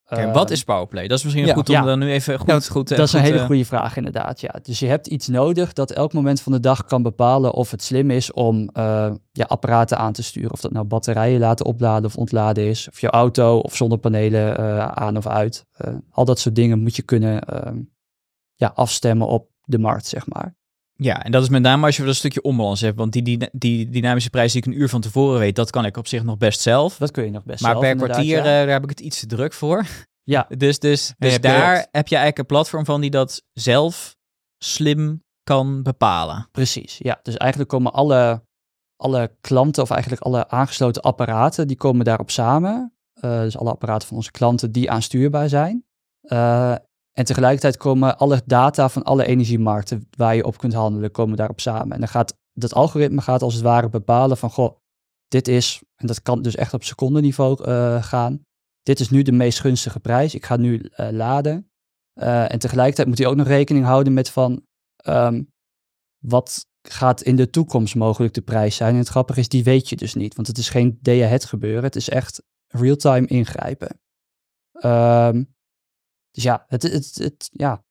Oké, 0.08 0.20
eh, 0.20 0.32
wat 0.32 0.50
is 0.50 0.64
powerplay? 0.64 1.08
Dat 1.08 1.18
is 1.18 1.24
misschien 1.24 1.46
ja. 1.46 1.54
goed 1.54 1.68
om 1.68 1.74
Ja. 1.74 1.82
dan 1.82 1.98
nu 1.98 2.10
even 2.10 2.38
goed... 2.38 2.48
Ja, 2.48 2.60
goed 2.60 2.90
eh, 2.90 2.96
Dat 2.96 3.06
is 3.06 3.12
een 3.12 3.20
hele 3.20 3.38
eh, 3.38 3.46
goede 3.46 3.64
vraag 3.64 3.96
inderdaad. 3.96 4.40
Ja. 4.40 4.54
Dus 4.62 4.78
je 4.78 4.86
hebt 4.86 5.06
iets 5.06 5.28
nodig 5.28 5.72
dat 5.72 5.90
elk 5.90 6.12
moment 6.12 6.40
van 6.40 6.52
de 6.52 6.60
dag 6.60 6.84
kan 6.84 7.02
bepalen 7.02 7.52
of 7.52 7.70
het 7.70 7.82
slim 7.82 8.10
is 8.10 8.32
om 8.32 8.68
eh, 8.72 9.10
ja, 9.32 9.44
apparaten 9.44 9.98
aan 9.98 10.12
te 10.12 10.22
sturen. 10.22 10.52
Of 10.52 10.60
dat 10.60 10.72
nou 10.72 10.84
batterijen 10.84 11.40
laten 11.40 11.66
opladen 11.66 12.04
of 12.04 12.16
ontladen 12.16 12.68
is. 12.68 12.88
Of 12.88 13.00
je 13.00 13.10
auto 13.10 13.58
of 13.58 13.76
zonnepanelen 13.76 14.56
aan 14.96 15.16
of 15.16 15.26
uit. 15.26 15.66
Al 16.10 16.24
dat 16.24 16.38
soort 16.38 16.54
dingen 16.54 16.78
moet 16.78 16.96
je 16.96 17.02
kunnen 17.02 17.40
ehm, 17.40 17.78
ja, 18.54 18.72
afstemmen 18.74 19.26
op 19.26 19.50
de 19.64 19.78
markt, 19.78 20.06
zeg 20.06 20.26
maar. 20.26 20.54
Ja, 20.96 21.22
en 21.22 21.32
dat 21.32 21.42
is 21.42 21.48
met 21.48 21.62
name 21.62 21.86
als 21.86 21.96
je 21.96 22.04
dat 22.04 22.14
stukje 22.14 22.42
onbalans 22.42 22.80
hebt. 22.80 22.98
Want 22.98 23.12
die, 23.12 23.22
die, 23.22 23.48
die 23.52 23.90
dynamische 23.90 24.30
prijs 24.30 24.52
die 24.52 24.62
ik 24.62 24.66
een 24.66 24.80
uur 24.80 24.88
van 24.88 25.00
tevoren 25.00 25.38
weet, 25.38 25.56
dat 25.56 25.70
kan 25.70 25.84
ik 25.84 25.96
op 25.96 26.06
zich 26.06 26.22
nog 26.24 26.36
best 26.36 26.60
zelf. 26.60 26.96
Dat 26.96 27.10
kun 27.10 27.24
je 27.24 27.30
nog 27.30 27.44
best 27.44 27.60
Maar 27.60 27.70
zelf, 27.70 27.82
per 27.82 27.90
inderdaad, 27.90 28.16
kwartier, 28.16 28.36
ja. 28.36 28.60
eh, 28.60 28.66
daar 28.66 28.68
heb 28.68 28.82
ik 28.82 28.88
het 28.88 29.00
iets 29.00 29.20
te 29.20 29.26
druk 29.26 29.52
voor. 29.52 29.84
Ja. 30.28 30.46
Dus, 30.56 30.78
dus, 30.78 31.14
dus 31.18 31.40
daar 31.40 31.74
heb 31.74 32.08
je 32.08 32.16
eigenlijk 32.16 32.38
een 32.38 32.46
platform 32.46 32.84
van 32.84 33.00
die 33.00 33.10
dat 33.10 33.42
zelf 33.52 34.16
slim 34.58 35.22
kan 35.42 35.82
bepalen. 35.82 36.48
Precies, 36.52 36.98
ja. 36.98 37.20
Dus 37.22 37.36
eigenlijk 37.36 37.70
komen 37.70 37.92
alle, 37.92 38.42
alle 38.96 39.36
klanten, 39.40 39.82
of 39.82 39.90
eigenlijk 39.90 40.22
alle 40.22 40.48
aangesloten 40.48 41.02
apparaten, 41.02 41.66
die 41.66 41.76
komen 41.76 42.04
daarop 42.04 42.30
samen. 42.30 42.92
Eh, 43.20 43.40
dus 43.40 43.58
alle 43.58 43.70
apparaten 43.70 44.08
van 44.08 44.16
onze 44.16 44.30
klanten 44.30 44.72
die 44.72 44.90
aanstuurbaar 44.90 45.48
zijn. 45.48 45.84
Eh, 46.20 46.74
en 47.18 47.24
tegelijkertijd 47.24 47.76
komen 47.76 48.18
alle 48.18 48.42
data 48.46 48.88
van 48.88 49.02
alle 49.02 49.26
energiemarkten 49.26 50.08
waar 50.16 50.36
je 50.36 50.44
op 50.44 50.58
kunt 50.58 50.72
handelen, 50.74 51.10
komen 51.10 51.36
daarop 51.36 51.60
samen. 51.60 51.92
En 51.92 51.98
dan 51.98 52.08
gaat 52.08 52.36
dat 52.52 52.74
algoritme 52.74 53.20
gaat 53.20 53.42
als 53.42 53.54
het 53.54 53.62
ware 53.62 53.88
bepalen 53.88 54.36
van, 54.36 54.50
goh, 54.50 54.76
dit 55.28 55.48
is, 55.48 55.82
en 55.94 56.06
dat 56.06 56.22
kan 56.22 56.42
dus 56.42 56.54
echt 56.54 56.74
op 56.74 56.84
secondenniveau 56.84 57.64
eh, 57.64 58.02
gaan. 58.02 58.40
Dit 58.82 59.00
is 59.00 59.10
nu 59.10 59.22
de 59.22 59.32
meest 59.32 59.60
gunstige 59.60 60.00
prijs. 60.00 60.34
Ik 60.34 60.44
ga 60.44 60.56
nu 60.56 60.78
eh, 60.78 61.08
laden. 61.10 61.70
Eh, 62.12 62.52
en 62.52 62.58
tegelijkertijd 62.58 63.08
moet 63.08 63.18
hij 63.18 63.26
ook 63.26 63.36
nog 63.36 63.46
rekening 63.46 63.84
houden 63.84 64.12
met 64.12 64.30
van, 64.30 64.62
ehm, 64.96 65.42
wat 66.24 66.66
gaat 66.88 67.22
in 67.22 67.36
de 67.36 67.50
toekomst 67.50 67.94
mogelijk 67.94 68.34
de 68.34 68.42
prijs 68.42 68.76
zijn? 68.76 68.92
En 68.92 68.98
het 68.98 69.08
grappige 69.08 69.40
is, 69.40 69.48
die 69.48 69.64
weet 69.64 69.88
je 69.88 69.96
dus 69.96 70.14
niet, 70.14 70.34
want 70.34 70.48
het 70.48 70.58
is 70.58 70.68
geen 70.68 70.98
day-ahead 71.00 71.44
gebeuren. 71.44 71.84
Het 71.84 71.96
is 71.96 72.08
echt 72.08 72.42
real-time 72.66 73.26
ingrijpen. 73.26 74.00
Ehm, 74.72 75.42
dus 76.36 76.44
ja, 76.44 76.64
het, 76.68 76.82
het, 76.82 77.14
het, 77.14 77.48
ja, 77.52 77.84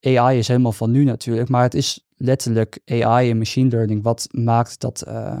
AI 0.00 0.38
is 0.38 0.48
helemaal 0.48 0.72
van 0.72 0.90
nu 0.90 1.04
natuurlijk, 1.04 1.48
maar 1.48 1.62
het 1.62 1.74
is 1.74 2.06
letterlijk 2.16 2.80
AI 2.84 3.30
en 3.30 3.38
machine 3.38 3.68
learning 3.70 4.02
wat 4.02 4.28
maakt 4.30 4.80
dat, 4.80 5.02
eh, 5.02 5.34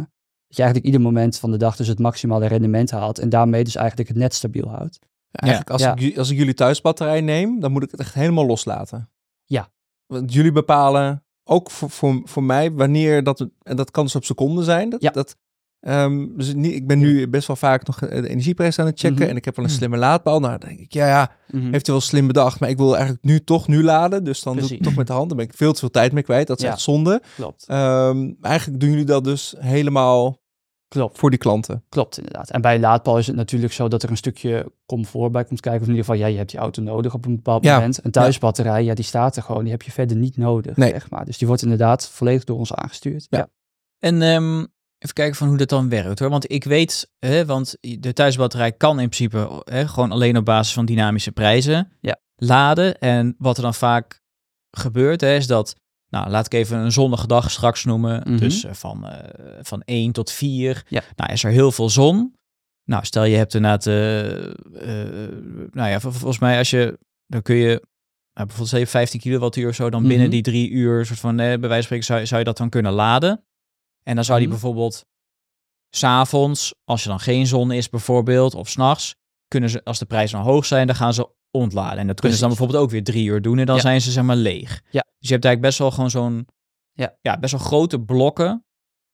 dat 0.46 0.56
je 0.56 0.62
eigenlijk 0.62 0.84
ieder 0.84 1.00
moment 1.00 1.38
van 1.38 1.50
de 1.50 1.56
dag 1.56 1.76
dus 1.76 1.88
het 1.88 1.98
maximale 1.98 2.46
rendement 2.46 2.90
haalt 2.90 3.18
en 3.18 3.28
daarmee 3.28 3.64
dus 3.64 3.76
eigenlijk 3.76 4.08
het 4.08 4.18
net 4.18 4.34
stabiel 4.34 4.68
houdt. 4.68 4.98
Eigenlijk 5.32 5.70
als, 5.70 5.82
Ja. 5.82 5.96
Ik, 5.96 6.18
als 6.18 6.30
ik 6.30 6.38
jullie 6.38 6.54
thuisbatterij 6.54 7.20
neem, 7.20 7.60
dan 7.60 7.72
moet 7.72 7.82
ik 7.82 7.90
het 7.90 8.00
echt 8.00 8.14
helemaal 8.14 8.46
loslaten. 8.46 9.10
Ja. 9.44 9.72
Want 10.06 10.32
jullie 10.32 10.52
bepalen, 10.52 11.24
ook 11.44 11.70
voor, 11.70 11.90
voor, 11.90 12.20
voor 12.24 12.42
mij, 12.42 12.72
wanneer 12.72 13.22
dat... 13.22 13.48
En 13.62 13.76
dat 13.76 13.90
kan 13.90 14.04
dus 14.04 14.14
op 14.14 14.24
seconden 14.24 14.64
zijn. 14.64 14.90
Dat, 14.90 15.02
Ja. 15.02 15.10
dat, 15.10 15.36
ehm, 15.80 16.26
dus 16.36 16.54
niet, 16.54 16.74
ik 16.74 16.86
ben 16.86 16.98
nu 16.98 17.28
best 17.28 17.46
wel 17.46 17.56
vaak 17.56 17.86
nog 17.86 17.98
de 17.98 18.28
energieprijs 18.28 18.78
aan 18.78 18.86
het 18.86 18.98
checken. 19.00 19.18
Mhm. 19.20 19.28
En 19.28 19.36
ik 19.36 19.44
heb 19.44 19.56
wel 19.56 19.64
een 19.64 19.70
Mhm. 19.70 19.80
slimme 19.80 19.96
laadpaal. 19.96 20.40
Nou, 20.40 20.58
dan 20.58 20.68
denk 20.68 20.80
ik, 20.80 20.92
ja, 20.92 21.06
ja, 21.06 21.30
heeft 21.52 21.86
hij 21.86 21.94
wel 21.94 22.00
slim 22.00 22.26
bedacht. 22.26 22.60
Maar 22.60 22.68
ik 22.68 22.76
wil 22.76 22.92
eigenlijk 22.94 23.24
nu 23.24 23.44
toch 23.44 23.68
nu 23.68 23.82
laden. 23.82 24.24
Dus 24.24 24.42
dan 24.42 24.52
doe 24.52 24.62
ik 24.62 24.68
Precies. 24.68 24.86
toch 24.86 24.96
met 24.96 25.06
de 25.06 25.12
hand. 25.12 25.28
Dan 25.28 25.36
ben 25.36 25.46
ik 25.46 25.54
veel 25.54 25.72
te 25.72 25.78
veel 25.80 25.90
tijd 25.90 26.12
mee 26.12 26.22
kwijt. 26.22 26.46
Dat 26.46 26.58
is 26.58 26.64
Ja. 26.64 26.70
echt 26.70 26.80
zonde. 26.80 27.22
Klopt. 27.36 27.64
Ehm, 27.66 28.30
eigenlijk 28.40 28.80
doen 28.80 28.90
jullie 28.90 29.04
dat 29.04 29.24
dus 29.24 29.54
helemaal 29.58 30.38
Klopt. 30.88 31.18
voor 31.18 31.30
die 31.30 31.38
klanten. 31.38 31.84
Klopt, 31.88 32.16
inderdaad. 32.18 32.50
En 32.50 32.60
bij 32.60 32.74
een 32.74 32.80
laadpaal 32.80 33.18
is 33.18 33.26
het 33.26 33.36
natuurlijk 33.36 33.72
zo 33.72 33.88
dat 33.88 34.02
er 34.02 34.10
een 34.10 34.16
stukje 34.16 34.72
comfort 34.86 35.32
bij 35.32 35.44
komt 35.44 35.60
kijken. 35.60 35.80
Of 35.80 35.86
in 35.88 35.94
ieder 35.94 36.06
geval, 36.10 36.20
ja, 36.20 36.30
je 36.30 36.36
hebt 36.38 36.50
die 36.50 36.60
auto 36.60 36.82
nodig 36.82 37.14
op 37.14 37.24
een 37.26 37.36
bepaald 37.36 37.64
Ja, 37.64 37.74
moment. 37.74 38.04
Een 38.04 38.10
thuisbatterij, 38.10 38.84
ja, 38.84 38.94
die 38.94 39.04
staat 39.04 39.36
er 39.36 39.42
gewoon. 39.42 39.62
Die 39.62 39.72
heb 39.72 39.82
je 39.82 39.90
verder 39.92 40.16
niet 40.16 40.36
nodig, 40.36 40.76
Nee. 40.76 40.90
zeg 40.90 41.10
maar. 41.10 41.24
Dus 41.24 41.38
die 41.38 41.46
wordt 41.46 41.62
inderdaad 41.62 42.08
volledig 42.08 42.44
door 42.44 42.58
ons 42.58 42.74
aangestuurd. 42.74 43.26
Ja. 43.30 43.38
Ja. 43.38 43.48
En 43.98 44.22
ehm, 44.22 44.64
even 45.00 45.14
kijken 45.14 45.36
van 45.36 45.48
hoe 45.48 45.56
dat 45.56 45.68
dan 45.68 45.88
werkt 45.88 46.18
hoor. 46.18 46.30
Want 46.30 46.52
ik 46.52 46.64
weet, 46.64 47.10
hè, 47.18 47.44
want 47.44 47.76
de 47.80 48.12
thuisbatterij 48.12 48.72
kan 48.72 49.00
in 49.00 49.08
principe 49.08 49.62
hè, 49.64 49.88
gewoon 49.88 50.12
alleen 50.12 50.36
op 50.36 50.44
basis 50.44 50.74
van 50.74 50.84
dynamische 50.84 51.32
prijzen 51.32 51.92
Ja. 52.00 52.16
laden. 52.36 52.98
En 52.98 53.34
wat 53.38 53.56
er 53.56 53.62
dan 53.62 53.74
vaak 53.74 54.20
gebeurt, 54.70 55.20
hè, 55.20 55.34
is 55.34 55.46
dat, 55.46 55.76
nou 56.08 56.30
laat 56.30 56.46
ik 56.46 56.52
even 56.52 56.78
een 56.78 56.92
zonnige 56.92 57.26
dag 57.26 57.50
straks 57.50 57.84
noemen. 57.84 58.20
Mhm. 58.24 58.36
Dus 58.38 58.64
eh, 58.64 58.72
van, 58.72 59.06
eh, 59.08 59.58
van 59.62 59.82
1 59.84 60.12
tot 60.12 60.30
4. 60.30 60.82
Ja. 60.88 61.02
Nou 61.16 61.32
is 61.32 61.44
er 61.44 61.50
heel 61.50 61.72
veel 61.72 61.90
zon. 61.90 62.34
Nou, 62.84 63.04
stel 63.04 63.24
je 63.24 63.36
hebt 63.36 63.54
inderdaad, 63.54 63.86
eh, 63.86 64.52
nou 65.70 65.88
ja, 65.90 66.00
vol- 66.00 66.10
volgens 66.10 66.38
mij 66.38 66.58
als 66.58 66.70
je, 66.70 66.98
dan 67.26 67.42
kun 67.42 67.54
je 67.56 67.68
nou, 68.32 68.46
bijvoorbeeld 68.46 68.68
zeg 68.68 68.80
je 68.80 68.86
15 68.86 69.20
kilowattuur 69.20 69.68
of 69.68 69.74
zo, 69.74 69.90
dan 69.90 70.02
binnen 70.02 70.20
Mhm. 70.20 70.30
die 70.30 70.42
drie 70.42 70.70
uur, 70.70 71.06
soort 71.06 71.18
van, 71.18 71.30
eh, 71.40 71.46
bij 71.46 71.58
wijze 71.58 71.72
van 71.74 71.82
spreken, 71.82 72.04
zou, 72.06 72.26
zou 72.26 72.38
je 72.38 72.46
dat 72.46 72.56
dan 72.56 72.68
kunnen 72.68 72.92
laden. 72.92 73.44
En 74.02 74.14
dan 74.14 74.24
zou 74.24 74.38
die 74.38 74.48
Mhm. 74.48 74.58
bijvoorbeeld 74.58 75.04
s'avonds, 75.94 76.74
als 76.84 77.02
er 77.02 77.08
dan 77.08 77.20
geen 77.20 77.46
zon 77.46 77.70
is 77.72 77.88
bijvoorbeeld, 77.88 78.54
of 78.54 78.68
s'nachts, 78.68 79.14
kunnen 79.48 79.70
ze, 79.70 79.84
als 79.84 79.98
de 79.98 80.04
prijzen 80.06 80.38
dan 80.38 80.46
hoog 80.46 80.64
zijn, 80.64 80.86
dan 80.86 80.96
gaan 80.96 81.14
ze 81.14 81.28
ontladen. 81.50 81.98
En 81.98 82.06
dat 82.06 82.16
kunnen 82.20 82.38
ze 82.38 82.44
dan 82.44 82.52
bijvoorbeeld 82.54 82.82
ook 82.84 82.90
weer 82.90 83.04
drie 83.04 83.26
uur 83.26 83.42
doen 83.42 83.58
en 83.58 83.66
dan 83.66 83.74
Ja. 83.76 83.80
zijn 83.80 84.00
ze 84.00 84.10
zeg 84.10 84.24
maar 84.24 84.36
leeg. 84.36 84.70
Ja. 84.90 85.04
Dus 85.18 85.28
je 85.28 85.32
hebt 85.34 85.44
eigenlijk 85.44 85.60
best 85.60 85.78
wel 85.78 85.90
gewoon 85.90 86.10
zo'n, 86.10 86.46
Ja. 86.92 87.16
ja, 87.22 87.38
best 87.38 87.52
wel 87.52 87.60
grote 87.62 88.00
blokken. 88.00 88.64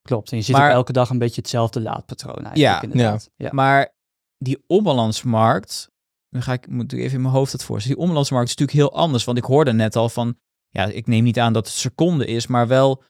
Klopt. 0.03 0.31
En 0.31 0.37
je 0.37 0.43
ziet 0.43 0.57
Maar- 0.57 0.69
ook 0.69 0.75
elke 0.75 0.93
dag 0.93 1.11
een 1.11 1.19
beetje 1.19 1.41
hetzelfde 1.41 1.81
laadpatroon 1.81 2.35
eigenlijk, 2.45 2.57
Ja. 2.59 2.83
inderdaad. 2.83 3.31
Ja. 3.37 3.49
Maar 3.53 3.95
die 4.39 4.65
onbalansmarkt, 4.67 5.91
dan 6.29 6.43
ga 6.43 6.53
ik, 6.53 6.69
moet 6.69 6.93
ik 6.93 6.99
even 6.99 7.15
in 7.17 7.23
mijn 7.23 7.35
hoofd 7.35 7.53
het 7.53 7.65
voorstellen. 7.65 7.97
Die 7.97 8.05
onbalansmarkt 8.07 8.49
is 8.51 8.57
natuurlijk 8.57 8.89
heel 8.93 9.01
anders. 9.03 9.25
Want 9.25 9.39
ik 9.39 9.45
hoorde 9.45 9.73
net 9.73 9.97
al 9.97 10.09
van, 10.09 10.39
ja, 10.69 10.85
ik 10.85 11.07
neem 11.07 11.23
niet 11.25 11.39
aan 11.39 11.53
dat 11.53 11.67
het 11.67 11.77
seconde 11.77 12.27
is, 12.27 12.47
maar 12.47 12.67
wel, 12.69 13.03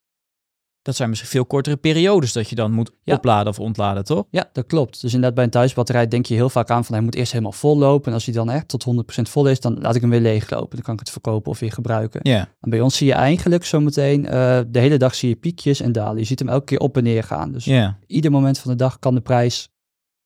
dat 0.87 0.96
zijn 0.96 1.09
misschien 1.09 1.31
veel 1.31 1.46
kortere 1.46 1.77
periodes 1.77 2.33
dat 2.33 2.49
je 2.49 2.55
dan 2.55 2.72
moet 2.72 2.90
Ja. 3.03 3.14
opladen 3.14 3.49
of 3.53 3.59
ontladen, 3.61 4.05
toch? 4.05 4.25
Ja, 4.31 4.49
dat 4.53 4.66
klopt. 4.66 5.01
Dus 5.01 5.11
inderdaad, 5.14 5.35
bij 5.35 5.44
een 5.44 5.51
thuisbatterij 5.51 6.09
denk 6.09 6.27
je 6.27 6.35
heel 6.35 6.49
vaak 6.51 6.70
aan 6.70 6.85
van 6.85 6.94
hij 6.94 7.05
moet 7.05 7.14
eerst 7.14 7.33
helemaal 7.33 7.53
vol 7.53 7.79
lopen. 7.79 8.07
En 8.09 8.12
als 8.12 8.25
hij 8.25 8.35
dan 8.35 8.51
echt 8.51 8.68
tot 8.68 8.85
100% 8.85 9.29
vol 9.29 9.46
is, 9.49 9.61
dan 9.61 9.79
laat 9.81 9.94
ik 9.94 10.01
hem 10.01 10.11
weer 10.11 10.20
leeglopen. 10.20 10.75
Dan 10.77 10.83
kan 10.85 10.94
ik 10.94 11.01
het 11.01 11.11
verkopen 11.11 11.51
of 11.51 11.59
weer 11.59 11.72
gebruiken. 11.72 12.20
Ja. 12.22 12.49
En 12.61 12.70
bij 12.70 12.81
ons 12.81 12.96
zie 12.96 13.07
je 13.07 13.12
eigenlijk 13.12 13.64
zometeen, 13.64 14.27
eh 14.27 14.61
de 14.68 14.79
hele 14.79 14.96
dag 14.99 15.14
zie 15.14 15.29
je 15.29 15.37
piekjes 15.37 15.81
en 15.81 15.92
dalen. 15.92 16.18
Je 16.18 16.25
ziet 16.25 16.38
hem 16.38 16.49
elke 16.49 16.64
keer 16.64 16.79
op 16.79 16.96
en 16.96 17.03
neer 17.03 17.22
gaan. 17.25 17.53
Dus 17.53 17.64
Ja. 17.64 17.99
ieder 18.07 18.31
moment 18.31 18.59
van 18.59 18.70
de 18.70 18.77
dag 18.77 18.99
kan 18.99 19.14
de 19.14 19.20
prijs 19.20 19.68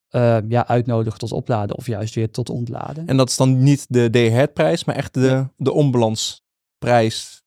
eh, 0.09 0.37
ja, 0.49 0.67
uitnodigen 0.69 1.19
tot 1.19 1.33
opladen 1.33 1.77
of 1.77 1.87
juist 1.87 2.15
weer 2.15 2.31
tot 2.31 2.49
ontladen. 2.51 3.07
En 3.07 3.17
dat 3.17 3.29
is 3.29 3.37
dan 3.37 3.63
niet 3.63 3.87
de 3.89 4.11
day-ahead 4.11 4.53
prijs, 4.53 4.85
maar 4.85 4.95
echt 4.97 5.15
de, 5.15 5.47
de 5.57 5.73
onbalansprijs. 5.73 7.43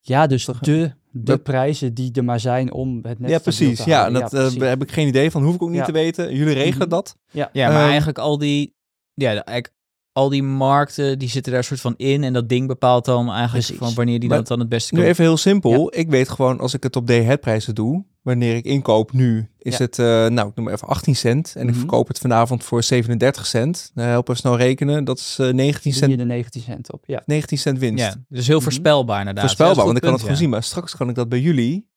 ja, 0.00 0.26
dus 0.26 0.44
de, 0.60 0.92
de 1.18 1.24
Dat- 1.24 1.42
prijzen 1.42 1.94
die 1.94 2.10
er 2.12 2.24
maar 2.24 2.40
zijn 2.40 2.72
om 2.72 2.98
het 3.02 3.18
net 3.18 3.30
ja, 3.30 3.38
precies. 3.38 3.82
te 3.82 3.88
Ja, 3.90 4.10
dat 4.10 4.22
eh, 4.22 4.40
precies. 4.40 4.62
heb 4.62 4.82
ik 4.82 4.90
geen 4.92 5.06
idee 5.08 5.30
van. 5.30 5.42
Hoef 5.44 5.54
ik 5.54 5.62
ook 5.62 5.68
niet 5.68 5.78
Ja. 5.78 5.84
te 5.84 5.92
weten. 5.92 6.34
Jullie 6.36 6.54
regelen 6.54 6.78
Mhm. 6.88 6.96
dat. 6.96 7.16
Ja, 7.30 7.50
maar 7.52 7.64
Ehm, 7.80 7.88
eigenlijk 7.88 8.18
al 8.18 8.38
die, 8.38 8.74
ja, 9.14 9.28
eigenlijk 9.28 9.72
al 10.12 10.28
die 10.28 10.42
markten, 10.42 11.18
die 11.18 11.28
zitten 11.28 11.52
daar 11.52 11.64
soort 11.64 11.80
van 11.80 11.94
in. 11.96 12.24
En 12.24 12.32
dat 12.32 12.48
ding 12.48 12.66
bepaalt 12.66 13.04
dan 13.04 13.30
eigenlijk 13.30 13.50
Precies. 13.66 13.76
van 13.76 13.94
wanneer 13.94 14.18
die 14.20 14.28
Maar 14.28 14.38
dat 14.38 14.46
dan 14.48 14.58
het 14.60 14.68
beste 14.68 14.94
Nu 14.94 15.00
kan. 15.00 15.08
even 15.08 15.24
heel 15.24 15.36
simpel. 15.36 15.92
Ik 15.96 16.10
weet 16.10 16.28
gewoon, 16.28 16.60
als 16.60 16.74
ik 16.74 16.82
het 16.82 16.96
op 16.96 17.06
day-ahead 17.06 17.40
prijzen 17.40 17.74
doe, 17.74 18.04
wanneer 18.22 18.56
ik 18.56 18.64
inkoop 18.64 19.12
nu, 19.12 19.50
is 19.58 19.76
Ja. 19.76 19.84
het, 19.84 19.98
eh, 19.98 20.06
nou, 20.06 20.48
ik 20.48 20.54
noem 20.54 20.64
maar 20.64 20.74
even 20.74 20.88
18 20.88 21.16
cent. 21.16 21.52
En 21.56 21.62
ik 21.62 21.68
Mhm. 21.70 21.78
verkoop 21.78 22.08
het 22.08 22.18
vanavond 22.18 22.64
voor 22.64 22.82
37 22.82 23.46
cent. 23.46 23.90
Nou, 23.94 24.08
help 24.08 24.28
eens 24.28 24.38
snel 24.38 24.56
rekenen. 24.56 25.04
Dat 25.04 25.18
is 25.18 25.36
eh, 25.38 25.48
19, 25.52 25.92
Doe 25.92 26.00
je 26.00 26.06
cent, 26.06 26.18
de 26.18 26.24
19 26.24 26.60
cent 26.62 26.92
op. 26.92 27.04
Ja, 27.06 27.22
19 27.26 27.58
cent 27.58 27.78
winst. 27.78 28.04
Ja, 28.04 28.14
dus 28.28 28.46
heel 28.46 28.54
Mhm. 28.56 28.64
voorspelbaar 28.64 29.18
inderdaad. 29.18 29.44
Voorspelbaar, 29.44 29.84
want 29.84 29.96
ik 29.96 30.02
kan 30.02 30.12
het 30.12 30.20
gewoon 30.20 30.36
zien. 30.36 30.50
Maar 30.50 30.62
straks 30.62 30.96
kan 30.96 31.08
ik 31.08 31.14
dat 31.14 31.28
bij 31.28 31.40
jullie 31.40 31.88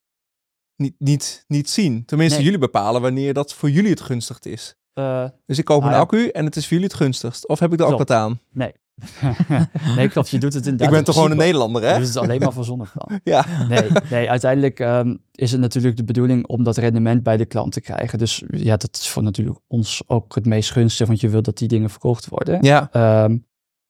niet, 0.75 0.95
niet, 0.97 1.45
niet 1.47 1.69
zien. 1.69 2.05
Tenminste, 2.05 2.35
Nee. 2.35 2.45
jullie 2.45 2.59
bepalen 2.61 3.01
wanneer 3.01 3.33
dat 3.33 3.53
voor 3.53 3.69
jullie 3.69 3.89
het 3.89 4.01
gunstigst 4.01 4.45
is. 4.45 4.75
Eh, 4.93 5.25
Dus 5.45 5.57
ik 5.57 5.65
koop 5.65 5.81
Ah, 5.81 5.87
een 5.87 5.93
ja. 5.93 5.99
accu 5.99 6.27
en 6.27 6.45
het 6.45 6.55
is 6.55 6.63
voor 6.63 6.71
jullie 6.73 6.87
het 6.87 6.97
gunstigst. 6.97 7.47
Of 7.47 7.59
heb 7.59 7.73
ik 7.73 7.79
er 7.79 7.85
ook 7.85 7.97
wat 7.97 8.11
aan? 8.11 8.39
nee. 8.53 8.71
nee, 9.95 10.07
klopt. 10.09 10.29
Je 10.29 10.39
doet 10.39 10.53
het 10.53 10.63
inderdaad. 10.63 10.87
ik 10.87 10.93
ben 10.93 11.03
toch 11.03 11.15
gewoon 11.15 11.31
een 11.31 11.37
Nederlander, 11.37 11.81
Je 11.81 11.87
hè? 11.87 11.97
doet 11.97 12.07
het 12.07 12.17
alleen 12.17 12.39
maar 12.39 12.53
voor 12.53 12.63
zonnepanelen. 12.65 13.21
Ja. 13.33 13.45
Nee, 13.69 13.89
nee 14.09 14.29
uiteindelijk 14.29 14.79
ehm, 14.79 15.15
is 15.31 15.51
het 15.51 15.61
natuurlijk 15.61 15.97
de 15.97 16.03
bedoeling 16.03 16.47
om 16.47 16.63
dat 16.63 16.77
rendement 16.77 17.23
bij 17.23 17.37
de 17.37 17.45
klant 17.45 17.71
te 17.71 17.81
krijgen. 17.81 18.17
Dus 18.19 18.43
ja, 18.47 18.77
dat 18.77 18.97
is 19.01 19.09
voor 19.09 19.23
natuurlijk 19.23 19.59
ons 19.67 20.03
ook 20.07 20.35
het 20.35 20.45
meest 20.45 20.71
gunstig, 20.71 21.07
want 21.07 21.19
je 21.21 21.29
wilt 21.29 21.45
dat 21.45 21.57
die 21.57 21.67
dingen 21.67 21.89
verkocht 21.89 22.27
worden. 22.29 22.63
Ja. 22.63 22.89
Ehm, 22.91 23.37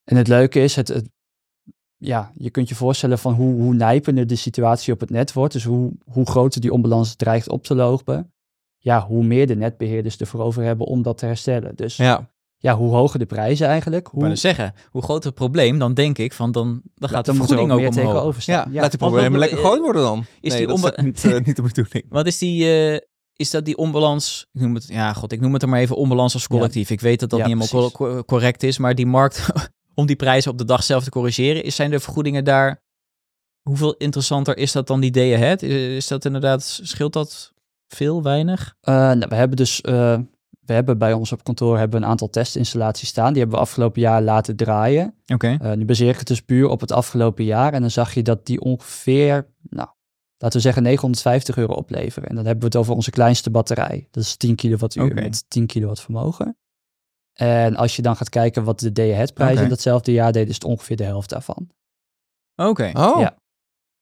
en 0.04 0.16
het 0.18 0.28
leuke 0.28 0.60
is, 0.64 0.76
het, 0.76 0.88
het- 0.88 1.10
ja, 1.98 2.32
je 2.36 2.50
kunt 2.50 2.70
je 2.70 2.76
voorstellen 2.76 3.20
van 3.20 3.34
hoe, 3.34 3.54
hoe 3.62 3.74
nijpender 3.74 4.28
de 4.28 4.36
situatie 4.36 4.94
op 4.94 5.00
het 5.00 5.10
net 5.10 5.34
wordt. 5.34 5.54
Dus 5.54 5.64
hoe, 5.64 5.92
hoe 6.06 6.26
groter 6.26 6.62
die 6.62 6.74
onbalans 6.74 7.16
dreigt 7.16 7.50
op 7.50 7.64
te 7.64 7.76
lopen. 7.76 8.34
Ja, 8.78 9.06
hoe 9.06 9.24
meer 9.24 9.48
de 9.48 9.56
netbeheerders 9.56 10.18
ervoor 10.18 10.42
over 10.42 10.64
hebben 10.64 10.88
om 10.88 11.02
dat 11.02 11.18
te 11.18 11.26
herstellen. 11.26 11.76
Dus 11.76 11.98
ja, 11.98 12.30
Ja, 12.62 12.76
hoe 12.76 12.92
hoger 12.96 13.20
de 13.20 13.26
prijzen 13.26 13.68
eigenlijk, 13.68 14.08
hoe, 14.08 14.36
zeggen, 14.36 14.74
hoe 14.90 15.02
groter 15.02 15.26
het 15.26 15.36
probleem, 15.36 15.80
dan 15.80 15.94
denk 15.94 16.18
ik 16.18 16.34
van 16.34 16.52
dan, 16.52 16.82
dan 16.96 17.10
gaat 17.10 17.26
de 17.26 17.32
er 17.32 17.38
ook 17.38 17.44
vergoeding 17.46 17.72
ook, 17.72 17.80
meer 17.80 17.90
omhoog. 17.90 18.06
tegenover 18.06 18.36
ja, 18.36 18.42
staan. 18.42 18.74
Ja, 18.74 18.82
laat 18.82 18.90
die 18.92 19.00
Want 19.00 19.12
problemen 19.14 19.40
lekker 19.40 19.58
groot 19.58 19.80
worden 19.80 20.02
dan. 20.02 20.20
is 20.42 20.50
nee, 20.54 20.68
die 20.68 20.82
dat 20.82 20.98
is 20.98 21.04
niet, 21.04 21.26
eh, 21.26 21.46
niet 21.46 21.56
de 21.56 21.62
bedoeling. 21.62 22.06
Wat 22.18 22.28
is 22.28 22.38
die, 22.38 22.92
eh, 22.92 23.00
is 23.36 23.50
dat 23.52 23.66
die 23.66 23.78
onbalans, 23.78 24.48
ik 24.52 24.62
noem 24.62 24.76
het, 24.76 24.88
ja 24.88 25.14
god, 25.14 25.32
ik 25.32 25.40
noem 25.42 25.54
het 25.54 25.62
er 25.62 25.70
maar 25.70 25.80
even 25.80 25.96
onbalans 25.96 26.34
als 26.34 26.48
collectief. 26.48 26.90
Ik 26.90 27.02
weet 27.02 27.20
dat 27.20 27.30
dat 27.30 27.40
Ja, 27.40 27.46
niet 27.48 27.70
helemaal 27.70 27.92
co- 27.92 28.24
correct 28.24 28.64
is, 28.64 28.78
maar 28.78 28.96
die 28.96 29.06
markt, 29.06 29.46
om 29.96 30.06
die 30.06 30.16
prijzen 30.16 30.52
op 30.52 30.58
de 30.58 30.66
dag 30.66 30.84
zelf 30.84 31.04
te 31.04 31.10
corrigeren, 31.10 31.64
is, 31.64 31.76
zijn 31.76 31.90
de 31.92 32.00
vergoedingen 32.00 32.44
daar, 32.44 32.82
hoeveel 33.62 33.94
interessanter 33.94 34.58
is 34.58 34.72
dat 34.72 34.88
dan 34.88 35.00
die 35.00 35.12
day 35.12 35.34
ahead? 35.36 35.62
Is, 35.62 35.74
is 35.74 36.08
dat 36.08 36.26
inderdaad, 36.26 36.80
scheelt 36.84 37.14
dat 37.14 37.54
veel, 37.88 38.24
weinig? 38.24 38.76
Eh, 38.82 38.94
nou, 38.94 39.26
we 39.30 39.36
hebben 39.36 39.58
dus, 39.58 39.82
eh, 39.82 40.20
we 40.72 40.78
hebben 40.78 40.98
bij 40.98 41.14
ons 41.14 41.32
op 41.32 41.44
kantoor 41.44 41.78
hebben 41.78 42.00
we 42.00 42.06
een 42.06 42.12
aantal 42.12 42.30
testinstallaties 42.30 43.08
staan. 43.08 43.30
Die 43.34 43.42
hebben 43.42 43.60
we 43.60 43.64
afgelopen 43.66 44.02
jaar 44.02 44.22
laten 44.22 44.56
draaien. 44.56 45.16
Oké. 45.28 45.58
Eh, 45.62 45.72
nu 45.74 45.86
baseer 45.86 46.10
ik 46.10 46.18
het 46.18 46.28
dus 46.28 46.42
puur 46.42 46.68
op 46.68 46.82
het 46.82 46.92
afgelopen 46.92 47.44
jaar. 47.44 47.74
En 47.74 47.82
dan 47.82 47.92
zag 47.92 48.14
je 48.14 48.22
dat 48.24 48.46
die 48.46 48.62
ongeveer, 48.62 49.48
nou, 49.70 49.90
laten 50.38 50.58
we 50.58 50.64
zeggen 50.64 50.84
950 50.84 51.58
euro 51.58 51.74
opleveren. 51.74 52.30
En 52.30 52.36
dan 52.36 52.46
hebben 52.46 52.64
we 52.64 52.70
het 52.70 52.76
over 52.76 52.94
onze 52.94 53.12
kleinste 53.12 53.50
batterij. 53.50 54.08
Dat 54.12 54.24
is 54.24 54.36
10 54.36 54.56
kilowattuur 54.56 55.14
met 55.14 55.44
10 55.50 55.66
kilowatt 55.66 56.02
vermogen. 56.02 56.58
En 57.34 57.76
als 57.76 57.96
je 57.96 58.02
dan 58.02 58.16
gaat 58.16 58.30
kijken 58.30 58.64
wat 58.64 58.80
de 58.80 58.92
day-ahead-prijs 58.92 59.54
Oké. 59.54 59.64
in 59.64 59.70
datzelfde 59.70 60.12
jaar 60.12 60.32
deed, 60.32 60.48
is 60.50 60.54
het 60.54 60.64
ongeveer 60.64 60.96
de 60.98 61.04
helft 61.04 61.30
daarvan. 61.30 61.70
Oké. 62.56 62.92
Oh, 62.94 63.20
Ja. 63.20 63.36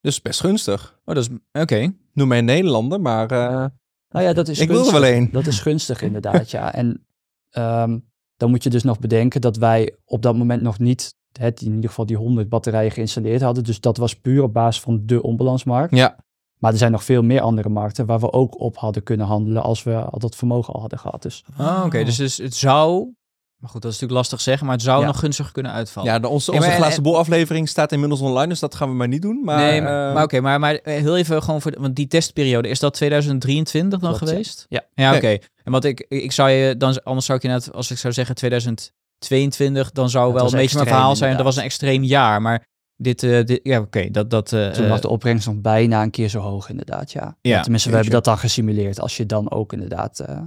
dus 0.00 0.22
best 0.22 0.40
gunstig. 0.40 1.00
Oh, 1.04 1.14
dat 1.14 1.28
is, 1.30 1.36
oké. 1.62 1.92
Noem 2.12 2.28
mij 2.28 2.38
een 2.38 2.44
Nederlander, 2.44 3.00
maar 3.00 3.30
eh, 3.30 3.64
Nou 4.10 4.24
ja, 4.24 4.32
dat 4.32 4.48
is 4.48 4.58
ik 4.58 4.68
wil 4.68 4.76
er 4.76 4.82
gunstig. 4.84 5.00
wel 5.00 5.16
een. 5.16 5.28
Dat 5.32 5.46
is 5.46 5.60
gunstig 5.60 6.02
inderdaad, 6.02 6.50
ja. 6.50 6.74
En 6.74 7.06
ehm, 7.50 7.98
dan 8.36 8.50
moet 8.50 8.62
je 8.62 8.70
dus 8.70 8.82
nog 8.82 8.98
bedenken 8.98 9.40
dat 9.40 9.56
wij 9.56 9.96
op 10.04 10.22
dat 10.22 10.36
moment 10.36 10.62
nog 10.62 10.78
niet, 10.78 11.14
het, 11.38 11.60
in 11.60 11.74
ieder 11.74 11.88
geval 11.88 12.06
die 12.06 12.16
100 12.16 12.48
batterijen 12.48 12.90
geïnstalleerd 12.90 13.40
hadden. 13.42 13.64
Dus 13.64 13.80
dat 13.80 13.96
was 13.96 14.14
puur 14.20 14.42
op 14.42 14.52
basis 14.52 14.82
van 14.82 15.02
de 15.06 15.22
onbalansmarkt. 15.22 15.96
Ja, 15.96 16.16
Maar 16.58 16.72
er 16.72 16.78
zijn 16.78 16.92
nog 16.92 17.04
veel 17.04 17.22
meer 17.22 17.40
andere 17.40 17.68
markten 17.68 18.06
waar 18.06 18.20
we 18.20 18.32
ook 18.32 18.60
op 18.60 18.76
hadden 18.76 19.02
kunnen 19.02 19.26
handelen 19.26 19.62
als 19.62 19.82
we 19.82 19.94
al 19.96 20.18
dat 20.18 20.36
vermogen 20.36 20.74
al 20.74 20.80
hadden 20.80 20.98
gehad. 20.98 21.22
Dus 21.22 21.44
Oh, 21.58 21.82
oké. 21.84 22.04
Dus, 22.04 22.16
dus 22.16 22.36
het 22.36 22.54
zou, 22.54 23.12
maar 23.60 23.70
goed, 23.70 23.82
dat 23.82 23.92
is 23.92 23.98
natuurlijk 24.00 24.12
lastig 24.28 24.40
zeggen, 24.40 24.66
maar 24.66 24.74
het 24.74 24.84
zou 24.84 25.00
Ja. 25.00 25.06
nog 25.06 25.18
gunstig 25.18 25.52
kunnen 25.52 25.72
uitvallen. 25.72 26.12
ja 26.12 26.18
de, 26.18 26.28
onze, 26.28 26.52
onze 26.52 26.70
glazen 26.70 27.02
bol 27.02 27.18
aflevering 27.18 27.68
staat 27.68 27.92
inmiddels 27.92 28.20
online, 28.20 28.46
dus 28.48 28.60
dat 28.60 28.74
gaan 28.74 28.88
we 28.88 28.94
maar 28.94 29.08
niet 29.08 29.22
doen. 29.22 29.40
Maar, 29.44 29.56
nee, 29.58 29.82
maar, 29.82 30.08
eh, 30.08 30.14
maar 30.14 30.22
oké, 30.24 30.40
maar, 30.40 30.58
maar 30.60 30.74
eh, 30.74 31.00
heel 31.00 31.16
even 31.16 31.42
gewoon 31.42 31.60
voor, 31.60 31.70
de- 31.70 31.80
want 31.80 31.96
die 31.96 32.06
testperiode, 32.06 32.68
is 32.68 32.78
dat 32.78 32.94
2023 32.94 33.98
dan 33.98 34.08
Klopt, 34.10 34.24
ja. 34.24 34.28
geweest? 34.30 34.66
Ja. 34.68 34.84
Ja, 34.94 35.14
oké. 35.14 35.38
En 35.64 35.72
wat 35.72 35.84
ik, 35.84 36.04
ik 36.08 36.32
zou 36.32 36.50
je 36.50 36.76
dan, 36.76 37.02
anders 37.02 37.26
zou 37.26 37.38
ik 37.38 37.44
je 37.44 37.50
net, 37.50 37.72
als 37.72 37.90
ik 37.90 37.98
zou 37.98 38.12
zeggen 38.12 38.34
2022, 38.34 39.90
dan 39.92 40.10
zou 40.10 40.32
Dat 40.32 40.40
wel 40.42 40.50
een 40.50 40.56
beetje 40.58 40.76
mijn 40.76 40.88
verhaal 40.88 41.16
zijn, 41.16 41.36
dat 41.36 41.44
was 41.44 41.56
een 41.56 41.62
extreem 41.62 42.02
jaar, 42.02 42.42
maar 42.42 42.66
dit, 42.96 43.22
eh, 43.22 43.44
dit 43.44 43.60
ja, 43.62 43.80
oké, 43.80 44.10
dat, 44.10 44.30
dat, 44.30 44.52
eh, 44.52 44.68
toen 44.70 44.84
eh, 44.84 44.90
was 44.90 45.00
de 45.00 45.08
opbrengst 45.08 45.46
nog 45.46 45.56
bijna 45.60 46.02
een 46.02 46.10
keer 46.10 46.28
zo 46.28 46.40
hoog 46.40 46.68
inderdaad, 46.68 47.12
ja. 47.12 47.36
Ja, 47.40 47.60
Tenminste, 47.60 47.88
we 47.88 47.94
hebben 47.94 48.12
dat 48.14 48.24
dan 48.24 48.38
gesimuleerd 48.38 49.00
als 49.00 49.16
je 49.16 49.26
dan 49.26 49.50
ook 49.50 49.72
inderdaad 49.72 50.18
eh, 50.18 50.38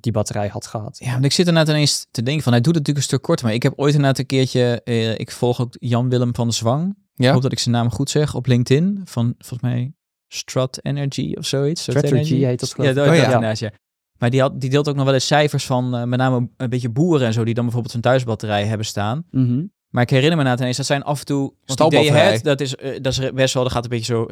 die 0.00 0.12
batterij 0.12 0.48
had 0.48 0.66
gehad. 0.66 0.98
Ja, 1.04 1.12
want 1.12 1.24
ik 1.24 1.32
zit 1.32 1.46
inderdaad 1.46 1.74
ineens 1.74 2.06
te 2.10 2.22
denken 2.22 2.42
van, 2.42 2.52
hij 2.52 2.60
doet 2.60 2.74
het 2.74 2.86
natuurlijk 2.86 3.06
een 3.06 3.12
stuk 3.12 3.22
korter, 3.22 3.46
maar 3.46 3.54
ik 3.54 3.62
heb 3.62 3.72
ooit 3.76 3.92
inderdaad 3.94 4.18
een 4.18 4.26
keertje, 4.26 4.80
eh, 4.84 5.18
ik 5.18 5.30
volg 5.30 5.60
ook 5.60 5.74
Jan-Willem 5.78 6.34
van 6.34 6.48
de 6.48 6.54
Zwang, 6.54 6.88
ik 7.16 7.24
ja. 7.24 7.32
hoop 7.32 7.42
dat 7.42 7.52
ik 7.52 7.58
zijn 7.58 7.74
naam 7.74 7.90
goed 7.90 8.10
zeg, 8.10 8.34
op 8.34 8.46
LinkedIn, 8.46 9.00
van 9.04 9.34
volgens 9.38 9.60
mij 9.70 9.92
Strat 10.28 10.78
Energy 10.82 11.34
of 11.38 11.46
zoiets. 11.46 11.82
Strat 11.82 12.06
Strategy 12.06 12.34
heet 12.44 12.60
dat 12.60 12.72
geloof 12.74 12.86
Ja, 12.86 12.90
ik. 12.90 12.96
dat, 12.96 13.04
Oh, 13.06 13.10
dat 13.12 13.20
ja. 13.20 13.24
inderdaad, 13.34 13.58
ja. 13.58 13.70
Maar 14.18 14.30
die, 14.30 14.40
had, 14.40 14.60
die 14.60 14.70
deelt 14.70 14.88
ook 14.88 14.94
nog 14.96 15.04
wel 15.04 15.14
eens 15.14 15.26
cijfers 15.26 15.66
van 15.66 15.96
eh, 15.96 16.04
met 16.04 16.18
name 16.18 16.48
een 16.56 16.70
beetje 16.70 16.88
boeren 16.90 17.26
en 17.26 17.32
zo, 17.32 17.44
die 17.44 17.54
dan 17.54 17.64
bijvoorbeeld 17.64 17.94
een 17.94 18.00
thuisbatterij 18.00 18.64
hebben 18.64 18.86
staan. 18.86 19.24
Mhm. 19.30 19.64
Maar 19.88 20.02
ik 20.02 20.10
herinner 20.10 20.36
me 20.36 20.42
nou 20.44 20.56
ineens, 20.58 20.76
dat 20.76 20.86
zijn 20.86 21.02
af 21.02 21.18
en 21.20 21.24
toe... 21.26 21.52
Stalbatterij. 21.64 22.40
dat 22.42 22.60
is, 22.60 22.76
eh, 22.76 23.00
dat 23.02 23.18
is 23.18 23.32
best 23.32 23.54
wel, 23.54 23.62
dat 23.62 23.72
gaat 23.72 23.84
een 23.84 23.90
beetje 23.90 24.04
zo, 24.14 24.26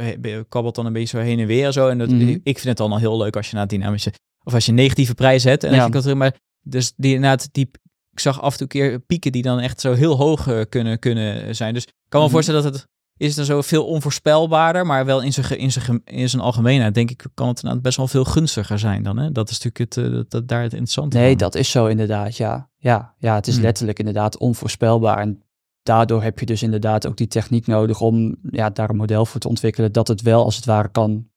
kabbelt 0.48 0.74
dan 0.74 0.86
een 0.86 0.92
beetje 0.92 1.18
zo 1.18 1.24
heen 1.24 1.38
en 1.38 1.46
weer 1.46 1.66
en 1.66 1.72
zo. 1.72 1.88
En 1.88 1.98
dat, 1.98 2.08
Mhm. 2.10 2.28
ik 2.28 2.40
vind 2.58 2.62
het 2.64 2.76
dan 2.76 2.92
al 2.92 2.98
heel 2.98 3.16
leuk 3.18 3.36
als 3.36 3.50
je 3.50 3.56
na 3.56 3.66
dynamische, 3.66 4.12
of 4.46 4.54
als 4.54 4.66
je 4.66 4.72
negatieve 4.72 5.14
prijs 5.14 5.44
hebt. 5.44 5.64
En 5.64 5.70
Ja. 5.70 5.76
als 5.76 5.86
je 5.86 5.92
kan 5.92 6.00
terug, 6.00 6.16
maar 6.16 6.34
dus 6.62 6.92
die 6.96 7.14
inderdaad, 7.14 7.48
die, 7.52 7.70
ik 8.12 8.20
zag 8.20 8.40
af 8.42 8.52
en 8.52 8.58
toe 8.58 8.66
keer 8.66 8.98
pieken 9.00 9.32
die 9.32 9.42
dan 9.42 9.58
echt 9.60 9.80
zo 9.80 9.92
heel 9.92 10.16
hoog 10.16 10.48
eh, 10.48 10.60
kunnen, 10.68 10.98
kunnen 10.98 11.54
zijn. 11.56 11.74
Dus 11.74 11.84
ik 11.84 11.92
kan 12.08 12.20
me 12.20 12.26
Mhm. 12.26 12.34
voorstellen 12.34 12.62
dat 12.62 12.72
het 12.74 12.86
is 13.18 13.34
dan 13.34 13.44
zo 13.44 13.60
veel 13.60 13.86
onvoorspelbaarder, 13.86 14.86
maar 14.86 15.04
wel 15.04 15.22
in 15.22 15.32
zijn, 15.32 15.58
in 15.58 15.72
zijn, 15.72 16.00
in 16.04 16.28
zijn 16.28 16.42
algemeenheid 16.42 16.94
denk 16.94 17.10
ik 17.10 17.24
kan 17.34 17.48
het 17.48 17.56
inderdaad 17.56 17.82
best 17.82 17.96
wel 17.96 18.08
veel 18.08 18.24
gunstiger 18.24 18.78
zijn 18.78 19.02
dan. 19.02 19.16
Hè? 19.18 19.32
Dat 19.32 19.50
is 19.50 19.62
natuurlijk 19.62 19.94
het, 19.94 20.04
eh, 20.04 20.12
dat, 20.12 20.30
dat 20.30 20.48
daar 20.48 20.62
het 20.62 20.72
interessante 20.72 21.18
Nee, 21.18 21.36
dat 21.36 21.54
is 21.54 21.70
zo 21.70 21.86
inderdaad, 21.86 22.36
ja. 22.36 22.70
Ja, 22.76 23.14
ja 23.18 23.34
het 23.34 23.46
is 23.46 23.54
Hmm. 23.54 23.62
letterlijk 23.62 23.98
inderdaad 23.98 24.38
onvoorspelbaar. 24.38 25.18
En 25.18 25.42
daardoor 25.82 26.22
heb 26.22 26.38
je 26.38 26.46
dus 26.46 26.62
inderdaad 26.62 27.06
ook 27.06 27.16
die 27.16 27.26
techniek 27.26 27.66
nodig 27.66 28.00
om 28.00 28.36
ja, 28.50 28.70
daar 28.70 28.90
een 28.90 28.96
model 28.96 29.26
voor 29.26 29.40
te 29.40 29.48
ontwikkelen 29.48 29.92
dat 29.92 30.08
het 30.08 30.22
wel 30.22 30.44
als 30.44 30.56
het 30.56 30.64
ware 30.64 30.88
kan 30.88 31.28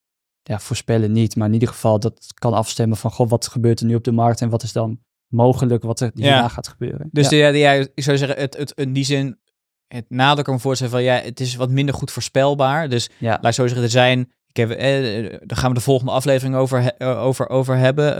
ja, 0.43 0.59
voorspellen 0.59 1.11
niet, 1.11 1.35
maar 1.35 1.47
in 1.47 1.53
ieder 1.53 1.67
geval 1.67 1.99
dat 1.99 2.25
kan 2.33 2.53
afstemmen 2.53 2.97
van 2.97 3.11
goh, 3.11 3.29
wat 3.29 3.47
gebeurt 3.47 3.79
er 3.79 3.85
nu 3.85 3.95
op 3.95 4.03
de 4.03 4.11
markt 4.11 4.41
en 4.41 4.49
wat 4.49 4.63
is 4.63 4.73
dan 4.73 4.99
mogelijk 5.27 5.83
wat 5.83 5.99
er 5.99 6.11
hierna 6.13 6.47
gaat 6.47 6.67
gebeuren. 6.67 7.09
Dus 7.11 7.29
ja. 7.29 7.51
de, 7.51 7.91
ik 7.93 8.03
zou 8.03 8.17
zeggen, 8.17 8.37
het, 8.37 8.57
het, 8.57 8.71
in 8.71 8.93
die 8.93 9.03
zin, 9.03 9.39
het 9.87 10.05
nadeel 10.09 10.43
kan 10.43 10.53
me 10.53 10.59
voorstellen 10.59 10.93
van 10.93 11.03
ja, 11.03 11.15
het 11.15 11.39
is 11.39 11.55
wat 11.55 11.69
minder 11.69 11.95
goed 11.95 12.11
voorspelbaar. 12.11 12.89
Dus 12.89 13.09
ja. 13.17 13.29
laat 13.29 13.45
ik 13.45 13.53
zo 13.53 13.67
zeggen, 13.67 13.83
er 13.83 13.89
zijn, 13.89 14.31
ik 14.47 14.57
heb, 14.57 14.69
eh, 14.69 15.37
daar 15.43 15.57
gaan 15.57 15.69
we 15.69 15.75
de 15.75 15.83
volgende 15.83 16.11
aflevering 16.11 16.55
over, 16.55 16.93
eh, 16.93 17.23
over, 17.23 17.49
over 17.49 17.77
hebben. 17.77 18.17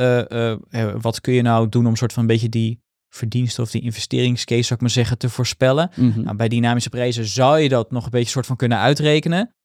Eh, 0.70 0.92
wat 1.02 1.22
kun 1.22 1.34
je 1.34 1.42
nou 1.42 1.70
doen 1.70 1.88
om 1.88 1.96
soort 1.96 2.14
van 2.14 2.22
een 2.22 2.28
beetje 2.28 2.50
die 2.50 2.82
verdiensten 3.10 3.64
of 3.64 3.72
die 3.72 3.82
investeringscase, 3.82 4.62
zou 4.62 4.74
ik 4.74 4.82
maar 4.82 4.90
zeggen, 4.90 5.18
te 5.18 5.30
voorspellen? 5.30 5.90
Mhm. 5.96 6.22
Nou, 6.22 6.36
bij 6.36 6.48
dynamische 6.48 6.90
prijzen 6.90 7.26
zou 7.26 7.60
je 7.60 7.70
dat 7.70 7.92
nog 7.92 8.04
een 8.04 8.10
beetje 8.10 8.30
soort 8.30 8.46
van 8.46 8.56
kunnen 8.56 8.78
uitrekenen. 8.78 9.56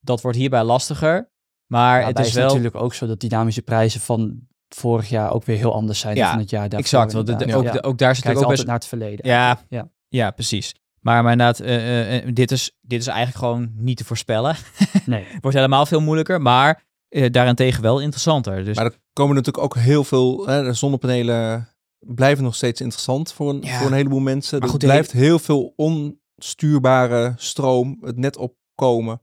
Dat 0.00 0.20
wordt 0.20 0.38
hierbij 0.38 0.64
lastiger. 0.64 1.30
Maar 1.72 2.06
het 2.06 2.18
is 2.18 2.26
is 2.26 2.32
wel... 2.32 2.46
natuurlijk 2.46 2.74
ook 2.74 2.94
zo 2.94 3.06
dat 3.06 3.20
dynamische 3.20 3.62
prijzen 3.62 4.00
van 4.00 4.40
vorig 4.68 5.08
jaar 5.08 5.32
ook 5.32 5.44
weer 5.44 5.56
heel 5.56 5.74
anders 5.74 5.98
zijn 6.00 6.14
Ja, 6.16 6.20
dan 6.22 6.30
van 6.30 6.40
het 6.40 6.50
jaar 6.50 6.60
daarvoor. 6.68 6.78
Exact, 6.78 7.12
want 7.12 7.26
de- 7.26 7.34
de- 7.34 7.44
inderdaad. 7.44 7.66
ook, 7.68 7.74
Ja. 7.74 7.80
de- 7.80 7.88
ook 7.88 7.98
daar 7.98 8.14
zit 8.14 8.24
ook 8.26 8.30
altijd 8.34 8.50
best... 8.50 8.66
naar 8.66 8.74
het 8.74 8.86
verleden. 8.86 9.26
Ja, 9.28 9.60
Ja. 9.68 9.88
ja. 10.08 10.30
precies. 10.30 10.74
Maar, 11.00 11.22
maar 11.22 11.32
inderdaad, 11.32 11.60
eh, 11.60 11.76
eh, 11.76 12.16
eh, 12.28 12.34
dit, 12.34 12.50
is, 12.50 12.76
dit 12.80 13.00
is 13.00 13.06
eigenlijk 13.06 13.38
gewoon 13.38 13.72
niet 13.76 13.96
te 13.96 14.04
voorspellen. 14.04 14.56
Nee. 15.06 15.26
Wordt 15.40 15.56
helemaal 15.56 15.86
veel 15.86 16.00
moeilijker, 16.00 16.40
maar 16.42 16.84
eh, 17.08 17.30
daarentegen 17.30 17.82
wel 17.82 18.00
interessanter. 18.00 18.64
Dus 18.64 18.76
Maar 18.76 18.84
er 18.84 18.98
komen 19.12 19.34
natuurlijk 19.34 19.64
ook 19.64 19.76
heel 19.76 20.04
veel, 20.04 20.46
hè, 20.46 20.62
de 20.64 20.72
zonnepanelen 20.72 21.68
blijven 21.98 22.44
nog 22.44 22.54
steeds 22.54 22.80
interessant 22.80 23.32
voor 23.32 23.48
een, 23.50 23.60
Ja. 23.62 23.78
voor 23.78 23.86
een 23.86 23.92
heleboel 23.92 24.20
mensen. 24.20 24.54
Maar 24.58 24.66
er 24.66 24.72
goed, 24.74 24.84
blijft 24.84 25.12
heel 25.12 25.38
veel 25.38 25.72
onstuurbare 25.76 27.32
stroom 27.36 27.96
het 28.00 28.16
net 28.16 28.36
opkomen. 28.36 29.20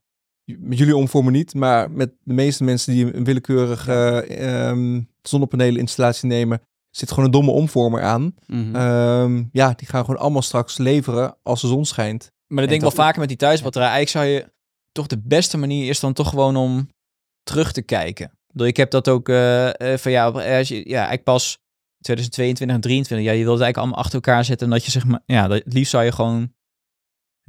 Met 0.59 0.77
jullie 0.77 0.95
om 0.95 1.07
voor 1.07 1.23
me 1.23 1.31
niet, 1.31 1.53
maar 1.53 1.91
met 1.91 2.11
de 2.23 2.33
meeste 2.33 2.63
mensen 2.63 2.93
die 2.93 3.15
een 3.15 3.23
willekeurige 3.23 4.21
ehm 4.29 5.01
zonnepaneleninstallatie 5.21 6.27
nemen, 6.27 6.61
zit 6.89 7.09
gewoon 7.09 7.25
een 7.25 7.31
domme 7.31 7.51
omvormer 7.51 8.01
aan. 8.01 8.33
Mhm. 8.47 8.75
Ehm, 8.75 9.43
ja, 9.51 9.73
die 9.73 9.87
gaan 9.87 10.05
gewoon 10.05 10.19
allemaal 10.21 10.41
straks 10.41 10.77
leveren 10.77 11.35
als 11.43 11.61
de 11.61 11.67
zon 11.67 11.85
schijnt. 11.85 12.21
Maar 12.47 12.59
dat 12.59 12.69
denk 12.69 12.81
ik 12.81 12.87
dat- 12.87 12.95
wel 12.95 13.05
vaker 13.05 13.19
met 13.19 13.27
die 13.29 13.37
thuisbatterij. 13.37 13.87
Eigenlijk 13.89 14.25
zou 14.27 14.35
je 14.35 14.51
toch 14.91 15.07
de 15.07 15.21
beste 15.23 15.57
manier 15.57 15.89
is 15.89 15.99
dan 15.99 16.13
toch 16.13 16.29
gewoon 16.29 16.55
om 16.55 16.89
terug 17.43 17.71
te 17.71 17.81
kijken. 17.81 18.31
Ik 18.55 18.77
heb 18.77 18.91
dat 18.91 19.07
ook 19.07 19.29
eh, 19.29 19.69
van 19.97 20.11
ja, 20.11 20.25
als 20.29 20.67
je, 20.67 20.75
ja, 20.89 20.93
eigenlijk 20.97 21.23
pas 21.23 21.57
2022 22.01 22.75
en 22.75 22.81
2023. 22.81 23.27
Ja, 23.27 23.31
je 23.39 23.43
wilt 23.45 23.57
het 23.57 23.63
eigenlijk 23.63 23.77
allemaal 23.77 23.97
achter 23.97 24.13
elkaar 24.13 24.45
zetten. 24.45 24.67
En 24.67 24.73
dat 24.73 24.85
je 24.85 24.91
zeg 24.91 25.05
maar, 25.05 25.21
ja, 25.25 25.47
dat- 25.47 25.63
het 25.63 25.73
liefst 25.73 25.91
zou 25.91 26.03
je 26.03 26.11
gewoon, 26.11 26.53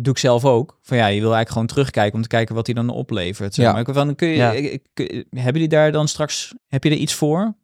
doe 0.03 0.13
ik 0.13 0.19
zelf 0.19 0.45
ook. 0.45 0.79
Van 0.83 0.97
ja, 0.97 1.07
je 1.07 1.13
wil 1.21 1.35
eigenlijk 1.35 1.51
gewoon 1.51 1.67
terugkijken 1.67 2.15
om 2.15 2.23
te 2.23 2.29
kijken 2.29 2.55
wat 2.55 2.67
die 2.67 2.75
dan 2.75 2.89
oplevert. 2.89 3.55
Zeg 3.55 3.65
Ja. 3.65 3.73
maar. 3.73 3.81
Ik- 3.81 3.95
Van, 3.95 4.15
kun 4.15 4.29
je, 4.29 4.35
Ja. 4.35 4.79
kun- 4.95 5.27
hebben 5.35 5.61
die 5.61 5.69
daar 5.69 5.93
dan 5.93 6.09
straks, 6.09 6.55
heb 6.69 6.85
je 6.85 6.91
er 6.91 6.97
iets 6.97 7.15
voor? 7.15 7.55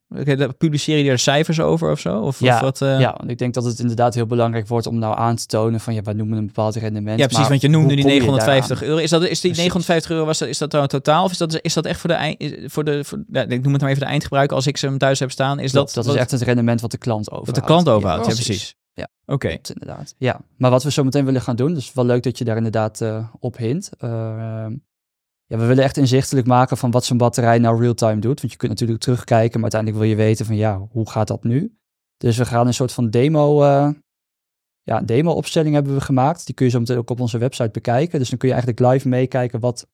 Publiceer 0.59 0.99
je 0.99 1.05
daar 1.05 1.18
cijfers 1.18 1.61
over 1.61 1.90
of 1.90 2.01
zo? 2.01 2.18
Of, 2.20 2.40
Ja, 2.40 2.55
of 2.55 2.61
wat, 2.61 2.81
eh? 2.83 3.01
Ja, 3.01 3.14
want 3.18 3.31
ik 3.31 3.38
denk 3.38 3.55
dat 3.55 3.64
het 3.64 3.79
inderdaad 3.79 4.14
heel 4.14 4.27
belangrijk 4.27 4.68
wordt 4.68 4.87
om 4.87 4.99
nou 4.99 5.18
aan 5.18 5.37
te 5.37 5.46
tonen 5.46 5.81
van 5.81 5.94
ja, 5.94 6.03
wij 6.03 6.14
noemen 6.14 6.38
een 6.38 6.46
bepaald 6.46 6.75
rendement. 6.75 7.18
Ja, 7.18 7.25
precies, 7.25 7.38
maar 7.40 7.49
want 7.49 7.61
je 7.61 7.68
noemde 7.68 7.94
die 7.94 8.03
kom 8.05 8.12
je 8.12 8.18
950 8.18 8.68
daaraan? 8.79 8.88
euro. 8.94 9.03
Is 9.05 9.11
dat, 9.11 9.22
is 9.22 9.29
die 9.29 9.38
Precies. 9.40 9.57
950 9.57 10.10
euro, 10.10 10.25
was 10.25 10.38
dat, 10.38 10.48
is 10.48 10.58
dat 10.58 10.71
dan 10.71 10.87
totaal? 10.87 11.25
Of 11.25 11.31
is 11.31 11.38
dat, 11.38 11.58
is 11.63 11.75
dat 11.75 11.85
echt 11.87 12.00
voor 12.00 12.10
de, 12.10 12.17
eind, 12.17 12.44
voor 12.67 12.85
de 12.85 13.04
voor, 13.04 13.25
ja, 13.33 13.42
ik 13.48 13.63
noem 13.63 13.73
het 13.73 13.81
maar 13.83 13.90
even 13.90 14.02
de 14.02 14.08
eindgebruiker, 14.08 14.56
als 14.56 14.67
ik 14.67 14.77
ze 14.77 14.87
hem 14.87 14.98
thuis 14.98 15.19
heb 15.19 15.31
staan? 15.31 15.58
Is 15.58 15.71
Klopt, 15.73 15.94
dat, 15.94 16.04
dat 16.04 16.15
is 16.15 16.21
echt 16.21 16.31
het 16.31 16.42
rendement 16.42 16.81
wat 16.81 16.90
de 16.90 16.98
klant 16.98 17.31
overhoudt. 17.31 17.46
wat 17.46 17.54
de 17.54 17.63
klant 17.73 17.88
overhoudt? 17.88 18.27
Ja, 18.27 18.33
precies. 18.35 18.75
Ja. 18.97 19.09
Oké. 19.27 19.49
Klopt, 19.49 19.71
inderdaad. 19.71 20.15
Ja, 20.19 20.40
maar 20.57 20.71
wat 20.71 20.83
we 20.83 20.90
zo 20.90 21.05
meteen 21.05 21.25
willen 21.25 21.40
gaan 21.40 21.57
doen, 21.57 21.75
dus 21.75 21.92
wel 21.92 22.05
leuk 22.05 22.23
dat 22.23 22.38
je 22.38 22.44
daar 22.44 22.57
inderdaad 22.57 23.01
eh, 23.01 23.29
op 23.38 23.57
hint. 23.57 23.90
Eh, 23.99 24.09
ja, 25.47 25.59
we 25.59 25.67
willen 25.67 25.85
echt 25.85 25.97
inzichtelijk 25.97 26.47
maken 26.47 26.77
van 26.77 26.90
wat 26.90 27.05
zo'n 27.05 27.17
batterij 27.17 27.59
nou 27.59 27.81
real-time 27.81 28.21
doet. 28.21 28.40
Want 28.40 28.53
je 28.53 28.59
kunt 28.59 28.71
natuurlijk 28.71 29.01
terugkijken, 29.01 29.61
maar 29.61 29.73
uiteindelijk 29.73 30.03
wil 30.03 30.11
je 30.11 30.25
weten 30.27 30.47
van 30.47 30.57
ja, 30.57 30.88
hoe 30.90 31.11
gaat 31.11 31.29
dat 31.29 31.44
nu? 31.44 31.79
Dus 32.17 32.37
we 32.37 32.44
gaan 32.44 32.67
een 32.67 32.75
soort 32.75 32.92
van 32.92 33.11
demo, 33.11 33.63
eh, 33.63 33.90
ja, 34.83 35.01
demo-opstelling 35.01 35.75
hebben 35.75 35.94
we 35.94 36.01
gemaakt. 36.01 36.47
Die 36.47 36.55
kun 36.55 36.67
je 36.67 36.73
zo 36.73 36.79
meteen 36.79 36.99
ook 36.99 37.11
op 37.11 37.21
onze 37.21 37.38
website 37.38 37.71
bekijken. 37.71 38.19
Dus 38.19 38.29
dan 38.29 38.38
kun 38.38 38.49
je 38.49 38.55
eigenlijk 38.55 38.92
live 38.92 39.09
meekijken 39.09 39.61
wat 39.61 39.87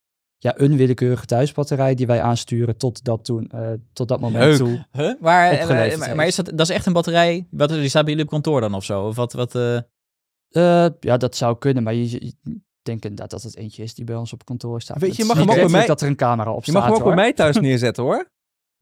ja, 0.42 0.52
een 0.56 0.76
willekeurige 0.76 1.26
thuisbatterij 1.26 1.94
die 1.94 2.06
wij 2.06 2.22
aansturen 2.22 2.76
tot 2.76 3.04
dat, 3.04 3.24
toen, 3.24 3.48
eh, 3.50 3.70
tot 3.92 4.08
dat 4.08 4.20
moment 4.20 4.44
Leuk. 4.44 4.56
toe. 4.56 4.86
Huh? 4.92 5.12
Maar, 5.20 5.52
Opgeleverd 5.52 6.14
maar, 6.14 6.26
is 6.26 6.36
dat, 6.36 6.46
dat 6.46 6.60
is 6.60 6.74
echt 6.74 6.86
een 6.86 6.92
batterij? 6.92 7.46
Wat, 7.50 7.68
die 7.68 7.88
staat 7.88 8.02
bij 8.02 8.10
jullie 8.12 8.26
op 8.26 8.32
kantoor 8.32 8.60
dan 8.60 8.74
of 8.74 8.84
zo? 8.84 9.06
Of 9.06 9.16
wat, 9.16 9.32
wat, 9.32 9.54
eh, 9.54 9.76
Eh, 10.52 10.86
ja, 11.00 11.16
dat 11.16 11.36
zou 11.36 11.58
kunnen, 11.58 11.82
maar 11.82 11.94
je, 11.94 12.32
denk 12.82 13.02
inderdaad 13.02 13.30
dat 13.30 13.42
het 13.42 13.56
eentje 13.56 13.82
is 13.82 13.94
die 13.94 14.04
bij 14.04 14.16
ons 14.16 14.32
op 14.32 14.44
kantoor 14.44 14.80
staat. 14.80 14.98
Weet 15.00 15.16
je, 15.16 15.22
je 15.22 15.28
mag 15.28 15.36
hem 15.36 15.42
ook 15.48 15.54
bij 15.54 15.56
letterlijk 15.62 15.86
mij- 15.88 15.96
dat 15.96 16.02
er 16.02 16.08
een 16.08 16.16
camera 16.28 16.50
op 16.52 16.64
Je 16.64 16.70
staat, 16.70 16.82
mag 16.82 16.90
hem 16.90 17.00
ook 17.00 17.06
bij 17.06 17.14
mij 17.14 17.32
thuis 17.32 17.56
neerzetten 17.66 18.02
hoor. 18.02 18.30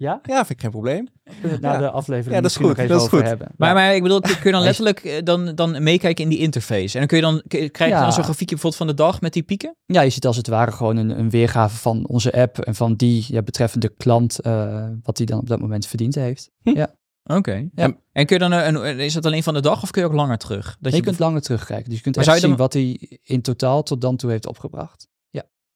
Ja? 0.01 0.21
Ja, 0.23 0.37
vind 0.37 0.51
ik 0.51 0.61
geen 0.61 0.71
probleem. 0.71 1.09
Kunnen 1.25 1.43
we 1.43 1.49
het 1.49 1.61
na 1.61 1.73
Ja. 1.73 1.79
de 1.79 1.91
aflevering 1.91 2.35
Ja, 2.35 2.41
dat 2.41 2.51
is 2.51 2.59
misschien 2.59 2.67
goed, 2.69 2.77
nog 2.77 2.85
even 2.87 2.97
dat 2.97 3.01
is 3.01 3.05
over 3.07 3.19
goed. 3.19 3.29
hebben. 3.29 3.49
Maar, 3.57 3.69
Ja. 3.69 3.75
maar 3.75 3.95
ik 3.95 4.03
bedoel, 4.03 4.21
kun 4.21 4.35
je 4.43 4.51
dan 4.51 4.63
letterlijk 4.71 5.05
eh, 5.05 5.23
dan, 5.25 5.55
dan 5.55 5.83
meekijken 5.83 6.25
in 6.25 6.31
die 6.31 6.39
interface? 6.39 6.93
En 6.93 6.99
dan 6.99 7.07
kun 7.07 7.17
je 7.17 7.23
dan, 7.23 7.43
krijg 7.49 7.79
je 7.79 7.85
Ja. 7.97 8.03
dan 8.03 8.13
zo'n 8.13 8.25
grafiekje 8.25 8.55
bijvoorbeeld 8.57 8.77
van 8.77 8.87
de 8.87 8.95
dag 8.95 9.21
met 9.21 9.33
die 9.33 9.43
pieken? 9.43 9.77
Ja, 9.87 10.01
je 10.01 10.11
ziet 10.11 10.27
als 10.27 10.37
het 10.37 10.47
ware 10.47 10.73
gewoon 10.73 10.97
een, 10.97 11.19
een 11.19 11.31
weergave 11.31 11.77
van 11.77 12.07
onze 12.09 12.33
app 12.33 12.59
en 12.59 12.75
van 12.75 12.95
die 12.95 13.25
ja, 13.29 13.43
betreffende 13.43 13.89
klant, 13.97 14.39
eh, 14.39 14.87
wat 15.03 15.17
die 15.17 15.27
dan 15.27 15.39
op 15.39 15.49
dat 15.49 15.61
moment 15.61 15.87
verdiend 15.87 16.15
heeft. 16.15 16.51
Oké. 17.25 17.69
Ja. 17.75 17.93
En 18.13 18.27
kun 18.27 18.37
je 18.39 18.49
dan, 18.49 18.53
eh, 18.53 18.67
een, 18.67 18.99
is 18.99 19.13
dat 19.13 19.27
alleen 19.27 19.43
van 19.43 19.55
de 19.55 19.61
dag 19.61 19.83
of 19.83 19.91
kun 19.91 20.03
je 20.03 20.09
ook 20.09 20.15
langer 20.15 20.39
terug? 20.39 20.77
Dat 20.81 20.95
je 20.95 21.01
kunt 21.01 21.19
langer 21.19 21.41
terugkijken, 21.41 21.85
dus 21.89 21.97
je 21.97 22.03
kunt 22.03 22.17
Maar 22.17 22.27
echt 22.27 22.41
zien 22.41 22.57
wat 22.57 22.73
hij 22.73 23.19
in 23.23 23.43
totaal 23.43 23.83
tot 23.83 24.01
dan 24.01 24.17
toe 24.17 24.31
heeft 24.31 24.47
opgebracht. 24.47 25.09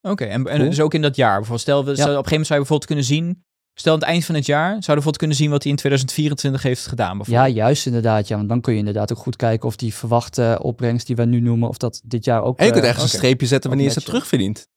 Oké, 0.07 0.25
en, 0.25 0.47
en 0.47 0.57
Cool. 0.57 0.69
dus 0.69 0.81
ook 0.81 0.95
in 0.95 1.03
dat 1.03 1.17
jaar 1.17 1.33
bijvoorbeeld. 1.35 1.61
Stel, 1.61 1.85
we, 1.85 1.91
Ja. 1.91 1.97
stel, 1.97 2.05
op 2.05 2.11
een 2.11 2.17
gegeven 2.29 2.31
moment 2.31 2.47
zou 2.47 2.61
je 2.61 2.67
bijvoorbeeld 2.67 2.87
kunnen 2.87 3.05
zien... 3.05 3.45
Stel, 3.75 3.93
aan 3.93 3.99
het 3.99 4.09
eind 4.09 4.25
van 4.25 4.35
het 4.35 4.47
jaar 4.47 4.67
zouden 4.69 4.81
we 4.81 4.87
bijvoorbeeld 4.87 5.17
kunnen 5.17 5.37
zien 5.37 5.51
wat 5.51 5.63
hij 5.63 5.73
in 5.73 5.79
2024 5.79 6.63
heeft 6.63 6.87
gedaan. 6.87 7.21
Ja, 7.25 7.49
juist 7.49 7.87
inderdaad. 7.87 8.29
Ja, 8.29 8.37
want 8.37 8.49
dan 8.49 8.61
kun 8.61 8.73
je 8.73 8.79
inderdaad 8.79 9.13
ook 9.13 9.19
goed 9.19 9.37
kijken 9.37 9.69
of 9.69 9.77
die 9.77 9.95
verwachte 9.95 10.59
opbrengst 10.63 11.07
die 11.07 11.17
wij 11.17 11.25
nu 11.25 11.41
noemen, 11.41 11.69
of 11.69 11.77
dat 11.77 12.01
dit 12.05 12.25
jaar 12.25 12.43
ook... 12.43 12.59
En 12.59 12.67
je 12.67 12.71
kunt 12.73 12.85
eh, 12.85 12.91
ergens 12.91 13.13
een 13.13 13.19
streepje 13.19 13.47
zetten 13.47 13.71
wanneer 13.71 13.89
je 13.89 13.95
ze 13.95 14.03
terugverdient. 14.03 14.69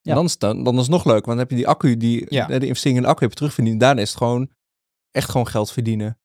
Ja. 0.00 0.14
Dan, 0.14 0.24
is, 0.24 0.38
dan, 0.38 0.64
dan 0.64 0.74
is 0.74 0.80
het 0.80 0.90
nog 0.90 1.04
leuk, 1.04 1.24
want 1.24 1.26
dan 1.26 1.38
heb 1.38 1.50
je 1.50 1.56
die 1.56 1.68
accu, 1.68 1.96
die, 1.96 2.26
Ja. 2.28 2.46
de 2.46 2.66
investering 2.66 2.96
in 2.96 3.02
de 3.02 3.08
accu 3.08 3.20
heb 3.22 3.30
je 3.30 3.36
terugverdiend. 3.36 3.80
Daarna 3.80 4.00
is 4.00 4.08
het 4.08 4.18
gewoon 4.18 4.50
echt 5.10 5.30
gewoon 5.30 5.46
geld 5.46 5.72
verdienen. 5.72 6.18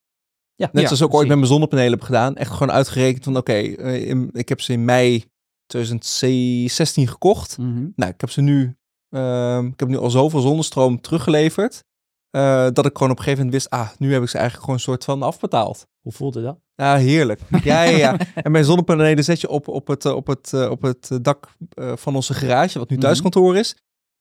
Ja, 0.54 0.68
Net 0.72 0.82
Ja, 0.82 0.88
zoals 0.88 1.12
ik 1.12 1.14
ooit 1.14 1.28
met 1.28 1.36
mijn 1.36 1.48
zonnepanelen 1.48 1.92
heb 1.92 2.02
gedaan. 2.02 2.36
Echt 2.36 2.50
gewoon 2.50 2.70
uitgerekend 2.70 3.24
van 3.24 3.36
oké, 3.36 3.52
eh, 3.52 4.10
ik 4.32 4.48
heb 4.48 4.60
ze 4.60 4.72
in 4.72 4.84
mei 4.84 5.24
2016 5.66 7.08
gekocht. 7.08 7.58
Mhm. 7.58 7.86
Nou, 7.94 8.12
ik 8.12 8.20
heb 8.20 8.30
ze 8.30 8.40
nu, 8.40 8.76
ehm, 9.12 9.66
ik 9.66 9.80
heb 9.80 9.88
nu 9.88 9.96
al 9.98 10.10
zoveel 10.10 10.40
zonnestroom 10.40 11.00
teruggeleverd. 11.00 11.82
eh, 12.30 12.66
dat 12.72 12.86
ik 12.86 12.92
gewoon 12.96 13.10
op 13.12 13.18
een 13.18 13.22
gegeven 13.24 13.44
moment 13.44 13.52
wist, 13.52 13.70
ah, 13.70 13.88
nu 13.98 14.12
heb 14.12 14.22
ik 14.22 14.28
ze 14.28 14.34
eigenlijk 14.38 14.64
gewoon 14.64 14.74
een 14.78 14.84
soort 14.86 15.04
van 15.04 15.22
afbetaald. 15.22 15.86
Hoe 16.00 16.12
voelde 16.12 16.42
dat? 16.42 16.58
Ja, 16.74 16.96
heerlijk. 16.96 17.40
Ja, 17.62 17.82
ja, 17.82 17.96
ja. 17.96 18.16
En 18.34 18.50
mijn 18.52 18.64
zonnepanelen 18.64 19.24
zet 19.24 19.40
je 19.40 19.48
op, 19.48 19.68
op 19.68 19.86
het, 19.86 20.04
eh, 20.04 20.14
op 20.14 20.26
het, 20.26 20.52
eh, 20.52 20.70
op 20.70 20.82
het 20.82 21.18
dak 21.22 21.48
van 21.94 22.14
onze 22.14 22.34
garage, 22.34 22.78
wat 22.78 22.88
nu 22.88 22.96
Mhm. 22.96 23.04
thuiskantoor 23.04 23.56
is. 23.56 23.68
Dat 23.68 23.78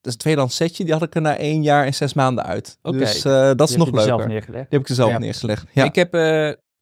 is 0.08 0.12
een 0.14 0.18
tweedehands 0.18 0.56
setje, 0.56 0.84
die 0.84 0.94
had 0.94 1.02
ik 1.04 1.16
er 1.16 1.22
na 1.22 1.38
één 1.38 1.64
jaar 1.64 1.86
en 1.86 1.94
zes 1.94 2.14
maanden 2.14 2.44
uit. 2.46 2.78
Dus 2.82 3.22
dat 3.22 3.62
is 3.62 3.68
Die 3.68 3.78
nog 3.78 3.86
heb 3.86 3.96
je 3.96 4.00
er 4.02 4.06
zelf 4.06 4.08
leuker. 4.20 4.28
neergelegd. 4.28 4.70
Die 4.70 4.80
heb 4.80 4.82
ik 4.82 4.90
er 4.90 4.96
zelf 4.96 5.10
Ja. 5.12 5.18
neergelegd. 5.18 5.66
Ja. 5.74 5.84
Ik 5.84 5.96
heb 5.96 6.14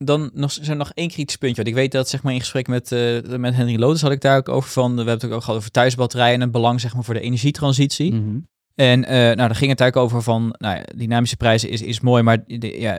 dan 0.04 0.30
nog, 0.34 0.52
zijn 0.52 0.70
er 0.70 0.76
nog 0.76 0.92
één 0.94 1.10
kritisch 1.10 1.36
puntje. 1.36 1.56
Want 1.56 1.68
ik 1.68 1.74
weet 1.82 1.92
dat 1.92 2.10
zeg 2.10 2.24
maar 2.24 2.34
in 2.34 2.40
gesprek 2.40 2.68
met, 2.68 2.92
eh, 2.92 3.18
met 3.38 3.56
Henry 3.56 3.80
Lotus 3.80 4.02
had 4.02 4.12
ik 4.12 4.22
daar 4.22 4.38
ook 4.38 4.50
over 4.50 4.70
van. 4.70 4.92
We 4.92 4.98
hebben 4.98 5.14
het 5.14 5.32
ook 5.32 5.42
gehad 5.42 5.56
over 5.58 5.72
thuisbatterijen 5.72 6.34
en 6.36 6.42
het 6.42 6.52
belang 6.52 6.82
zeg 6.82 6.94
maar 6.94 7.04
voor 7.04 7.14
de 7.14 7.20
energietransitie. 7.20 8.14
Mhm. 8.14 8.38
En 8.76 9.06
eh, 9.06 9.16
nou, 9.18 9.36
daar 9.36 9.56
ging 9.56 9.72
het 9.72 9.80
eigenlijk 9.80 9.96
over 9.96 10.22
van, 10.22 10.56
nou 10.58 10.76
ja, 10.76 10.84
dynamische 10.96 11.38
prijzen 11.38 11.70
is, 11.70 11.82
is 11.82 12.00
mooi, 12.00 12.24
maar 12.24 12.44
de, 12.46 12.80
ja, 12.80 12.96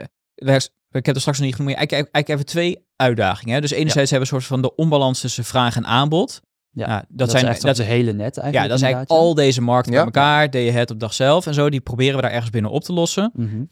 ik 0.91 1.07
heb 1.07 1.15
er 1.15 1.21
straks 1.21 1.39
nog 1.39 1.47
niet 1.47 1.55
genoemd, 1.57 1.77
eigenlijk, 1.77 1.93
eigenlijk 2.13 2.29
even 2.29 2.47
twee 2.47 2.87
uitdagingen. 2.97 3.55
Hè? 3.55 3.61
Dus 3.61 3.71
enerzijds 3.71 4.11
hebben 4.11 4.29
we 4.29 4.35
een 4.35 4.41
soort 4.43 4.61
van 4.61 4.71
de 4.71 4.75
onbalans 4.75 5.21
tussen 5.21 5.45
vraag 5.45 5.77
en 5.77 5.87
aanbod. 5.87 6.41
Ja, 6.71 6.87
Nou, 6.87 6.99
dat, 7.01 7.19
Dat, 7.19 7.31
zijn 7.31 7.43
is 7.45 7.51
echt 7.51 7.63
dat, 7.63 7.77
de 7.77 7.83
hele 7.83 8.13
net 8.13 8.39
eigenlijk. 8.39 8.55
ja, 8.55 8.67
dat 8.69 8.77
is 8.77 8.83
eigenlijk 8.83 9.11
inderdaad, 9.11 9.29
al 9.29 9.35
deze 9.35 9.61
markten 9.63 9.93
Ja. 9.93 9.99
bij 9.99 10.07
elkaar, 10.07 10.51
day 10.51 10.69
ahead 10.69 10.91
op 10.91 11.01
dag 11.01 11.15
zelf 11.15 11.47
en 11.47 11.55
zo, 11.55 11.71
die 11.71 11.81
proberen 11.81 12.17
we 12.17 12.23
daar 12.23 12.31
ergens 12.31 12.51
binnen 12.51 12.71
op 12.71 12.83
te 12.85 12.93
lossen. 12.93 13.31
ja. 13.35 13.43
Mhm. 13.45 13.63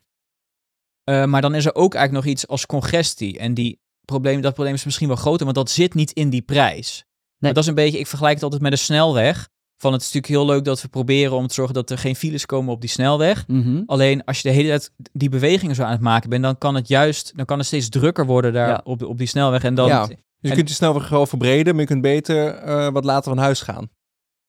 Eh, 1.09 1.25
maar 1.25 1.41
dan 1.41 1.55
is 1.55 1.65
er 1.65 1.75
ook 1.75 1.95
eigenlijk 1.95 2.25
nog 2.25 2.35
iets 2.35 2.49
als 2.49 2.67
congestie. 2.67 3.39
En 3.39 3.55
die 3.55 3.81
probleem, 4.05 4.41
dat 4.41 4.55
probleem 4.55 4.75
is 4.75 4.85
misschien 4.85 5.09
wel 5.09 5.17
groter, 5.17 5.45
want 5.45 5.57
dat 5.57 5.71
zit 5.71 5.95
niet 5.95 6.13
in 6.13 6.31
die 6.31 6.43
prijs. 6.43 7.05
Maar 7.39 7.53
dat 7.53 7.63
is 7.63 7.69
een 7.69 7.75
beetje, 7.75 7.99
ik 7.99 8.07
vergelijk 8.07 8.35
het 8.35 8.43
altijd 8.43 8.63
met 8.63 8.73
een 8.73 8.79
snelweg. 8.79 9.49
Van 9.77 9.93
het 9.93 10.01
is 10.01 10.07
natuurlijk 10.13 10.33
heel 10.43 10.55
leuk 10.55 10.65
dat 10.65 10.83
we 10.83 10.89
proberen 10.89 11.33
om 11.37 11.47
te 11.47 11.55
zorgen 11.55 11.75
dat 11.75 11.91
er 11.91 11.99
geen 11.99 12.17
files 12.17 12.47
komen 12.47 12.73
op 12.73 12.81
die 12.81 12.91
snelweg. 12.91 13.45
Mhm. 13.47 13.83
Alleen 13.87 14.25
als 14.25 14.41
je 14.41 14.49
de 14.49 14.55
hele 14.55 14.69
tijd 14.69 14.91
die 15.13 15.29
bewegingen 15.29 15.75
zo 15.75 15.83
aan 15.83 15.91
het 15.91 16.01
maken 16.01 16.31
bent, 16.31 16.43
dan 16.43 16.59
kan 16.59 16.75
het 16.75 16.89
juist, 16.89 17.33
dan 17.37 17.45
kan 17.45 17.59
het 17.59 17.67
steeds 17.67 17.89
drukker 17.89 18.27
worden 18.27 18.53
daar 18.53 18.69
Ja. 18.69 18.81
op, 18.85 19.03
op 19.03 19.19
die 19.19 19.27
snelweg. 19.27 19.65
En 19.65 19.75
dan, 19.75 19.89
Ja. 19.89 20.07
Dus 20.07 20.17
je 20.41 20.49
En- 20.49 20.55
kunt 20.57 20.69
je 20.69 20.75
snelweg 20.75 21.09
wel 21.09 21.27
verbreden, 21.27 21.73
maar 21.73 21.83
je 21.83 21.89
kunt 21.89 22.03
beter 22.03 22.49
eh, 22.55 22.89
wat 22.89 23.05
later 23.05 23.31
van 23.35 23.43
huis 23.43 23.61
gaan. 23.61 23.89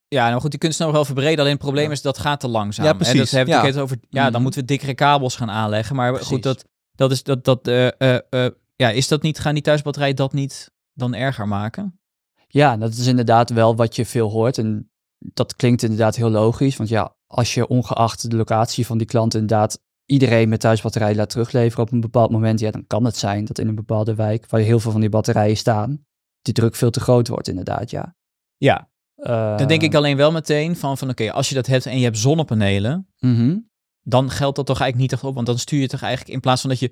Nou 0.10 0.42
goed, 0.42 0.52
je 0.52 0.58
kunt 0.58 0.74
snel 0.74 0.92
wel 0.92 1.06
verbreden. 1.06 1.40
Alleen 1.40 1.52
het 1.52 1.62
probleem 1.62 1.86
Ja. 1.86 1.92
is 1.92 2.02
dat 2.02 2.18
gaat 2.18 2.40
te 2.40 2.48
langzaam. 2.48 2.86
Ja, 2.86 2.92
En 2.92 2.98
dat 2.98 3.08
precies. 3.08 3.32
hebben 3.32 3.56
we 3.56 3.62
Ja. 3.62 3.68
het 3.68 3.78
over. 3.78 3.98
Ja, 4.10 4.24
dan 4.24 4.32
Mhm. 4.32 4.42
moeten 4.42 4.60
we 4.60 4.66
dikkere 4.68 4.94
kabels 4.94 5.36
gaan 5.36 5.50
aanleggen. 5.52 5.96
Maar 5.96 6.10
Precies. 6.10 6.28
goed, 6.28 6.44
dat, 6.44 6.66
dat 6.96 7.12
is 7.12 7.24
dat, 7.24 7.44
dat, 7.46 7.68
eh, 7.68 7.88
eh, 8.02 8.20
eh, 8.30 8.52
ja, 8.76 8.90
is 8.90 9.08
dat 9.08 9.22
niet, 9.22 9.40
gaan 9.40 9.54
die 9.54 9.64
thuisbatterijen 9.64 10.16
dat 10.16 10.34
niet 10.34 10.72
dan 10.94 11.14
erger 11.14 11.48
maken? 11.48 12.00
Ja, 12.48 12.78
dat 12.78 12.94
is 12.94 13.08
inderdaad 13.08 13.50
wel 13.50 13.76
wat 13.76 13.96
je 13.96 14.06
veel 14.06 14.30
hoort. 14.30 14.58
En 14.58 14.92
dat 15.18 15.56
klinkt 15.56 15.84
inderdaad 15.84 16.16
heel 16.16 16.30
logisch. 16.30 16.78
Want 16.78 16.90
ja, 16.90 17.16
als 17.28 17.54
je 17.54 17.68
ongeacht 17.68 18.30
de 18.30 18.36
locatie 18.36 18.86
van 18.86 18.98
die 18.98 19.08
klant 19.08 19.34
inderdaad 19.34 19.80
iedereen 20.06 20.50
met 20.50 20.60
thuisbatterij 20.60 21.16
laat 21.16 21.30
terugleveren 21.30 21.86
op 21.86 21.92
een 21.92 22.00
bepaald 22.02 22.32
moment, 22.32 22.60
ja, 22.60 22.72
dan 22.72 22.88
kan 22.88 23.06
het 23.06 23.18
zijn 23.18 23.46
dat 23.46 23.60
in 23.60 23.68
een 23.68 23.76
bepaalde 23.76 24.16
wijk 24.16 24.46
waar 24.50 24.62
heel 24.62 24.80
veel 24.80 24.92
van 24.92 25.02
die 25.02 25.10
batterijen 25.10 25.58
staan, 25.58 26.06
die 26.42 26.54
druk 26.54 26.76
veel 26.76 26.90
te 26.92 27.00
groot 27.00 27.28
wordt 27.28 27.48
inderdaad, 27.48 27.90
ja. 27.90 28.16
Ja, 28.58 28.90
Dan 29.58 29.68
denk 29.68 29.82
ik 29.82 29.96
alleen 29.96 30.18
wel 30.18 30.32
meteen 30.32 30.76
van, 30.76 30.98
van 30.98 31.10
oké, 31.10 31.32
als 31.32 31.50
je 31.50 31.56
dat 31.56 31.68
hebt 31.68 31.86
en 31.86 31.98
je 31.98 32.04
hebt 32.04 32.18
zonnepanelen, 32.18 33.08
mhm. 33.20 33.58
dan 34.02 34.30
geldt 34.30 34.56
dat 34.56 34.66
toch 34.66 34.80
eigenlijk 34.80 35.12
niet 35.12 35.20
echt 35.20 35.30
op. 35.30 35.36
Want 35.36 35.48
dan 35.48 35.60
stuur 35.60 35.80
je 35.80 35.88
toch 35.88 36.02
eigenlijk 36.02 36.34
in 36.34 36.40
plaats 36.40 36.62
van 36.62 36.70
dat 36.70 36.80
je. 36.80 36.92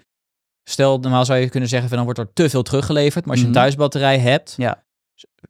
Stel, 0.63 0.99
normaal 0.99 1.25
zou 1.25 1.39
je 1.39 1.49
kunnen 1.49 1.69
zeggen 1.69 1.87
van 1.87 1.97
dan 1.97 2.05
wordt 2.05 2.21
er 2.21 2.33
te 2.33 2.49
veel 2.49 2.63
teruggeleverd. 2.63 3.25
Maar 3.25 3.33
als 3.33 3.43
je 3.43 3.47
Mhm. 3.47 3.55
een 3.55 3.61
thuisbatterij 3.61 4.19
hebt, 4.19 4.53
Ja. 4.57 4.83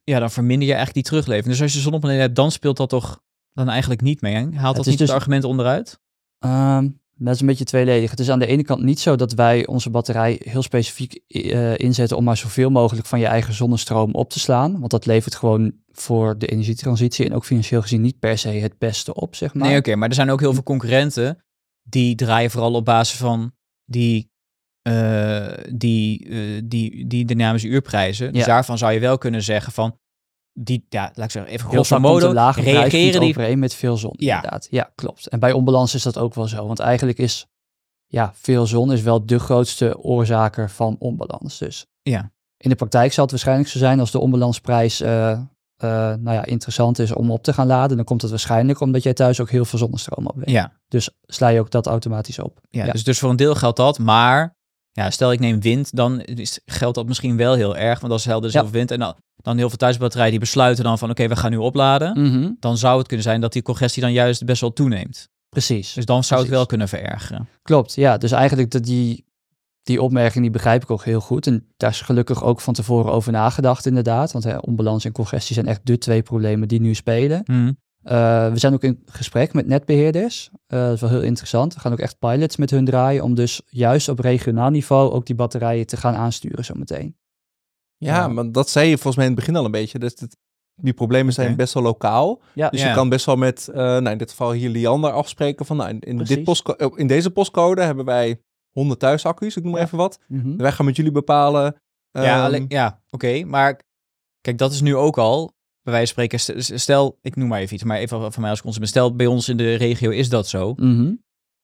ja, 0.03 0.19
dan 0.19 0.31
verminder 0.31 0.67
je 0.67 0.73
eigenlijk 0.73 0.93
die 1.05 1.13
teruglevering. 1.13 1.53
Dus 1.53 1.61
als 1.61 1.73
je 1.73 1.79
zonnepanelen 1.79 2.21
hebt, 2.21 2.35
dan 2.35 2.51
speelt 2.51 2.77
dat 2.77 2.89
toch 2.89 3.21
dan 3.53 3.69
eigenlijk 3.69 4.01
niet 4.01 4.21
mee. 4.21 4.35
Hè? 4.35 4.47
Haalt 4.53 4.75
dat 4.75 4.85
niet 4.85 4.97
dus- 4.97 5.07
het 5.07 5.17
argument 5.17 5.43
onderuit? 5.43 5.99
Ehm, 6.39 6.87
dat 7.15 7.33
is 7.33 7.39
een 7.41 7.47
beetje 7.47 7.63
tweeledig. 7.65 8.09
Het 8.09 8.19
is 8.19 8.29
aan 8.29 8.39
de 8.39 8.45
ene 8.47 8.63
kant 8.63 8.83
niet 8.83 8.99
zo 8.99 9.15
dat 9.15 9.33
wij 9.33 9.67
onze 9.67 9.89
batterij 9.89 10.41
heel 10.43 10.61
specifiek 10.61 11.21
eh, 11.27 11.77
inzetten 11.77 12.17
om 12.17 12.23
maar 12.23 12.37
zoveel 12.37 12.69
mogelijk 12.69 13.07
van 13.07 13.19
je 13.19 13.25
eigen 13.25 13.53
zonnestroom 13.53 14.13
op 14.13 14.29
te 14.29 14.39
slaan. 14.39 14.79
Want 14.79 14.91
dat 14.91 15.05
levert 15.05 15.35
gewoon 15.35 15.73
voor 15.99 16.37
de 16.37 16.47
energietransitie 16.47 17.25
en 17.25 17.33
ook 17.33 17.45
financieel 17.45 17.81
gezien 17.81 18.01
niet 18.01 18.19
per 18.19 18.37
se 18.37 18.49
het 18.49 18.77
beste 18.77 19.13
op, 19.13 19.35
zeg 19.35 19.53
maar. 19.53 19.67
Nee, 19.67 19.77
oké, 19.77 19.95
maar 19.95 20.09
er 20.09 20.15
zijn 20.15 20.29
ook 20.29 20.39
heel 20.39 20.53
veel 20.53 20.63
concurrenten 20.63 21.43
die 21.89 22.15
draaien 22.15 22.51
vooral 22.51 22.73
op 22.73 22.85
basis 22.85 23.17
van 23.17 23.51
die, 23.85 24.31
eh, 24.81 25.47
die, 25.73 26.29
eh, 26.29 26.61
die, 26.63 27.07
die 27.07 27.25
dynamische 27.25 27.67
uurprijzen. 27.67 28.33
Dus 28.33 28.41
Ja. 28.41 28.47
daarvan 28.47 28.77
zou 28.77 28.91
je 28.91 28.99
wel 28.99 29.17
kunnen 29.17 29.43
zeggen 29.43 29.71
van 29.73 29.97
die, 30.53 30.85
ja, 30.89 31.11
laat 31.13 31.25
ik 31.25 31.31
zeggen, 31.31 31.51
even 31.51 31.69
grosso 31.69 31.99
modo, 31.99 32.27
een 32.27 32.33
lage 32.33 32.61
reageren 32.61 33.19
die 33.21 33.29
overeen 33.29 33.59
met 33.59 33.73
veel 33.73 33.97
zon, 33.97 34.13
Ja. 34.17 34.35
inderdaad. 34.35 34.67
Ja, 34.69 34.91
klopt. 34.95 35.27
En 35.27 35.39
bij 35.39 35.51
onbalans 35.51 35.93
is 35.93 36.03
dat 36.03 36.17
ook 36.17 36.33
wel 36.33 36.47
zo. 36.47 36.67
Want 36.67 36.79
eigenlijk 36.79 37.17
is 37.17 37.45
ja, 38.07 38.31
veel 38.35 38.65
zon 38.65 38.91
is 38.91 39.01
wel 39.01 39.25
de 39.25 39.39
grootste 39.39 39.97
oorzaker 39.97 40.69
van 40.69 40.95
onbalans. 40.99 41.57
Dus 41.57 41.85
Ja. 42.01 42.31
in 42.57 42.69
de 42.69 42.75
praktijk 42.75 43.13
zal 43.13 43.23
het 43.23 43.31
waarschijnlijk 43.31 43.69
zo 43.69 43.77
zijn 43.77 43.99
als 43.99 44.11
de 44.11 44.19
onbalansprijs 44.19 45.01
eh, 45.01 45.41
eh, 45.77 45.89
nou 45.89 46.31
ja, 46.31 46.45
interessant 46.45 46.99
is 46.99 47.13
om 47.13 47.31
op 47.31 47.43
te 47.43 47.53
gaan 47.53 47.67
laden. 47.67 47.95
Dan 47.97 48.05
komt 48.05 48.21
het 48.21 48.29
waarschijnlijk 48.31 48.79
omdat 48.79 49.03
jij 49.03 49.13
thuis 49.13 49.39
ook 49.41 49.49
heel 49.49 49.65
veel 49.65 49.79
zonnestroom 49.79 50.25
opwekt. 50.27 50.49
Ja, 50.49 50.71
Dus 50.87 51.09
sla 51.25 51.47
je 51.47 51.59
ook 51.59 51.71
dat 51.71 51.87
automatisch 51.87 52.39
op. 52.39 52.59
ja, 52.69 52.85
Ja. 52.85 52.91
Dus, 52.91 53.03
dus 53.03 53.19
voor 53.19 53.29
een 53.29 53.35
deel 53.35 53.55
geldt 53.55 53.77
dat, 53.77 53.99
maar 53.99 54.55
ja, 54.91 55.09
stel 55.09 55.31
ik 55.31 55.39
neem 55.39 55.61
wind, 55.61 55.95
dan 55.95 56.21
is, 56.21 56.59
geldt 56.65 56.95
dat 56.95 57.07
misschien 57.07 57.37
wel 57.37 57.53
heel 57.53 57.77
erg, 57.77 57.99
want 57.99 58.11
als 58.13 58.23
er 58.23 58.29
helder 58.29 58.47
is 58.47 58.53
Ja. 58.53 58.59
heel 58.61 58.69
veel 58.69 58.77
wind 58.79 58.91
en 58.91 58.99
dan, 58.99 59.15
dan 59.35 59.57
heel 59.57 59.69
veel 59.69 59.77
thuisbatterijen 59.77 60.31
die 60.31 60.39
besluiten 60.39 60.83
dan 60.83 60.97
van 60.97 61.09
oké, 61.09 61.27
we 61.27 61.35
gaan 61.35 61.51
nu 61.51 61.57
opladen, 61.57 62.21
Mhm, 62.21 62.51
dan 62.59 62.77
zou 62.77 62.97
het 62.97 63.07
kunnen 63.07 63.25
zijn 63.25 63.41
dat 63.41 63.53
die 63.53 63.61
congestie 63.61 64.01
dan 64.01 64.11
juist 64.11 64.45
best 64.45 64.61
wel 64.61 64.73
toeneemt. 64.73 65.29
Precies. 65.49 65.93
Dus 65.93 66.05
dan 66.05 66.23
zou 66.23 66.41
het 66.41 66.49
wel 66.49 66.65
kunnen 66.65 66.87
verergeren. 66.87 67.47
Klopt, 67.61 67.93
ja. 67.95 68.17
Dus 68.17 68.31
eigenlijk 68.31 68.71
de, 68.71 68.79
die, 68.79 69.25
die 69.87 70.01
opmerking 70.01 70.43
die 70.43 70.51
begrijp 70.53 70.83
ik 70.83 70.91
ook 70.91 71.03
heel 71.03 71.19
goed. 71.21 71.47
En 71.47 71.67
daar 71.77 71.89
is 71.89 72.01
gelukkig 72.01 72.43
ook 72.43 72.61
van 72.61 72.73
tevoren 72.73 73.11
over 73.11 73.31
nagedacht 73.31 73.85
inderdaad. 73.85 74.31
Want 74.31 74.43
hè, 74.43 74.57
onbalans 74.57 75.05
en 75.05 75.11
congestie 75.11 75.53
zijn 75.53 75.67
echt 75.67 75.85
de 75.85 75.97
twee 75.97 76.21
problemen 76.21 76.67
die 76.67 76.79
nu 76.81 76.93
spelen. 76.93 77.41
Hm. 77.45 77.71
Eh, 78.01 78.51
we 78.51 78.57
zijn 78.57 78.73
ook 78.73 78.83
in 78.83 79.01
gesprek 79.05 79.53
met 79.53 79.67
netbeheerders. 79.67 80.49
Eh, 80.67 80.79
dat 80.79 80.93
is 80.93 81.01
wel 81.01 81.09
heel 81.09 81.21
interessant. 81.21 81.73
We 81.73 81.79
gaan 81.79 81.91
ook 81.91 81.99
echt 81.99 82.19
pilots 82.19 82.55
met 82.57 82.69
hun 82.69 82.85
draaien 82.85 83.23
om 83.23 83.35
dus 83.35 83.61
juist 83.65 84.09
op 84.09 84.19
regionaal 84.19 84.69
niveau 84.69 85.11
ook 85.11 85.25
die 85.25 85.35
batterijen 85.35 85.87
te 85.87 85.97
gaan 85.97 86.15
aansturen 86.15 86.65
zometeen. 86.65 87.15
Ja, 87.97 88.15
Ja. 88.15 88.27
maar 88.27 88.51
dat 88.51 88.69
zei 88.69 88.85
je 88.89 88.93
volgens 88.95 89.15
mij 89.15 89.25
in 89.25 89.31
het 89.31 89.39
begin 89.39 89.55
al 89.55 89.65
een 89.65 89.71
beetje. 89.71 89.99
Dus 89.99 90.13
die 90.75 90.93
problemen 90.93 91.33
zijn 91.33 91.55
best 91.55 91.73
wel 91.73 91.83
lokaal. 91.83 92.41
Ja, 92.53 92.69
Dus 92.69 92.81
Ja. 92.81 92.87
je 92.87 92.93
kan 92.93 93.09
best 93.09 93.25
wel 93.25 93.35
met, 93.35 93.67
eh, 93.67 93.75
nou 93.75 94.09
in 94.09 94.17
dit 94.17 94.29
geval 94.29 94.51
hier 94.51 94.69
Liander 94.69 95.11
afspreken 95.11 95.65
van, 95.65 95.77
nou, 95.77 95.89
in, 95.89 95.99
in, 95.99 96.17
dit 96.17 96.43
postco- 96.43 96.95
in 96.95 97.07
deze 97.07 97.29
postcode 97.31 97.81
hebben 97.81 98.05
wij 98.05 98.41
100 98.79 98.99
thuisaccu's, 98.99 99.55
ik 99.55 99.63
noem 99.63 99.71
maar 99.71 99.81
even 99.81 99.97
wat. 99.97 100.19
Mhm. 100.27 100.57
Wij 100.57 100.71
gaan 100.71 100.85
met 100.85 100.95
jullie 100.95 101.11
bepalen 101.11 101.75
Ja, 102.11 102.23
Ehm, 102.35 102.43
alleen- 102.45 102.65
ja 102.67 103.01
oké. 103.09 103.43
maar 103.45 103.79
kijk, 104.41 104.57
dat 104.57 104.71
is 104.71 104.81
nu 104.81 104.95
ook 104.95 105.17
al, 105.17 105.45
bij 105.81 105.93
wijze 105.93 106.13
van 106.13 106.23
spreken, 106.23 106.39
st- 106.63 106.79
stel, 106.79 107.17
ik 107.21 107.35
noem 107.35 107.47
maar 107.47 107.59
even 107.59 107.73
iets, 107.75 107.83
maar 107.83 107.97
even 107.97 108.31
van 108.33 108.41
mij 108.41 108.49
als 108.51 108.61
consument. 108.61 108.89
Stel, 108.89 109.15
bij 109.15 109.25
ons 109.25 109.49
in 109.49 109.57
de 109.57 109.75
regio 109.75 110.09
is 110.09 110.29
dat 110.29 110.47
zo. 110.47 110.73
Mhm. 110.77 111.13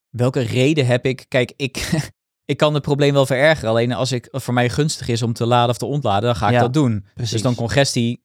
Welke 0.10 0.40
reden 0.40 0.86
heb 0.86 1.06
ik? 1.06 1.26
Kijk, 1.28 1.54
ik, 1.56 1.92
ik 2.52 2.58
kan 2.58 2.74
het 2.74 2.84
probleem 2.84 3.14
wel 3.14 3.26
verergeren. 3.26 3.70
Alleen 3.70 3.94
als 3.94 4.12
ik, 4.12 4.28
als 4.28 4.44
voor 4.44 4.54
mij 4.54 4.70
gunstig 4.70 5.08
is 5.08 5.22
om 5.22 5.34
te 5.34 5.46
laden 5.46 5.70
of 5.70 5.78
te 5.78 5.86
ontladen, 5.86 6.24
dan 6.24 6.36
ga 6.36 6.48
ik 6.48 6.54
Ja, 6.54 6.60
dat 6.60 6.74
doen. 6.74 7.06
Precies. 7.14 7.32
Dus 7.32 7.42
dan 7.42 7.56
congestie 7.56 8.22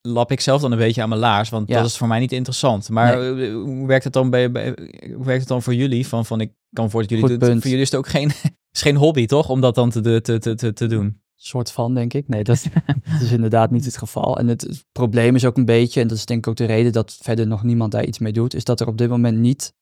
lap 0.00 0.30
ik 0.32 0.40
zelf 0.40 0.60
dan 0.60 0.72
een 0.72 0.78
beetje 0.78 1.02
aan 1.02 1.08
mijn 1.08 1.20
laars, 1.20 1.48
want 1.48 1.68
Ja. 1.68 1.76
dat 1.76 1.86
is 1.86 1.96
voor 1.96 2.08
mij 2.08 2.18
niet 2.18 2.32
interessant. 2.32 2.88
Maar 2.88 3.28
hoe 3.52 3.86
werkt 3.86 4.04
het 4.04 4.12
dan 4.12 4.30
bij, 4.30 4.50
bij 4.52 4.66
hoe 5.14 5.24
werkt 5.24 5.40
het 5.40 5.48
dan 5.48 5.62
voor 5.62 5.74
jullie? 5.74 6.06
Van, 6.06 6.26
van 6.26 6.40
ik 6.40 6.52
kan 6.76 6.90
voor 6.90 7.00
dat 7.00 7.10
jullie 7.10 7.24
Goed 7.28 7.40
doen- 7.40 7.48
punt. 7.48 7.60
voor 7.60 7.70
jullie 7.70 7.84
is 7.84 7.90
het 7.90 7.98
ook 7.98 8.08
geen, 8.08 8.28
is 8.76 8.82
geen 8.82 8.96
hobby, 8.96 9.26
toch? 9.26 9.48
Om 9.48 9.60
dat 9.60 9.74
dan 9.74 9.90
te, 9.90 10.20
te, 10.20 10.38
te, 10.38 10.54
te, 10.54 10.72
te 10.72 10.86
doen. 10.86 11.20
soort 11.34 11.70
van, 11.72 11.94
denk 11.94 12.12
ik. 12.14 12.28
Nee, 12.28 12.44
dat, 12.44 12.64
dat 13.12 13.20
is 13.20 13.32
inderdaad 13.32 13.70
niet 13.70 13.84
het 13.84 13.96
geval. 13.96 14.38
En 14.38 14.48
het, 14.48 14.60
het 14.60 14.84
probleem 14.92 15.34
is 15.34 15.44
ook 15.44 15.56
een 15.56 15.64
beetje, 15.64 16.00
en 16.00 16.08
dat 16.08 16.16
is 16.16 16.26
denk 16.26 16.38
ik 16.38 16.46
ook 16.50 16.56
de 16.56 16.64
reden 16.64 16.92
dat 16.92 17.18
verder 17.22 17.46
nog 17.46 17.62
niemand 17.62 17.92
daar 17.92 18.04
iets 18.06 18.18
mee 18.18 18.32
doet, 18.32 18.54
is 18.54 18.64
dat 18.64 18.80
er 18.80 18.86
op 18.86 18.98
dit 18.98 19.08
moment 19.08 19.38
niet 19.38 19.74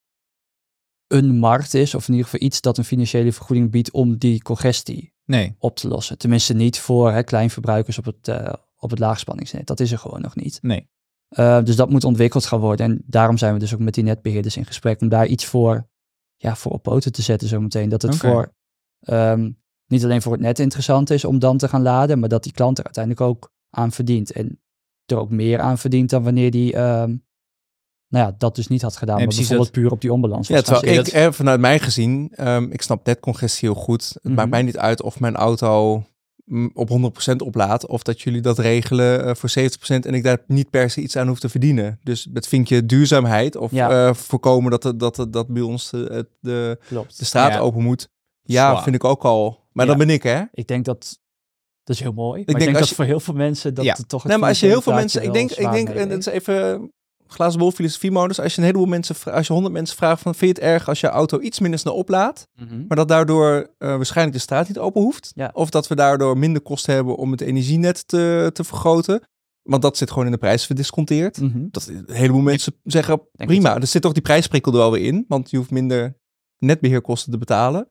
een 1.06 1.38
markt 1.38 1.74
is, 1.74 1.94
of 1.94 2.08
in 2.08 2.14
ieder 2.14 2.30
geval 2.30 2.46
iets 2.46 2.60
dat 2.60 2.78
een 2.78 2.84
financiële 2.84 3.32
vergoeding 3.32 3.70
biedt 3.70 3.90
om 3.90 4.16
die 4.18 4.42
congestie 4.42 5.12
Nee. 5.26 5.54
op 5.58 5.76
te 5.76 5.88
lossen. 5.88 6.18
Tenminste 6.18 6.54
niet 6.54 6.78
voor 6.78 7.12
hè, 7.12 7.22
kleinverbruikers 7.22 7.98
op 7.98 8.04
het, 8.04 8.28
eh, 8.28 8.52
op 8.76 8.90
het 8.90 8.98
laagspanningsnet. 8.98 9.66
Dat 9.66 9.80
is 9.80 9.92
er 9.92 9.98
gewoon 9.98 10.20
nog 10.20 10.34
niet. 10.36 10.58
Nee. 10.62 10.88
Eh, 11.28 11.62
dus 11.62 11.76
dat 11.76 11.90
moet 11.90 12.04
ontwikkeld 12.04 12.46
gaan 12.46 12.60
worden. 12.60 12.86
En 12.86 13.02
daarom 13.06 13.38
zijn 13.38 13.52
we 13.54 13.58
dus 13.58 13.74
ook 13.74 13.80
met 13.80 13.94
die 13.94 14.04
netbeheerders 14.04 14.56
in 14.56 14.64
gesprek 14.66 15.00
om 15.00 15.08
daar 15.08 15.26
iets 15.26 15.44
voor, 15.44 15.88
ja, 16.44 16.56
voor 16.56 16.72
op 16.72 16.82
poten 16.82 17.12
te 17.12 17.22
zetten 17.22 17.48
zometeen. 17.48 17.88
Dat 17.88 18.02
het 18.02 18.16
voor 18.16 18.52
ehm, 19.00 19.50
niet 19.86 20.04
alleen 20.04 20.22
voor 20.22 20.32
het 20.32 20.40
net 20.40 20.58
interessant 20.58 21.10
is 21.10 21.24
om 21.24 21.38
dan 21.38 21.58
te 21.58 21.68
gaan 21.68 21.82
laden, 21.82 22.18
maar 22.18 22.28
dat 22.28 22.42
die 22.42 22.52
klant 22.52 22.78
er 22.78 22.84
uiteindelijk 22.84 23.24
ook 23.26 23.52
aan 23.70 23.92
verdient. 23.92 24.32
En 24.32 24.60
er 25.06 25.18
ook 25.18 25.30
meer 25.30 25.60
aan 25.60 25.78
verdient 25.78 26.10
dan 26.10 26.22
wanneer 26.22 26.50
die 26.50 26.72
ehm, 26.72 27.16
nou 28.08 28.26
ja, 28.26 28.34
dat 28.38 28.54
dus 28.56 28.68
niet 28.68 28.82
had 28.82 28.96
gedaan. 28.96 29.16
Nee, 29.16 29.26
maar 29.26 29.34
bijvoorbeeld 29.36 29.70
puur 29.70 29.90
op 29.90 30.00
die 30.00 30.12
onbalans 30.12 30.48
Ja, 30.48 30.60
terwijl 30.62 30.98
ik, 30.98 31.06
eh, 31.06 31.32
vanuit 31.32 31.60
mij 31.60 31.78
gezien, 31.78 32.32
ehm, 32.34 32.66
ik 32.70 32.82
snap 32.82 33.06
netcongestie 33.06 33.68
heel 33.68 33.80
goed. 33.82 34.08
Het 34.12 34.22
Mhm. 34.24 34.34
maakt 34.34 34.50
mij 34.50 34.62
niet 34.62 34.78
uit 34.78 35.02
of 35.02 35.20
mijn 35.20 35.36
auto 35.36 36.02
op 36.74 36.88
100% 37.32 37.36
oplaadt 37.36 37.86
of 37.86 38.02
dat 38.02 38.20
jullie 38.20 38.40
dat 38.40 38.58
regelen 38.58 39.24
eh, 39.24 39.34
voor 39.34 39.50
70% 39.50 40.06
en 40.06 40.14
ik 40.14 40.22
daar 40.22 40.38
niet 40.46 40.70
per 40.70 40.90
se 40.90 41.00
iets 41.00 41.16
aan 41.16 41.28
hoef 41.28 41.38
te 41.40 41.48
verdienen. 41.48 41.98
Dus 42.02 42.28
het 42.32 42.46
vinkje 42.48 42.86
duurzaamheid 42.86 43.56
of 43.56 43.70
Ja. 43.70 44.06
eh, 44.08 44.14
voorkomen 44.14 44.70
dat, 44.70 44.82
het- 44.82 45.00
dat, 45.00 45.16
het- 45.16 45.32
dat 45.32 45.48
bij 45.48 45.62
ons 45.62 45.90
de, 45.90 46.26
de, 46.40 46.78
de 46.90 47.06
straat 47.24 47.52
Ja. 47.52 47.58
open 47.58 47.82
moet. 47.82 48.08
Ja, 48.42 48.70
Zwaar. 48.70 48.82
vind 48.82 48.94
ik 48.96 49.04
ook 49.04 49.24
al. 49.24 49.62
Maar 49.72 49.84
Ja. 49.86 49.90
dan 49.94 50.06
ben 50.06 50.14
ik, 50.14 50.22
hè? 50.22 50.42
Ik 50.52 50.66
denk 50.66 50.84
dat, 50.84 51.18
dat 51.84 51.96
is 51.96 52.02
heel 52.02 52.12
mooi. 52.12 52.42
Maar 52.46 52.54
ik 52.54 52.60
denk 52.60 52.76
dat 52.78 52.88
je- 52.88 52.94
voor 52.94 53.04
heel 53.04 53.20
veel 53.20 53.34
mensen 53.34 53.74
dat 53.74 53.84
Ja. 53.84 53.94
het 53.96 54.08
toch 54.08 54.22
het 54.22 54.30
Nee, 54.30 54.40
maar 54.40 54.48
als 54.48 54.60
je 54.60 54.66
heel 54.66 54.82
veel 54.82 54.92
mensen, 54.92 55.22
ik 55.22 55.32
denk, 55.32 55.50
ik 55.50 55.70
denk, 55.70 55.94
dat 56.08 56.18
is 56.18 56.26
even 56.26 56.92
glazen 57.34 57.58
bol 57.58 57.70
filosofie 57.70 58.10
modus. 58.10 58.40
Als 58.40 58.52
je 58.54 58.58
een 58.58 58.66
heleboel 58.66 58.86
mensen, 58.86 59.32
als 59.32 59.46
je 59.46 59.52
100 59.52 59.74
mensen 59.74 59.96
vraagt 59.96 60.22
van, 60.22 60.34
vind 60.34 60.56
je 60.56 60.62
het 60.62 60.72
erg 60.72 60.88
als 60.88 61.00
je 61.00 61.06
auto 61.06 61.40
iets 61.40 61.58
minder 61.60 61.78
snel 61.78 61.94
oplaadt? 61.94 62.48
Mhm. 62.56 62.86
Maar 62.88 62.96
dat 62.96 63.08
daardoor 63.08 63.70
eh, 63.78 63.88
waarschijnlijk 63.88 64.36
de 64.36 64.42
straat 64.42 64.68
niet 64.68 64.78
open 64.78 65.02
hoeft. 65.02 65.32
Ja. 65.34 65.50
Of 65.52 65.70
dat 65.70 65.88
we 65.88 65.94
daardoor 65.94 66.38
minder 66.38 66.62
kosten 66.62 66.94
hebben 66.94 67.16
om 67.16 67.30
het 67.30 67.40
energienet 67.40 68.08
te, 68.08 68.50
te 68.52 68.64
vergroten. 68.64 69.22
Want 69.62 69.82
dat 69.82 69.96
zit 69.96 70.10
gewoon 70.10 70.24
in 70.26 70.32
de 70.32 70.38
prijs 70.38 70.66
verdisconteerd. 70.66 71.40
Mhm. 71.40 71.66
Dat 71.70 71.86
een 71.86 72.04
heleboel 72.14 72.40
mensen 72.40 72.74
zeggen, 72.84 73.28
prima, 73.32 73.76
er 73.80 73.86
zit 73.86 74.02
toch 74.02 74.12
die 74.12 74.22
prijsprikkel 74.22 74.72
er 74.72 74.78
wel 74.78 74.90
weer 74.90 75.04
in. 75.04 75.24
Want 75.28 75.50
je 75.50 75.56
hoeft 75.56 75.70
minder 75.70 76.16
netbeheerkosten 76.58 77.32
te 77.32 77.38
betalen. 77.38 77.88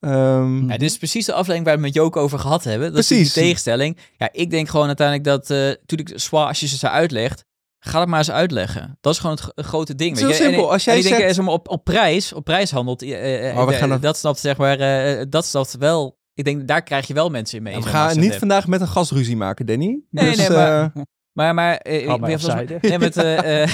Ehm, 0.00 0.68
Ja, 0.68 0.76
dit 0.76 0.90
is 0.90 0.96
precies 0.98 1.26
de 1.26 1.32
afleiding 1.32 1.68
waar 1.68 1.78
we 1.78 1.84
het 1.84 1.94
met 1.94 2.02
Joke 2.02 2.18
over 2.18 2.38
gehad 2.38 2.64
hebben. 2.64 2.90
Dat 2.90 3.00
is 3.00 3.06
die 3.08 3.30
tegenstelling. 3.30 3.96
Ja, 4.18 4.28
ik 4.32 4.50
denk 4.50 4.68
gewoon 4.68 4.86
uiteindelijk 4.86 5.26
dat, 5.26 5.50
eh 5.50 5.70
toen 5.86 5.98
ik 5.98 6.12
als 6.30 6.60
je 6.60 6.66
ze 6.66 6.76
zo 6.76 6.86
uitlegt, 6.86 7.44
ga 7.80 8.00
het 8.00 8.08
maar 8.08 8.18
eens 8.18 8.30
uitleggen. 8.30 8.98
Dat 9.00 9.12
is 9.12 9.18
gewoon 9.18 9.38
het, 9.54 9.66
grote 9.66 9.94
ding. 9.94 10.10
Het 10.10 10.18
is 10.20 10.24
weet 10.26 10.34
heel 10.36 10.42
je. 10.46 10.50
simpel. 10.52 10.66
En, 10.68 10.72
Als 10.72 10.84
jij 10.84 10.94
en 10.94 11.00
ik 11.00 11.06
denk, 11.06 11.20
zegt- 11.20 11.34
zeg 11.34 11.44
maar, 11.44 11.54
op, 11.54 11.68
op 11.68 11.84
prijs, 11.84 12.32
op 12.32 12.44
prijs 12.44 12.70
handelt, 12.70 13.02
eh, 13.02 13.48
eh, 13.50 13.58
Oh, 13.58 13.66
we 13.66 13.72
eh, 13.72 13.78
gaan 13.78 13.88
nog- 13.88 14.00
dat 14.00 14.16
snapt 14.16 14.38
zeg 14.38 14.56
maar, 14.56 14.78
eh, 14.78 15.24
dat 15.28 15.46
snapt 15.46 15.76
wel. 15.76 16.18
Ik 16.34 16.44
denk, 16.44 16.68
daar 16.68 16.82
krijg 16.82 17.06
je 17.06 17.14
wel 17.14 17.28
mensen 17.30 17.56
in 17.56 17.62
mee. 17.62 17.74
we 17.74 17.82
zo'n 17.82 17.90
gaan 17.90 18.18
niet 18.18 18.36
vandaag 18.36 18.66
met 18.66 18.80
een 18.80 18.88
gasruzie 18.88 19.36
maken, 19.36 19.66
Danny. 19.66 20.00
Nee, 20.10 20.24
Dus, 20.28 20.36
nee, 20.36 20.50
maar- 20.50 20.82
eh, 20.94 21.02
Maar, 21.32 21.54
maar, 21.54 21.76
eh, 21.76 22.00
ik 22.02 22.08
volgens 22.08 22.34
afzijden. 22.34 22.78
nee, 22.80 22.98
met, 22.98 23.14
nee, 23.14 23.66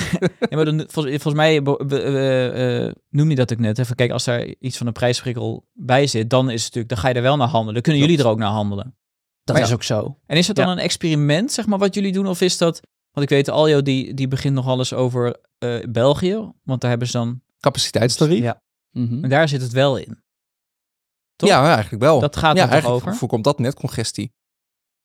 maar 0.51 0.65
dan, 0.65 0.85
volgens, 0.89 1.23
volgens 1.23 1.35
mij 1.35 1.61
eh, 1.63 2.87
eh, 2.87 2.93
noem 3.11 3.31
je 3.31 3.37
dat 3.37 3.53
ook 3.53 3.59
net. 3.59 3.79
Even 3.79 3.95
kijk, 3.97 4.11
als 4.11 4.25
daar 4.25 4.47
iets 4.61 4.77
van 4.77 4.87
een 4.87 4.93
prijsprikkel 4.93 5.67
bij 5.73 6.07
zit, 6.07 6.31
dan 6.31 6.45
is 6.51 6.55
het 6.65 6.75
natuurlijk, 6.75 6.89
dan 6.89 6.99
ga 6.99 7.09
je 7.09 7.15
er 7.15 7.23
wel 7.23 7.37
naar 7.37 7.49
handelen. 7.49 7.75
Dan 7.75 7.83
kunnen 7.83 8.03
jullie 8.03 8.19
er 8.19 8.27
ook 8.29 8.39
naar 8.39 8.51
handelen. 8.51 8.97
Dat 9.45 9.55
Maar 9.55 9.65
is 9.65 9.71
ja. 9.71 9.75
ook 9.75 9.83
zo. 9.83 10.19
En 10.27 10.37
is 10.37 10.47
het 10.47 10.57
dan 10.57 10.67
Ja. 10.67 10.73
een 10.73 10.79
experiment, 10.79 11.53
zeg 11.53 11.67
maar, 11.67 11.79
wat 11.79 11.95
jullie 11.95 12.13
doen? 12.13 12.27
Of 12.27 12.41
is 12.41 12.59
dat, 12.59 12.81
want 13.17 13.31
ik 13.31 13.37
weet, 13.37 13.49
Aljo 13.49 13.83
die, 13.83 14.15
die 14.15 14.29
begint 14.29 14.55
nog 14.55 14.67
alles 14.67 14.93
over 14.93 15.37
eh, 15.59 15.79
België, 15.89 16.53
want 16.63 16.81
daar 16.81 16.91
hebben 16.91 17.09
ze 17.09 17.17
dan, 17.17 17.41
capaciteitstarief. 17.61 18.39
Ja, 18.39 18.45
Ja. 18.45 18.63
Mhm. 19.03 19.25
en 19.25 19.31
daar 19.31 19.49
zit 19.49 19.61
het 19.63 19.73
wel 19.73 19.97
in. 19.97 20.23
Toch? 21.37 21.51
eigenlijk 21.51 22.03
wel. 22.03 22.21
Dat 22.21 22.37
gaat 22.37 22.57
ja, 22.57 22.63
er 22.63 22.65
toch 22.65 22.73
eigenlijk 22.73 23.05
over? 23.05 23.19
voorkomt 23.19 23.45
dat 23.45 23.59
net 23.59 23.75
congestie. 23.75 24.33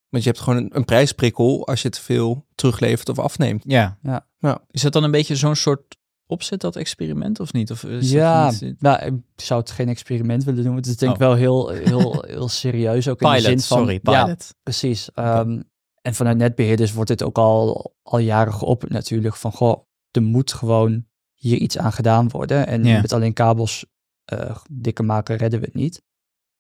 Want 0.10 0.24
je 0.24 0.30
hebt 0.30 0.42
gewoon 0.42 0.60
een, 0.64 0.76
een 0.76 0.86
prijsprikkel 0.86 1.68
als 1.68 1.82
je 1.82 1.90
te 1.90 2.02
veel 2.02 2.48
teruglevert 2.56 3.10
of 3.10 3.20
afneemt. 3.20 3.64
Ja. 3.68 3.98
Ja. 4.04 4.28
Ja. 4.40 4.62
Is 4.70 4.82
dat 4.82 4.94
dan 4.94 5.04
een 5.04 5.12
beetje 5.12 5.36
zo'n 5.36 5.56
soort 5.56 5.98
opzet, 6.26 6.60
dat 6.62 6.76
experiment, 6.76 7.40
of 7.40 7.54
niet? 7.54 7.72
Of 7.72 7.84
is 7.84 8.12
Ja, 8.12 8.52
niet- 8.60 8.82
nou, 8.82 9.06
ik 9.06 9.42
zou 9.44 9.60
het 9.60 9.72
geen 9.72 9.90
experiment 9.90 10.44
willen 10.44 10.64
doen. 10.64 10.76
Het 10.76 10.86
is 10.86 10.98
denk 10.98 11.16
ik 11.16 11.22
Oh. 11.22 11.28
wel 11.28 11.36
heel, 11.36 11.70
heel, 11.70 12.22
heel 12.28 12.48
serieus. 12.50 13.08
Ook 13.08 13.22
in 13.22 13.28
de 13.30 13.34
Pilot, 13.36 13.50
zin 13.50 13.60
van, 13.60 13.78
sorry, 13.78 14.00
Ja, 14.04 14.24
pilot. 14.24 14.54
precies. 14.64 15.12
Ehm, 15.14 15.62
en 16.02 16.14
vanuit 16.14 16.38
netbeheerders 16.38 16.94
wordt 16.94 17.10
dit 17.10 17.24
ook 17.24 17.38
al, 17.38 17.94
al 18.04 18.18
jaren 18.20 18.54
geopperd 18.54 18.92
natuurlijk. 18.92 19.36
Van, 19.36 19.52
goh, 19.52 19.84
er 20.12 20.22
moet 20.24 20.54
gewoon 20.54 21.06
hier 21.34 21.58
iets 21.58 21.78
aan 21.78 21.92
gedaan 21.92 22.30
worden. 22.30 22.68
En 22.68 22.84
Ja. 22.84 23.02
met 23.02 23.14
alleen 23.14 23.34
kabels 23.34 23.86
eh, 24.26 24.56
dikker 24.72 25.06
maken 25.06 25.36
redden 25.36 25.60
we 25.60 25.66
het 25.66 25.76
niet. 25.76 26.02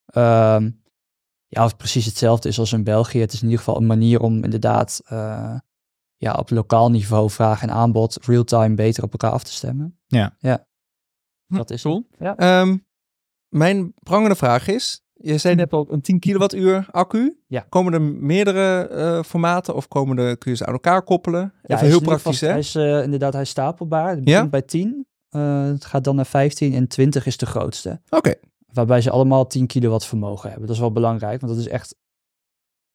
Ehm, 0.06 0.72
ja, 1.48 1.64
of 1.64 1.70
het 1.70 1.78
precies 1.78 2.06
hetzelfde 2.06 2.50
is 2.50 2.60
als 2.60 2.74
in 2.74 2.84
België. 2.84 3.20
Het 3.20 3.34
is 3.34 3.39
in 3.42 3.46
ieder 3.50 3.64
geval 3.64 3.78
een 3.82 3.86
manier 3.88 4.20
om 4.22 4.44
inderdaad 4.44 5.02
eh, 5.06 5.56
ja, 6.18 6.34
op 6.34 6.50
lokaal 6.50 6.89
niveau 6.89 7.30
vraag 7.30 7.62
en 7.62 7.72
aanbod 7.72 8.18
real-time 8.26 8.76
beter 8.76 9.04
op 9.04 9.12
elkaar 9.12 9.32
af 9.32 9.44
te 9.44 9.52
stemmen. 9.52 10.00
Ja. 10.08 10.36
Ja. 10.39 10.68
Dat 11.48 11.70
is 11.70 11.82
cool. 11.82 12.08
Ja. 12.20 12.36
Ehm, 12.38 12.78
mijn 13.48 13.94
prangende 14.00 14.36
vraag 14.36 14.68
is, 14.68 15.02
je 15.24 15.38
zei 15.38 15.55
net 15.55 15.74
al 15.74 15.88
een 15.89 16.01
10 16.01 16.19
kilowattuur 16.19 16.88
accu. 16.91 17.38
Ja. 17.47 17.65
Komen 17.69 17.93
er 17.93 18.01
meerdere 18.01 18.88
eh, 18.88 19.24
formaten 19.24 19.76
of 19.76 19.88
komen 19.88 20.17
er, 20.17 20.38
kun 20.38 20.51
je 20.51 20.57
ze 20.57 20.65
aan 20.65 20.74
elkaar 20.74 21.03
koppelen? 21.03 21.53
Ja, 21.63 21.76
Even 21.76 21.88
heel 21.88 22.01
praktisch, 22.01 22.41
hè? 22.41 22.47
Hij 22.47 22.59
is 22.59 22.76
eh, 22.76 23.03
inderdaad, 23.03 23.34
hij 23.34 23.41
is 23.41 23.49
stapelbaar. 23.49 24.09
Het 24.09 24.24
begint 24.24 24.43
Ja? 24.43 24.49
bij 24.49 24.61
10. 24.61 25.05
eh, 25.30 25.63
het 25.65 25.86
gaat 25.86 26.03
dan 26.03 26.15
naar 26.15 26.26
15 26.26 26.74
en 26.74 26.88
20 26.88 27.26
is 27.26 27.38
de 27.38 27.45
grootste. 27.45 28.01
Oké, 28.09 28.34
Waarbij 28.74 29.01
ze 29.01 29.09
allemaal 29.11 29.47
10 29.47 29.67
kilowatt 29.67 30.05
vermogen 30.05 30.49
hebben. 30.49 30.67
Dat 30.67 30.76
is 30.76 30.82
wel 30.82 30.91
belangrijk, 30.91 31.41
want 31.41 31.53
dat 31.53 31.61
is 31.61 31.67
echt, 31.67 31.95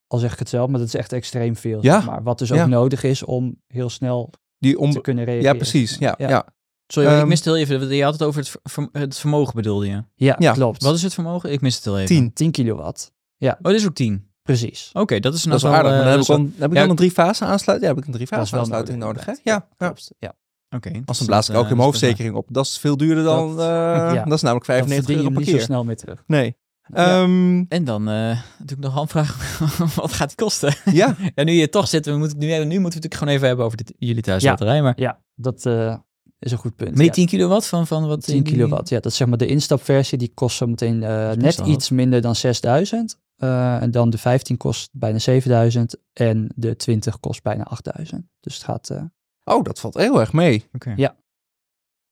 al 0.07 0.19
zeg 0.19 0.33
ik 0.33 0.39
het 0.39 0.49
zelf, 0.49 0.69
maar 0.69 0.79
dat 0.79 0.89
is 0.89 0.95
echt 0.95 1.13
extreem 1.13 1.57
veel. 1.57 1.79
Ja. 1.83 1.95
zeg 1.95 2.07
maar. 2.07 2.23
Wat 2.23 2.39
dus 2.39 2.53
ook 2.53 2.67
nodig 2.67 3.03
is 3.03 3.23
om 3.25 3.61
heel 3.67 3.89
snel 3.91 4.31
die 4.59 4.79
om... 4.79 4.91
te 4.91 5.01
kunnen 5.01 5.25
reageren. 5.25 5.53
Ja, 5.53 5.57
precies. 5.59 5.97
Ja, 5.99 6.15
ja. 6.19 6.47
Ja. 6.87 6.93
Sorry, 6.95 7.09
ik 7.09 7.19
Ehm, 7.19 7.29
miste 7.29 7.49
heel 7.51 7.59
even, 7.59 7.89
je 7.97 8.03
had 8.05 8.13
het 8.13 8.23
over 8.23 8.41
het, 8.41 8.57
ver- 8.63 8.89
het 8.93 9.19
vermogen 9.19 9.55
bedoelde 9.55 9.87
je. 9.89 10.03
Ja, 10.15 10.37
Ja. 10.39 10.53
klopt. 10.53 10.83
Wat 10.83 10.95
is 10.95 11.03
het 11.03 11.15
vermogen? 11.15 11.53
Ik 11.53 11.61
miste 11.61 11.79
het 11.79 11.99
heel 11.99 12.05
even. 12.05 12.17
10. 12.17 12.33
10 12.33 12.51
kilowatt. 12.51 13.13
Oh, 13.39 13.51
dit 13.63 13.73
is 13.75 13.87
ook 13.87 13.95
10. 13.95 14.31
Precies. 14.43 14.91
Oké, 14.93 15.21
dat 15.21 15.35
is 15.35 15.43
Dat 15.43 15.55
is 15.57 15.63
nou 15.63 15.75
wel 15.75 15.85
aardig. 15.85 15.91
maar 15.93 16.01
dan 16.05 16.11
heb 16.13 16.21
ik, 16.21 16.27
dan, 16.27 16.53
heb 16.59 16.71
ik 16.71 16.75
ja, 16.77 16.81
dan 16.81 16.91
een 16.91 16.97
drie 16.97 17.11
fase 17.11 17.45
aansluiting? 17.45 17.91
Ja, 17.91 17.95
heb 17.97 17.99
ik 17.99 18.07
een 18.07 18.13
drie 18.15 18.27
fase 18.27 18.57
aansluiting 18.57 18.99
nodig, 18.99 19.25
hè? 19.25 19.31
Ja. 19.33 19.39
ja. 19.43 19.69
Klopt. 19.77 20.11
Ja. 20.19 20.35
Oké. 20.77 20.89
Als 20.91 21.05
dus 21.07 21.19
dan 21.19 21.27
blaas 21.27 21.49
ik 21.49 21.57
ook 21.57 21.65
in 21.65 21.71
eh, 21.71 21.77
mijn 21.77 21.89
is 21.89 21.93
best 21.93 22.03
hoofdverzekering 22.03 22.35
op. 22.37 22.47
Dat 22.51 22.67
is 22.67 22.79
veel 22.79 22.97
duurder 22.97 23.25
dan... 23.25 23.57
Dat- 23.57 23.59
eh, 23.67 23.67
ja. 24.15 24.25
Dat 24.25 24.33
is 24.33 24.43
namelijk 24.43 24.67
Dan 24.67 24.77
95 24.77 24.95
verdien 25.05 25.17
je 25.17 25.23
euro 25.23 25.29
per 25.31 25.39
niet 25.39 25.49
zo 25.49 25.55
keer. 25.57 25.65
snel 25.65 25.85
meer 25.85 25.97
terug. 25.97 26.23
Nee. 26.27 26.57
Ja. 26.95 27.23
Ehm, 27.23 27.65
En 27.69 27.85
dan 27.85 28.09
eh 28.09 28.39
natuurlijk 28.59 28.81
nog 28.95 29.01
een 29.01 29.09
vraag. 29.09 29.59
wat 30.03 30.13
gaat 30.13 30.29
die 30.29 30.37
kosten? 30.37 30.75
ja, 30.93 31.17
En 31.35 31.47
nu 31.47 31.53
je 31.53 31.69
toch 31.69 31.89
zit, 31.89 32.07
we 32.07 32.17
moeten, 32.17 32.39
nu, 32.39 32.47
nu 32.47 32.55
moeten 32.55 32.69
we 32.71 32.75
het 32.75 32.83
natuurlijk 32.83 33.15
gewoon 33.15 33.35
even 33.35 33.47
hebben 33.47 33.65
over 33.65 33.77
dit, 33.77 33.93
jullie 33.99 34.23
thuisbatterij. 34.23 34.83
Maar 34.83 35.01
Ja, 35.01 35.21
dat 35.35 35.67
eh, 35.67 35.97
is 36.39 36.53
een 36.53 36.59
goed 36.59 36.77
punt. 36.77 36.97
die 36.97 37.05
ja. 37.05 37.13
10 37.13 37.27
kilowatt 37.27 37.67
van, 37.67 37.87
van 37.87 38.07
wat? 38.07 38.23
10 38.25 38.43
kilowatt, 38.43 38.89
ja. 38.89 39.01
Dat 39.01 39.13
is 39.13 39.17
zeg 39.17 39.29
maar 39.29 39.39
de 39.39 39.47
instapversie. 39.47 40.19
Die 40.19 40.33
kost 40.35 40.57
zo 40.57 40.67
meteen 40.67 41.03
eh, 41.03 41.31
is 41.31 41.37
net 41.37 41.59
iets 41.67 41.91
minder 41.91 42.21
dan 42.21 42.35
6000. 42.35 43.19
Eh, 43.37 43.83
en 43.83 43.91
dan 43.91 44.11
de 44.11 44.19
15 44.19 44.57
kost 44.57 44.91
bijna 44.93 45.19
7000. 45.19 45.97
En 46.13 46.49
de 46.55 46.77
20 46.77 47.21
kost 47.21 47.43
bijna 47.43 47.65
8000. 47.65 48.27
Dus 48.41 48.55
het 48.55 48.65
gaat... 48.65 48.91
eh, 48.91 49.03
oh, 49.45 49.63
dat 49.63 49.81
valt 49.81 49.95
heel 49.95 50.21
erg 50.21 50.33
mee. 50.33 50.69
Oké. 50.73 50.93
Ja. 50.97 51.17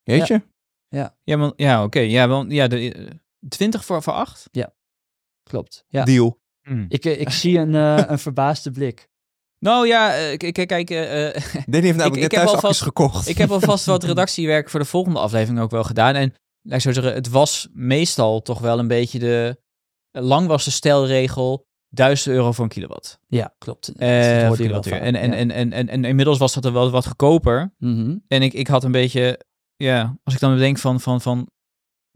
Jeetje. 0.03 0.43
Ja, 1.25 1.37
want, 1.37 1.53
ja 1.57 1.85
oké. 1.85 2.01
Ja, 2.01 2.29
want, 2.29 2.53
ja, 2.53 2.69
de, 2.69 2.93
eh, 2.93 3.11
20 3.49 3.85
voor, 3.85 4.03
voor 4.03 4.13
8? 4.13 4.49
klopt. 5.43 5.85
Ja. 5.89 6.05
Deal. 6.05 6.43
Ik, 6.89 7.05
eh, 7.05 7.21
ik 7.21 7.31
zie 7.31 7.59
een, 7.59 7.75
eh, 7.75 8.05
een 8.07 8.19
verbaasde 8.19 8.71
blik. 8.71 9.09
Nou 9.65 9.87
ja, 9.87 10.17
eh, 10.17 10.37
k- 10.37 10.53
k- 10.53 10.67
kijk, 10.67 10.91
eh, 10.91 11.27
eh, 11.29 11.35
Danny 11.67 11.87
heeft 11.87 11.97
namelijk 11.99 12.15
ik 12.15 12.21
net 12.21 12.31
heb 12.31 12.31
thuis 12.31 12.51
alvast- 12.53 12.81
gekocht. 12.83 13.29
ik 13.29 13.39
heb 13.39 13.51
alvast 13.51 13.85
wat 13.87 14.05
redactiewerk 14.13 14.71
voor 14.71 14.81
de 14.81 14.87
volgende 14.87 15.19
aflevering 15.19 15.61
ook 15.61 15.71
wel 15.71 15.85
gedaan. 15.85 16.15
En 16.15 16.35
laat 16.63 16.77
ik 16.77 16.81
zo 16.81 16.93
zeggen, 16.93 17.15
het 17.15 17.29
was 17.29 17.69
meestal 17.73 18.43
toch 18.43 18.59
wel 18.61 18.79
een 18.79 18.89
beetje 18.89 19.19
de... 19.19 19.63
Lang 20.11 20.47
was 20.47 20.65
de 20.65 20.71
stelregel, 20.71 21.67
1000 21.89 22.35
euro 22.35 22.53
voor 22.53 22.65
een 22.65 22.71
kilowatt. 22.71 23.19
Ja, 23.29 23.55
klopt. 23.59 23.87
Dat 23.87 23.97
Eh 23.97 24.51
kilowattuur. 24.53 24.93
En, 25.01 25.15
en, 25.15 25.31
ja. 25.31 25.37
en, 25.37 25.51
en, 25.51 25.73
en, 25.73 25.89
en 25.89 26.05
inmiddels 26.05 26.39
was 26.39 26.55
dat 26.55 26.65
er 26.65 26.73
wel 26.73 26.91
wat 26.91 27.07
goedkoper. 27.07 27.75
Mhm. 27.79 28.17
En 28.29 28.43
ik, 28.43 28.53
ik 28.53 28.67
had 28.67 28.85
een 28.85 28.93
beetje, 28.93 29.41
ja, 29.77 30.17
als 30.23 30.35
ik 30.35 30.41
dan 30.41 30.55
bedenk 30.55 30.79
van, 30.79 31.01
van, 31.01 31.21
van 31.21 31.49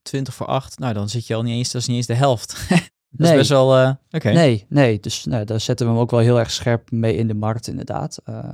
20 0.03 0.34
voor 0.34 0.46
8, 0.46 0.78
nou 0.78 0.94
dan 0.94 1.09
zit 1.09 1.26
je 1.26 1.34
al 1.34 1.42
niet 1.42 1.55
eens, 1.57 1.70
dat 1.70 1.80
is 1.80 1.86
niet 1.88 1.96
eens 1.96 2.07
de 2.07 2.14
helft. 2.14 2.57
dat 3.19 3.27
Nee. 3.27 3.31
is 3.31 3.37
best 3.39 3.51
wel, 3.51 3.77
eh, 3.77 3.91
oké. 4.11 4.31
Nee, 4.33 4.66
nee. 4.69 5.01
Dus 5.01 5.25
nou, 5.25 5.45
daar 5.45 5.61
zetten 5.61 5.87
we 5.87 5.93
hem 5.93 6.01
ook 6.01 6.11
wel 6.11 6.21
heel 6.21 6.39
erg 6.39 6.51
scherp 6.51 6.91
mee 6.91 7.16
in 7.16 7.27
de 7.29 7.35
markt, 7.35 7.66
inderdaad. 7.66 8.21
Eh, 8.25 8.49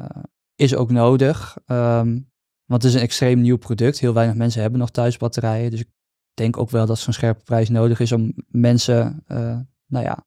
is 0.57 0.75
ook 0.75 0.91
nodig. 0.91 1.57
ehm, 1.67 2.19
want 2.65 2.83
het 2.83 2.93
is 2.93 2.95
een 2.95 3.05
extreem 3.07 3.41
nieuw 3.41 3.57
product. 3.59 3.99
Heel 4.01 4.15
weinig 4.15 4.37
mensen 4.37 4.61
hebben 4.61 4.81
nog 4.81 4.91
thuisbatterijen. 4.91 5.71
Dus 5.71 5.81
ik 5.81 5.89
denk 6.35 6.59
ook 6.59 6.71
wel 6.71 6.87
dat 6.87 6.99
zo'n 6.99 7.13
scherpe 7.13 7.43
prijs 7.45 7.69
nodig 7.69 8.01
is 8.01 8.13
om 8.13 8.33
mensen, 8.49 9.23
eh, 9.27 9.59
nou 9.87 10.05
ja, 10.05 10.25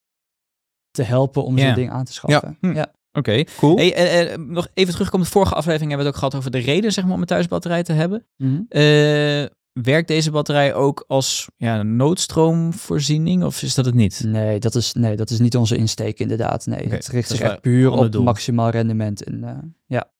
te 0.92 1.04
helpen 1.04 1.44
om 1.44 1.58
Ja. 1.58 1.66
zo'n 1.66 1.76
ding 1.76 1.90
aan 1.92 2.06
te 2.06 2.14
schaffen. 2.14 2.58
Hm. 2.62 2.74
Ja. 2.74 2.92
Oké. 3.12 3.44
Cool. 3.44 3.76
Hey, 3.76 3.94
eh, 3.94 4.34
eh, 4.34 4.40
nog 4.40 4.68
even 4.74 4.94
terugkomen, 4.94 5.26
de 5.26 5.32
vorige 5.32 5.56
aflevering 5.56 5.90
hebben 5.90 6.08
we 6.08 6.14
het 6.14 6.24
ook 6.24 6.30
gehad 6.30 6.36
over 6.46 6.52
de 6.52 6.72
reden 6.72 6.92
zeg 6.92 7.04
maar, 7.06 7.14
om 7.14 7.20
een 7.22 7.26
thuisbatterij 7.28 7.84
te 7.84 7.94
hebben. 7.94 8.26
Eh, 8.70 9.57
werkt 9.82 10.08
deze 10.08 10.32
batterij 10.32 10.74
ook 10.74 11.04
als 11.08 11.48
ja, 11.56 11.84
noodstroomvoorziening 11.84 13.44
of 13.44 13.62
is 13.62 13.76
dat 13.76 13.86
het 13.86 13.96
niet? 13.96 14.24
Nee, 14.26 14.60
dat 14.60 14.76
is, 14.76 14.94
nee, 14.94 15.16
dat 15.16 15.30
is 15.30 15.40
niet 15.40 15.56
onze 15.58 15.78
insteek 15.78 16.20
inderdaad. 16.20 16.66
Nee, 16.66 16.88
het 16.88 17.08
richt 17.08 17.30
zich 17.30 17.40
echt 17.40 17.62
puur 17.62 17.92
op 17.92 18.12
doel. 18.12 18.24
maximaal 18.24 18.70
rendement. 18.70 19.24
En, 19.24 19.44
eh, 19.44 19.58
ja. 19.86 20.12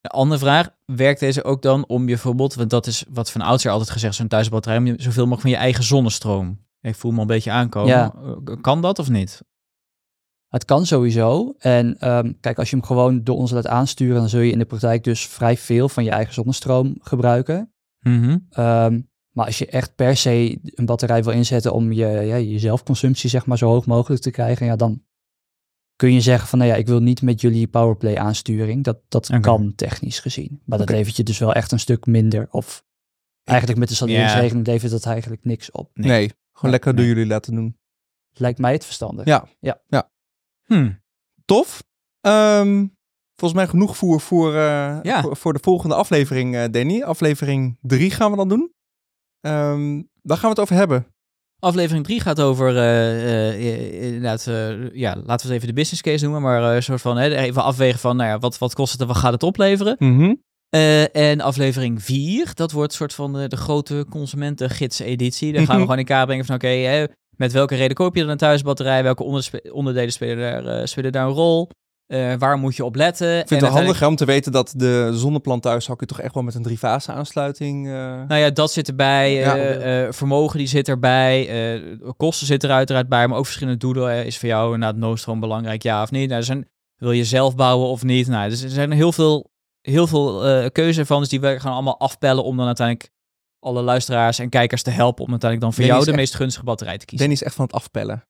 Een 0.00 0.10
andere 0.10 0.40
vraag, 0.40 0.68
werkt 0.84 1.20
deze 1.20 1.44
ook 1.44 1.62
dan 1.62 1.86
om 1.86 2.00
je 2.00 2.06
bijvoorbeeld, 2.06 2.54
want 2.54 2.70
dat 2.70 2.86
is 2.86 3.04
wat 3.08 3.30
van 3.30 3.40
oudsher 3.40 3.70
altijd 3.70 3.90
gezegd, 3.90 4.14
zo'n 4.14 4.28
thuisbatterij, 4.28 4.78
om 4.78 4.86
je 4.86 4.94
zoveel 4.96 5.22
mogelijk 5.22 5.40
van 5.40 5.50
je 5.50 5.56
eigen 5.56 5.84
zonnestroom. 5.84 6.66
Ik 6.80 6.94
voel 6.94 7.10
me 7.10 7.16
al 7.16 7.22
een 7.22 7.28
beetje 7.28 7.50
aankomen. 7.50 7.90
Ja. 7.90 8.14
Eh, 8.44 8.56
Kan 8.60 8.82
dat 8.82 8.98
of 8.98 9.08
niet? 9.08 9.42
Het 10.48 10.64
kan 10.64 10.86
sowieso. 10.86 11.54
En 11.58 11.98
ehm, 11.98 12.32
kijk, 12.40 12.58
als 12.58 12.70
je 12.70 12.76
hem 12.76 12.84
gewoon 12.84 13.24
door 13.24 13.36
ons 13.36 13.50
laat 13.50 13.66
aansturen, 13.66 14.16
dan 14.16 14.28
zul 14.28 14.40
je 14.40 14.52
in 14.52 14.58
de 14.58 14.64
praktijk 14.64 15.04
dus 15.04 15.26
vrij 15.26 15.56
veel 15.56 15.88
van 15.88 16.04
je 16.04 16.10
eigen 16.10 16.34
zonnestroom 16.34 16.96
gebruiken. 17.00 17.72
Mhm. 18.00 18.38
Ehm, 18.50 19.00
maar 19.32 19.46
als 19.46 19.58
je 19.58 19.66
echt 19.66 19.94
per 19.94 20.16
se 20.16 20.58
een 20.62 20.86
batterij 20.86 21.22
wil 21.22 21.32
inzetten 21.32 21.72
om 21.72 21.92
je, 21.92 22.06
ja, 22.06 22.36
je 22.36 22.58
zelfconsumptie 22.58 23.30
zeg 23.30 23.46
maar 23.46 23.58
zo 23.58 23.68
hoog 23.68 23.86
mogelijk 23.86 24.22
te 24.22 24.30
krijgen, 24.30 24.66
ja, 24.66 24.76
dan 24.76 25.02
kun 25.96 26.12
je 26.12 26.20
zeggen 26.20 26.48
van, 26.48 26.58
nou 26.58 26.70
ja, 26.70 26.76
ik 26.76 26.86
wil 26.86 27.00
niet 27.00 27.22
met 27.22 27.40
jullie 27.40 27.66
Powerplay 27.68 28.16
aansturing. 28.16 28.84
Dat, 28.84 29.00
dat 29.08 29.40
kan 29.40 29.74
technisch 29.74 30.20
gezien. 30.20 30.62
Maar 30.64 30.78
dat 30.78 30.88
levert 30.88 31.16
je 31.16 31.22
dus 31.22 31.38
wel 31.38 31.54
echt 31.54 31.72
een 31.72 31.78
stuk 31.80 32.06
minder. 32.06 32.48
Of 32.50 32.84
eigenlijk 33.44 33.78
met 33.78 33.88
de 33.88 33.94
saleringsregeling 33.94 34.66
levert 34.66 34.90
dat 34.90 35.06
eigenlijk 35.06 35.44
niks 35.44 35.70
op. 35.70 35.90
Nee. 35.94 36.08
Nee, 36.08 36.32
gewoon 36.52 36.70
lekker 36.70 36.94
door 36.94 37.04
Nee. 37.04 37.14
jullie 37.14 37.28
laten 37.28 37.54
doen. 37.54 37.78
Lijkt 38.32 38.58
mij 38.58 38.72
het 38.72 38.84
verstandig. 38.84 39.26
Ja. 39.60 40.10
Hm. 40.64 40.92
Tof. 41.44 41.82
Ehm, 42.20 42.86
volgens 43.38 43.60
mij 43.60 43.68
genoeg 43.68 43.96
voer 43.96 44.20
voor, 44.20 44.54
eh, 44.54 44.98
Ja. 45.02 45.22
voor, 45.22 45.36
voor 45.36 45.52
de 45.52 45.58
volgende 45.62 45.94
aflevering, 45.94 46.54
eh, 46.56 46.64
Danny. 46.70 47.02
Aflevering 47.02 47.78
3 47.80 48.10
gaan 48.10 48.30
we 48.30 48.36
dan 48.36 48.48
doen. 48.48 48.72
Ehm 49.40 50.02
waar 50.22 50.36
gaan 50.36 50.50
we 50.50 50.60
het 50.60 50.60
over 50.60 50.74
hebben? 50.76 51.06
Aflevering 51.58 52.04
3 52.04 52.20
gaat 52.20 52.40
over, 52.40 52.76
eh, 52.76 54.04
inderdaad, 54.06 54.44
ja, 54.92 55.16
laten 55.16 55.24
we 55.26 55.32
het 55.32 55.50
even 55.50 55.66
de 55.66 55.72
business 55.72 56.02
case 56.02 56.24
noemen, 56.24 56.42
maar 56.42 56.62
een 56.62 56.82
soort 56.82 57.00
van, 57.00 57.16
hè, 57.16 57.34
even 57.36 57.62
afwegen 57.62 57.98
van, 57.98 58.16
nou 58.16 58.28
ja, 58.28 58.38
wat, 58.38 58.58
wat 58.58 58.74
kost 58.74 58.92
het 58.92 59.00
en 59.00 59.06
wat 59.06 59.16
gaat 59.16 59.32
het 59.32 59.42
opleveren? 59.42 59.96
Mhm. 59.98 60.34
En 61.12 61.40
aflevering 61.40 62.02
4, 62.02 62.50
dat 62.54 62.72
wordt 62.72 62.92
soort 62.92 63.14
van 63.14 63.32
de 63.32 63.56
grote 63.56 64.06
consumentengids-editie. 64.10 65.52
Daar 65.52 65.60
gaan 65.60 65.66
we 65.68 65.72
Mhm. 65.72 65.82
gewoon 65.82 65.98
in 65.98 66.04
kaart 66.04 66.26
brengen 66.26 66.44
van, 66.44 66.54
oké, 66.54 67.06
met 67.36 67.52
welke 67.52 67.74
reden 67.74 67.96
koop 67.96 68.14
je 68.14 68.20
dan 68.20 68.30
een 68.30 68.36
thuisbatterij? 68.36 69.02
Welke 69.02 69.24
onderdelen 69.72 70.12
spelen 70.12 70.64
daar, 70.64 70.88
spelen 70.88 71.12
daar 71.12 71.26
een 71.26 71.32
rol? 71.32 71.68
Eh, 72.08 72.34
waar 72.38 72.58
moet 72.58 72.76
je 72.76 72.84
op 72.84 72.94
letten? 72.94 73.28
Ik 73.28 73.48
vind 73.48 73.60
het 73.60 73.70
wel 73.70 73.78
handig 73.78 73.98
hè, 74.00 74.06
om 74.06 74.16
te 74.16 74.24
weten 74.24 74.52
dat 74.52 74.72
de 74.76 75.10
zonneplant 75.12 75.62
thuishak 75.62 76.00
je 76.00 76.06
toch 76.06 76.20
echt 76.20 76.34
wel 76.34 76.42
met 76.42 76.54
een 76.54 76.62
driefase 76.62 77.12
aansluiting. 77.12 77.86
eh, 77.86 77.92
Nou 78.28 78.34
ja, 78.40 78.50
dat 78.50 78.72
zit 78.72 78.88
erbij. 78.88 79.32
Ja. 79.34 79.56
eh, 79.56 80.12
vermogen 80.12 80.58
die 80.58 80.66
zit 80.66 80.88
erbij. 80.88 81.50
kosten 82.16 82.46
zitten 82.46 82.68
er 82.68 82.74
uiteraard 82.74 83.08
bij. 83.08 83.28
Maar 83.28 83.38
ook 83.38 83.44
verschillende 83.44 83.78
doelen. 83.78 84.26
is 84.26 84.38
voor 84.38 84.48
jou 84.48 84.74
inderdaad 84.74 84.98
noodstroom 84.98 85.40
belangrijk, 85.40 85.82
ja 85.82 86.02
of 86.02 86.10
niet? 86.10 86.30
Nou, 86.30 86.42
zijn, 86.42 86.68
wil 86.96 87.12
je 87.12 87.24
zelf 87.24 87.56
bouwen 87.56 87.88
of 87.88 88.02
niet? 88.02 88.26
Nou, 88.28 88.48
dus 88.48 88.62
er 88.62 88.70
zijn 88.70 88.90
heel 88.92 89.12
veel, 89.12 89.50
heel 89.80 90.06
veel 90.06 90.46
eh 90.46 90.66
keuze 90.72 91.06
van. 91.06 91.20
Dus 91.20 91.28
die 91.28 91.40
we 91.40 91.60
gaan 91.60 91.72
allemaal 91.72 91.98
afpellen 92.00 92.44
om 92.44 92.56
dan 92.56 92.66
uiteindelijk 92.66 93.10
alle 93.60 93.82
luisteraars 93.82 94.38
en 94.38 94.48
kijkers 94.48 94.82
te 94.82 94.90
helpen. 94.90 95.24
Om 95.24 95.30
uiteindelijk 95.30 95.60
dan 95.60 95.72
voor 95.72 95.82
Danny 95.88 95.94
jou 95.94 96.04
de 96.04 96.10
echt- 96.10 96.20
meest 96.30 96.34
gunstige 96.42 96.64
batterij 96.64 96.98
te 96.98 97.04
kiezen. 97.04 97.26
Danny 97.28 97.40
is 97.40 97.46
echt 97.46 97.54
van 97.56 97.64
het 97.64 97.74
afpellen. 97.74 98.24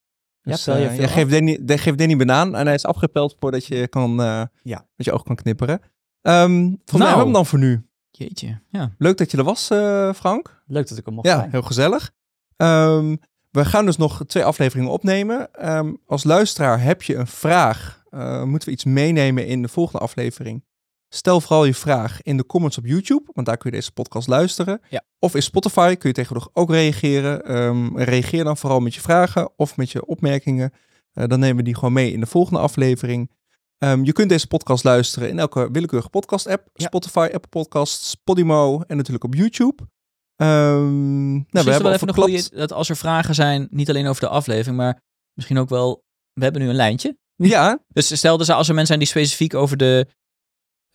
Ja, 0.48 0.54
Dus, 0.54 0.64
je 0.64 0.72
eh, 0.72 0.86
veel 0.88 0.96
jij 0.96 1.04
af? 1.04 1.12
geeft 1.12 1.30
Danny, 1.30 1.60
geeft 1.78 1.98
Danny 1.98 2.16
banaan 2.16 2.56
en 2.56 2.64
hij 2.66 2.74
is 2.74 2.84
afgepeld 2.84 3.36
voordat 3.38 3.66
je 3.66 3.88
kan, 3.88 4.20
eh, 4.22 4.42
Ja. 4.62 4.86
met 4.96 5.06
je 5.06 5.12
oog 5.12 5.22
kan 5.22 5.36
knipperen. 5.36 5.80
Volgens 6.22 6.52
mij 6.52 6.98
Nou. 6.98 7.02
hebben 7.02 7.16
we 7.18 7.22
hem 7.24 7.32
dan 7.32 7.46
voor 7.46 7.58
nu. 7.58 7.86
Jeetje, 8.10 8.60
ja. 8.68 8.94
Leuk 8.98 9.16
dat 9.16 9.30
je 9.30 9.36
er 9.36 9.44
was, 9.44 9.70
eh, 9.70 10.12
Frank. 10.12 10.62
Leuk 10.66 10.88
dat 10.88 10.98
ik 10.98 11.06
er 11.06 11.12
mocht 11.12 11.26
Ja, 11.26 11.36
zijn. 11.38 11.50
heel 11.50 11.62
gezellig. 11.62 12.10
Ehm, 12.56 13.16
we 13.50 13.64
gaan 13.64 13.84
dus 13.84 13.96
nog 13.96 14.22
twee 14.26 14.44
afleveringen 14.44 14.90
opnemen. 14.90 15.52
Ehm, 15.54 15.92
als 16.06 16.24
luisteraar 16.24 16.82
heb 16.82 17.02
je 17.02 17.14
een 17.14 17.26
vraag. 17.26 17.96
moeten 18.44 18.68
we 18.68 18.74
iets 18.74 18.84
meenemen 18.84 19.46
in 19.46 19.62
de 19.62 19.68
volgende 19.68 19.98
aflevering? 20.04 20.64
Stel 21.08 21.40
vooral 21.40 21.64
je 21.64 21.74
vraag 21.74 22.22
in 22.22 22.36
de 22.36 22.46
comments 22.46 22.78
op 22.78 22.86
YouTube, 22.86 23.30
want 23.32 23.46
daar 23.46 23.56
kun 23.56 23.70
je 23.70 23.76
deze 23.76 23.92
podcast 23.92 24.28
luisteren. 24.28 24.80
Ja. 24.88 25.02
Of 25.18 25.34
in 25.34 25.42
Spotify 25.42 25.94
kun 25.94 26.08
je 26.08 26.14
tegenwoordig 26.14 26.50
ook 26.54 26.70
reageren. 26.70 27.44
Ehm, 27.44 27.96
reageer 27.96 28.44
dan 28.44 28.56
vooral 28.56 28.80
met 28.80 28.94
je 28.94 29.00
vragen 29.00 29.50
of 29.56 29.76
met 29.76 29.90
je 29.90 30.06
opmerkingen. 30.06 30.72
Eh, 31.12 31.26
dan 31.26 31.38
nemen 31.38 31.56
we 31.56 31.62
die 31.62 31.74
gewoon 31.74 31.92
mee 31.92 32.12
in 32.12 32.20
de 32.20 32.26
volgende 32.26 32.60
aflevering. 32.60 33.30
Ehm, 33.78 34.04
je 34.04 34.12
kunt 34.12 34.28
deze 34.28 34.46
podcast 34.46 34.84
luisteren 34.84 35.28
in 35.28 35.38
elke 35.38 35.68
willekeurige 35.72 36.10
podcast-app. 36.10 36.68
Ja. 36.72 36.86
Spotify, 36.86 37.28
Apple 37.32 37.48
Podcasts, 37.48 38.14
Podimo 38.14 38.80
en 38.80 38.96
natuurlijk 38.96 39.24
op 39.24 39.34
YouTube. 39.34 39.88
Ehm, 40.36 41.32
nou, 41.32 41.44
we 41.50 41.58
hebben 41.58 41.82
wel 41.82 41.92
even 41.92 41.98
verklapt. 41.98 42.30
goeie, 42.30 42.48
dat 42.50 42.72
als 42.72 42.88
er 42.88 42.96
vragen 42.96 43.34
zijn, 43.34 43.68
niet 43.70 43.88
alleen 43.88 44.06
over 44.06 44.20
de 44.20 44.28
aflevering, 44.28 44.76
maar 44.76 45.00
misschien 45.32 45.58
ook 45.58 45.68
wel, 45.68 46.04
we 46.32 46.42
hebben 46.42 46.62
nu 46.62 46.68
een 46.68 46.74
lijntje. 46.74 47.16
Ja, 47.36 47.78
Dus 47.88 48.16
stel 48.16 48.36
dus 48.36 48.50
als 48.50 48.68
er 48.68 48.74
mensen 48.74 48.86
zijn 48.86 48.98
die 48.98 49.08
specifiek 49.08 49.54
over 49.54 49.76
de, 49.76 50.06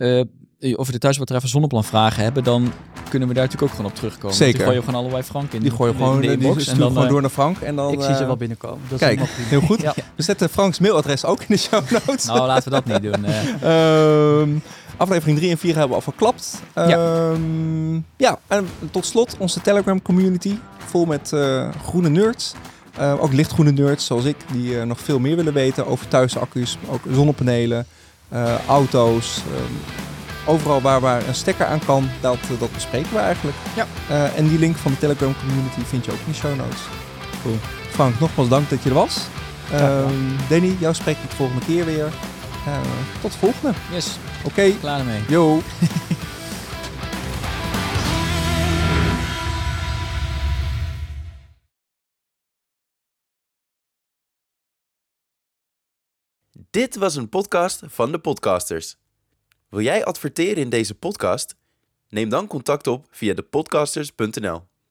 eh, 0.03 0.73
over 0.79 0.93
de 0.93 0.99
thuisbatterij 0.99 1.41
van 1.41 1.49
Zonneplan 1.49 1.83
vragen 1.83 2.23
hebben, 2.23 2.43
dan 2.43 2.71
kunnen 3.09 3.27
we 3.27 3.33
daar 3.33 3.43
natuurlijk 3.43 3.71
ook 3.71 3.77
gewoon 3.77 3.91
op 3.91 3.97
terugkomen. 3.97 4.35
Zeker. 4.35 4.57
Die 4.57 4.65
gooien 4.67 4.83
gewoon 4.83 4.99
allebei 5.01 5.23
Frank 5.23 5.53
in. 5.53 5.61
die 5.61 5.71
gooien 5.71 5.93
de- 5.93 5.99
gewoon, 5.99 6.15
in 6.15 6.21
de 6.21 6.27
eh, 6.27 6.55
die 6.55 6.71
en 6.71 6.77
dan, 6.77 6.87
gewoon 6.87 7.03
eh, 7.03 7.09
door 7.09 7.21
naar 7.21 7.29
Frank. 7.29 7.57
En 7.59 7.75
dan, 7.75 7.91
Ik 7.91 8.01
zie 8.01 8.15
ze 8.15 8.25
wel 8.25 8.37
binnenkomen. 8.37 8.79
Dat 8.89 9.01
is 9.01 9.07
Kijk, 9.07 9.19
heel 9.29 9.61
goed. 9.61 9.81
Ja. 9.81 9.93
We 10.15 10.23
zetten 10.23 10.49
Franks 10.49 10.79
mailadres 10.79 11.25
ook 11.25 11.39
in 11.39 11.45
de 11.47 11.57
show 11.57 11.91
notes. 11.91 12.25
Nou, 12.25 12.47
laten 12.47 12.63
we 12.63 12.81
dat 12.81 12.85
niet 12.85 13.11
doen. 13.11 13.25
Ehm, 13.61 14.49
aflevering 14.97 15.37
3 15.37 15.49
en 15.51 15.57
4 15.57 15.71
hebben 15.71 15.89
we 15.89 15.95
al 15.95 16.01
verklapt. 16.01 16.61
Ehm, 16.73 17.95
ja. 18.17 18.39
en 18.47 18.67
tot 18.91 19.05
slot 19.05 19.35
onze 19.37 19.61
Telegram 19.61 20.01
community. 20.01 20.55
Vol 20.85 21.05
met 21.05 21.31
groene 21.83 22.09
nerds. 22.09 22.53
Ook 23.19 23.33
lichtgroene 23.33 23.71
nerds 23.71 24.05
zoals 24.05 24.23
ik. 24.25 24.35
Die 24.51 24.85
nog 24.85 24.99
veel 24.99 25.19
meer 25.19 25.35
willen 25.35 25.53
weten 25.53 25.87
over 25.87 26.07
thuisaccu's. 26.07 26.77
Ook 26.89 27.01
zonnepanelen, 27.11 27.85
auto's. 28.67 29.41
ehm, 29.55 29.73
overal 30.45 30.81
waar, 30.81 30.99
waar 30.99 31.27
een 31.27 31.35
stekker 31.35 31.65
aan 31.65 31.85
kan, 31.85 32.09
dat, 32.21 32.37
eh, 32.41 32.59
dat 32.59 32.71
bespreken 32.73 33.13
we 33.13 33.19
eigenlijk. 33.19 33.57
Ja. 33.75 33.85
Eh, 34.09 34.37
en 34.37 34.47
die 34.47 34.59
link 34.59 34.75
van 34.75 34.91
de 34.91 34.97
Telegram 34.97 35.35
community 35.39 35.81
vind 35.85 36.05
je 36.05 36.11
ook 36.11 36.17
in 36.25 36.31
de 36.31 36.37
show 36.37 36.55
notes. 36.55 36.79
Cool. 37.43 37.57
Frank, 37.89 38.19
nogmaals 38.19 38.49
dank 38.49 38.69
dat 38.69 38.83
je 38.83 38.89
er 38.89 38.95
was. 38.95 39.17
Ehm, 39.71 40.13
Danny, 40.49 40.75
jou 40.79 40.93
spreek 40.93 41.17
ik 41.23 41.29
de 41.29 41.35
volgende 41.35 41.65
keer 41.65 41.85
weer. 41.85 42.05
Eh, 42.65 42.73
tot 43.21 43.31
de 43.31 43.37
volgende. 43.37 43.73
Yes, 43.91 44.17
Oké, 44.43 44.71
klaar 44.79 44.99
ermee. 44.99 45.21
yo. 45.27 45.61
Dit 56.73 56.95
was 56.95 57.15
een 57.15 57.29
podcast 57.29 57.81
van 57.85 58.11
de 58.11 58.19
podcasters. 58.19 58.95
Wil 59.69 59.81
jij 59.81 60.05
adverteren 60.05 60.63
in 60.63 60.69
deze 60.69 60.95
podcast? 60.95 61.55
Neem 62.09 62.29
dan 62.29 62.47
contact 62.47 62.87
op 62.87 63.07
via 63.09 63.33
depodcasters.nl. 63.33 64.72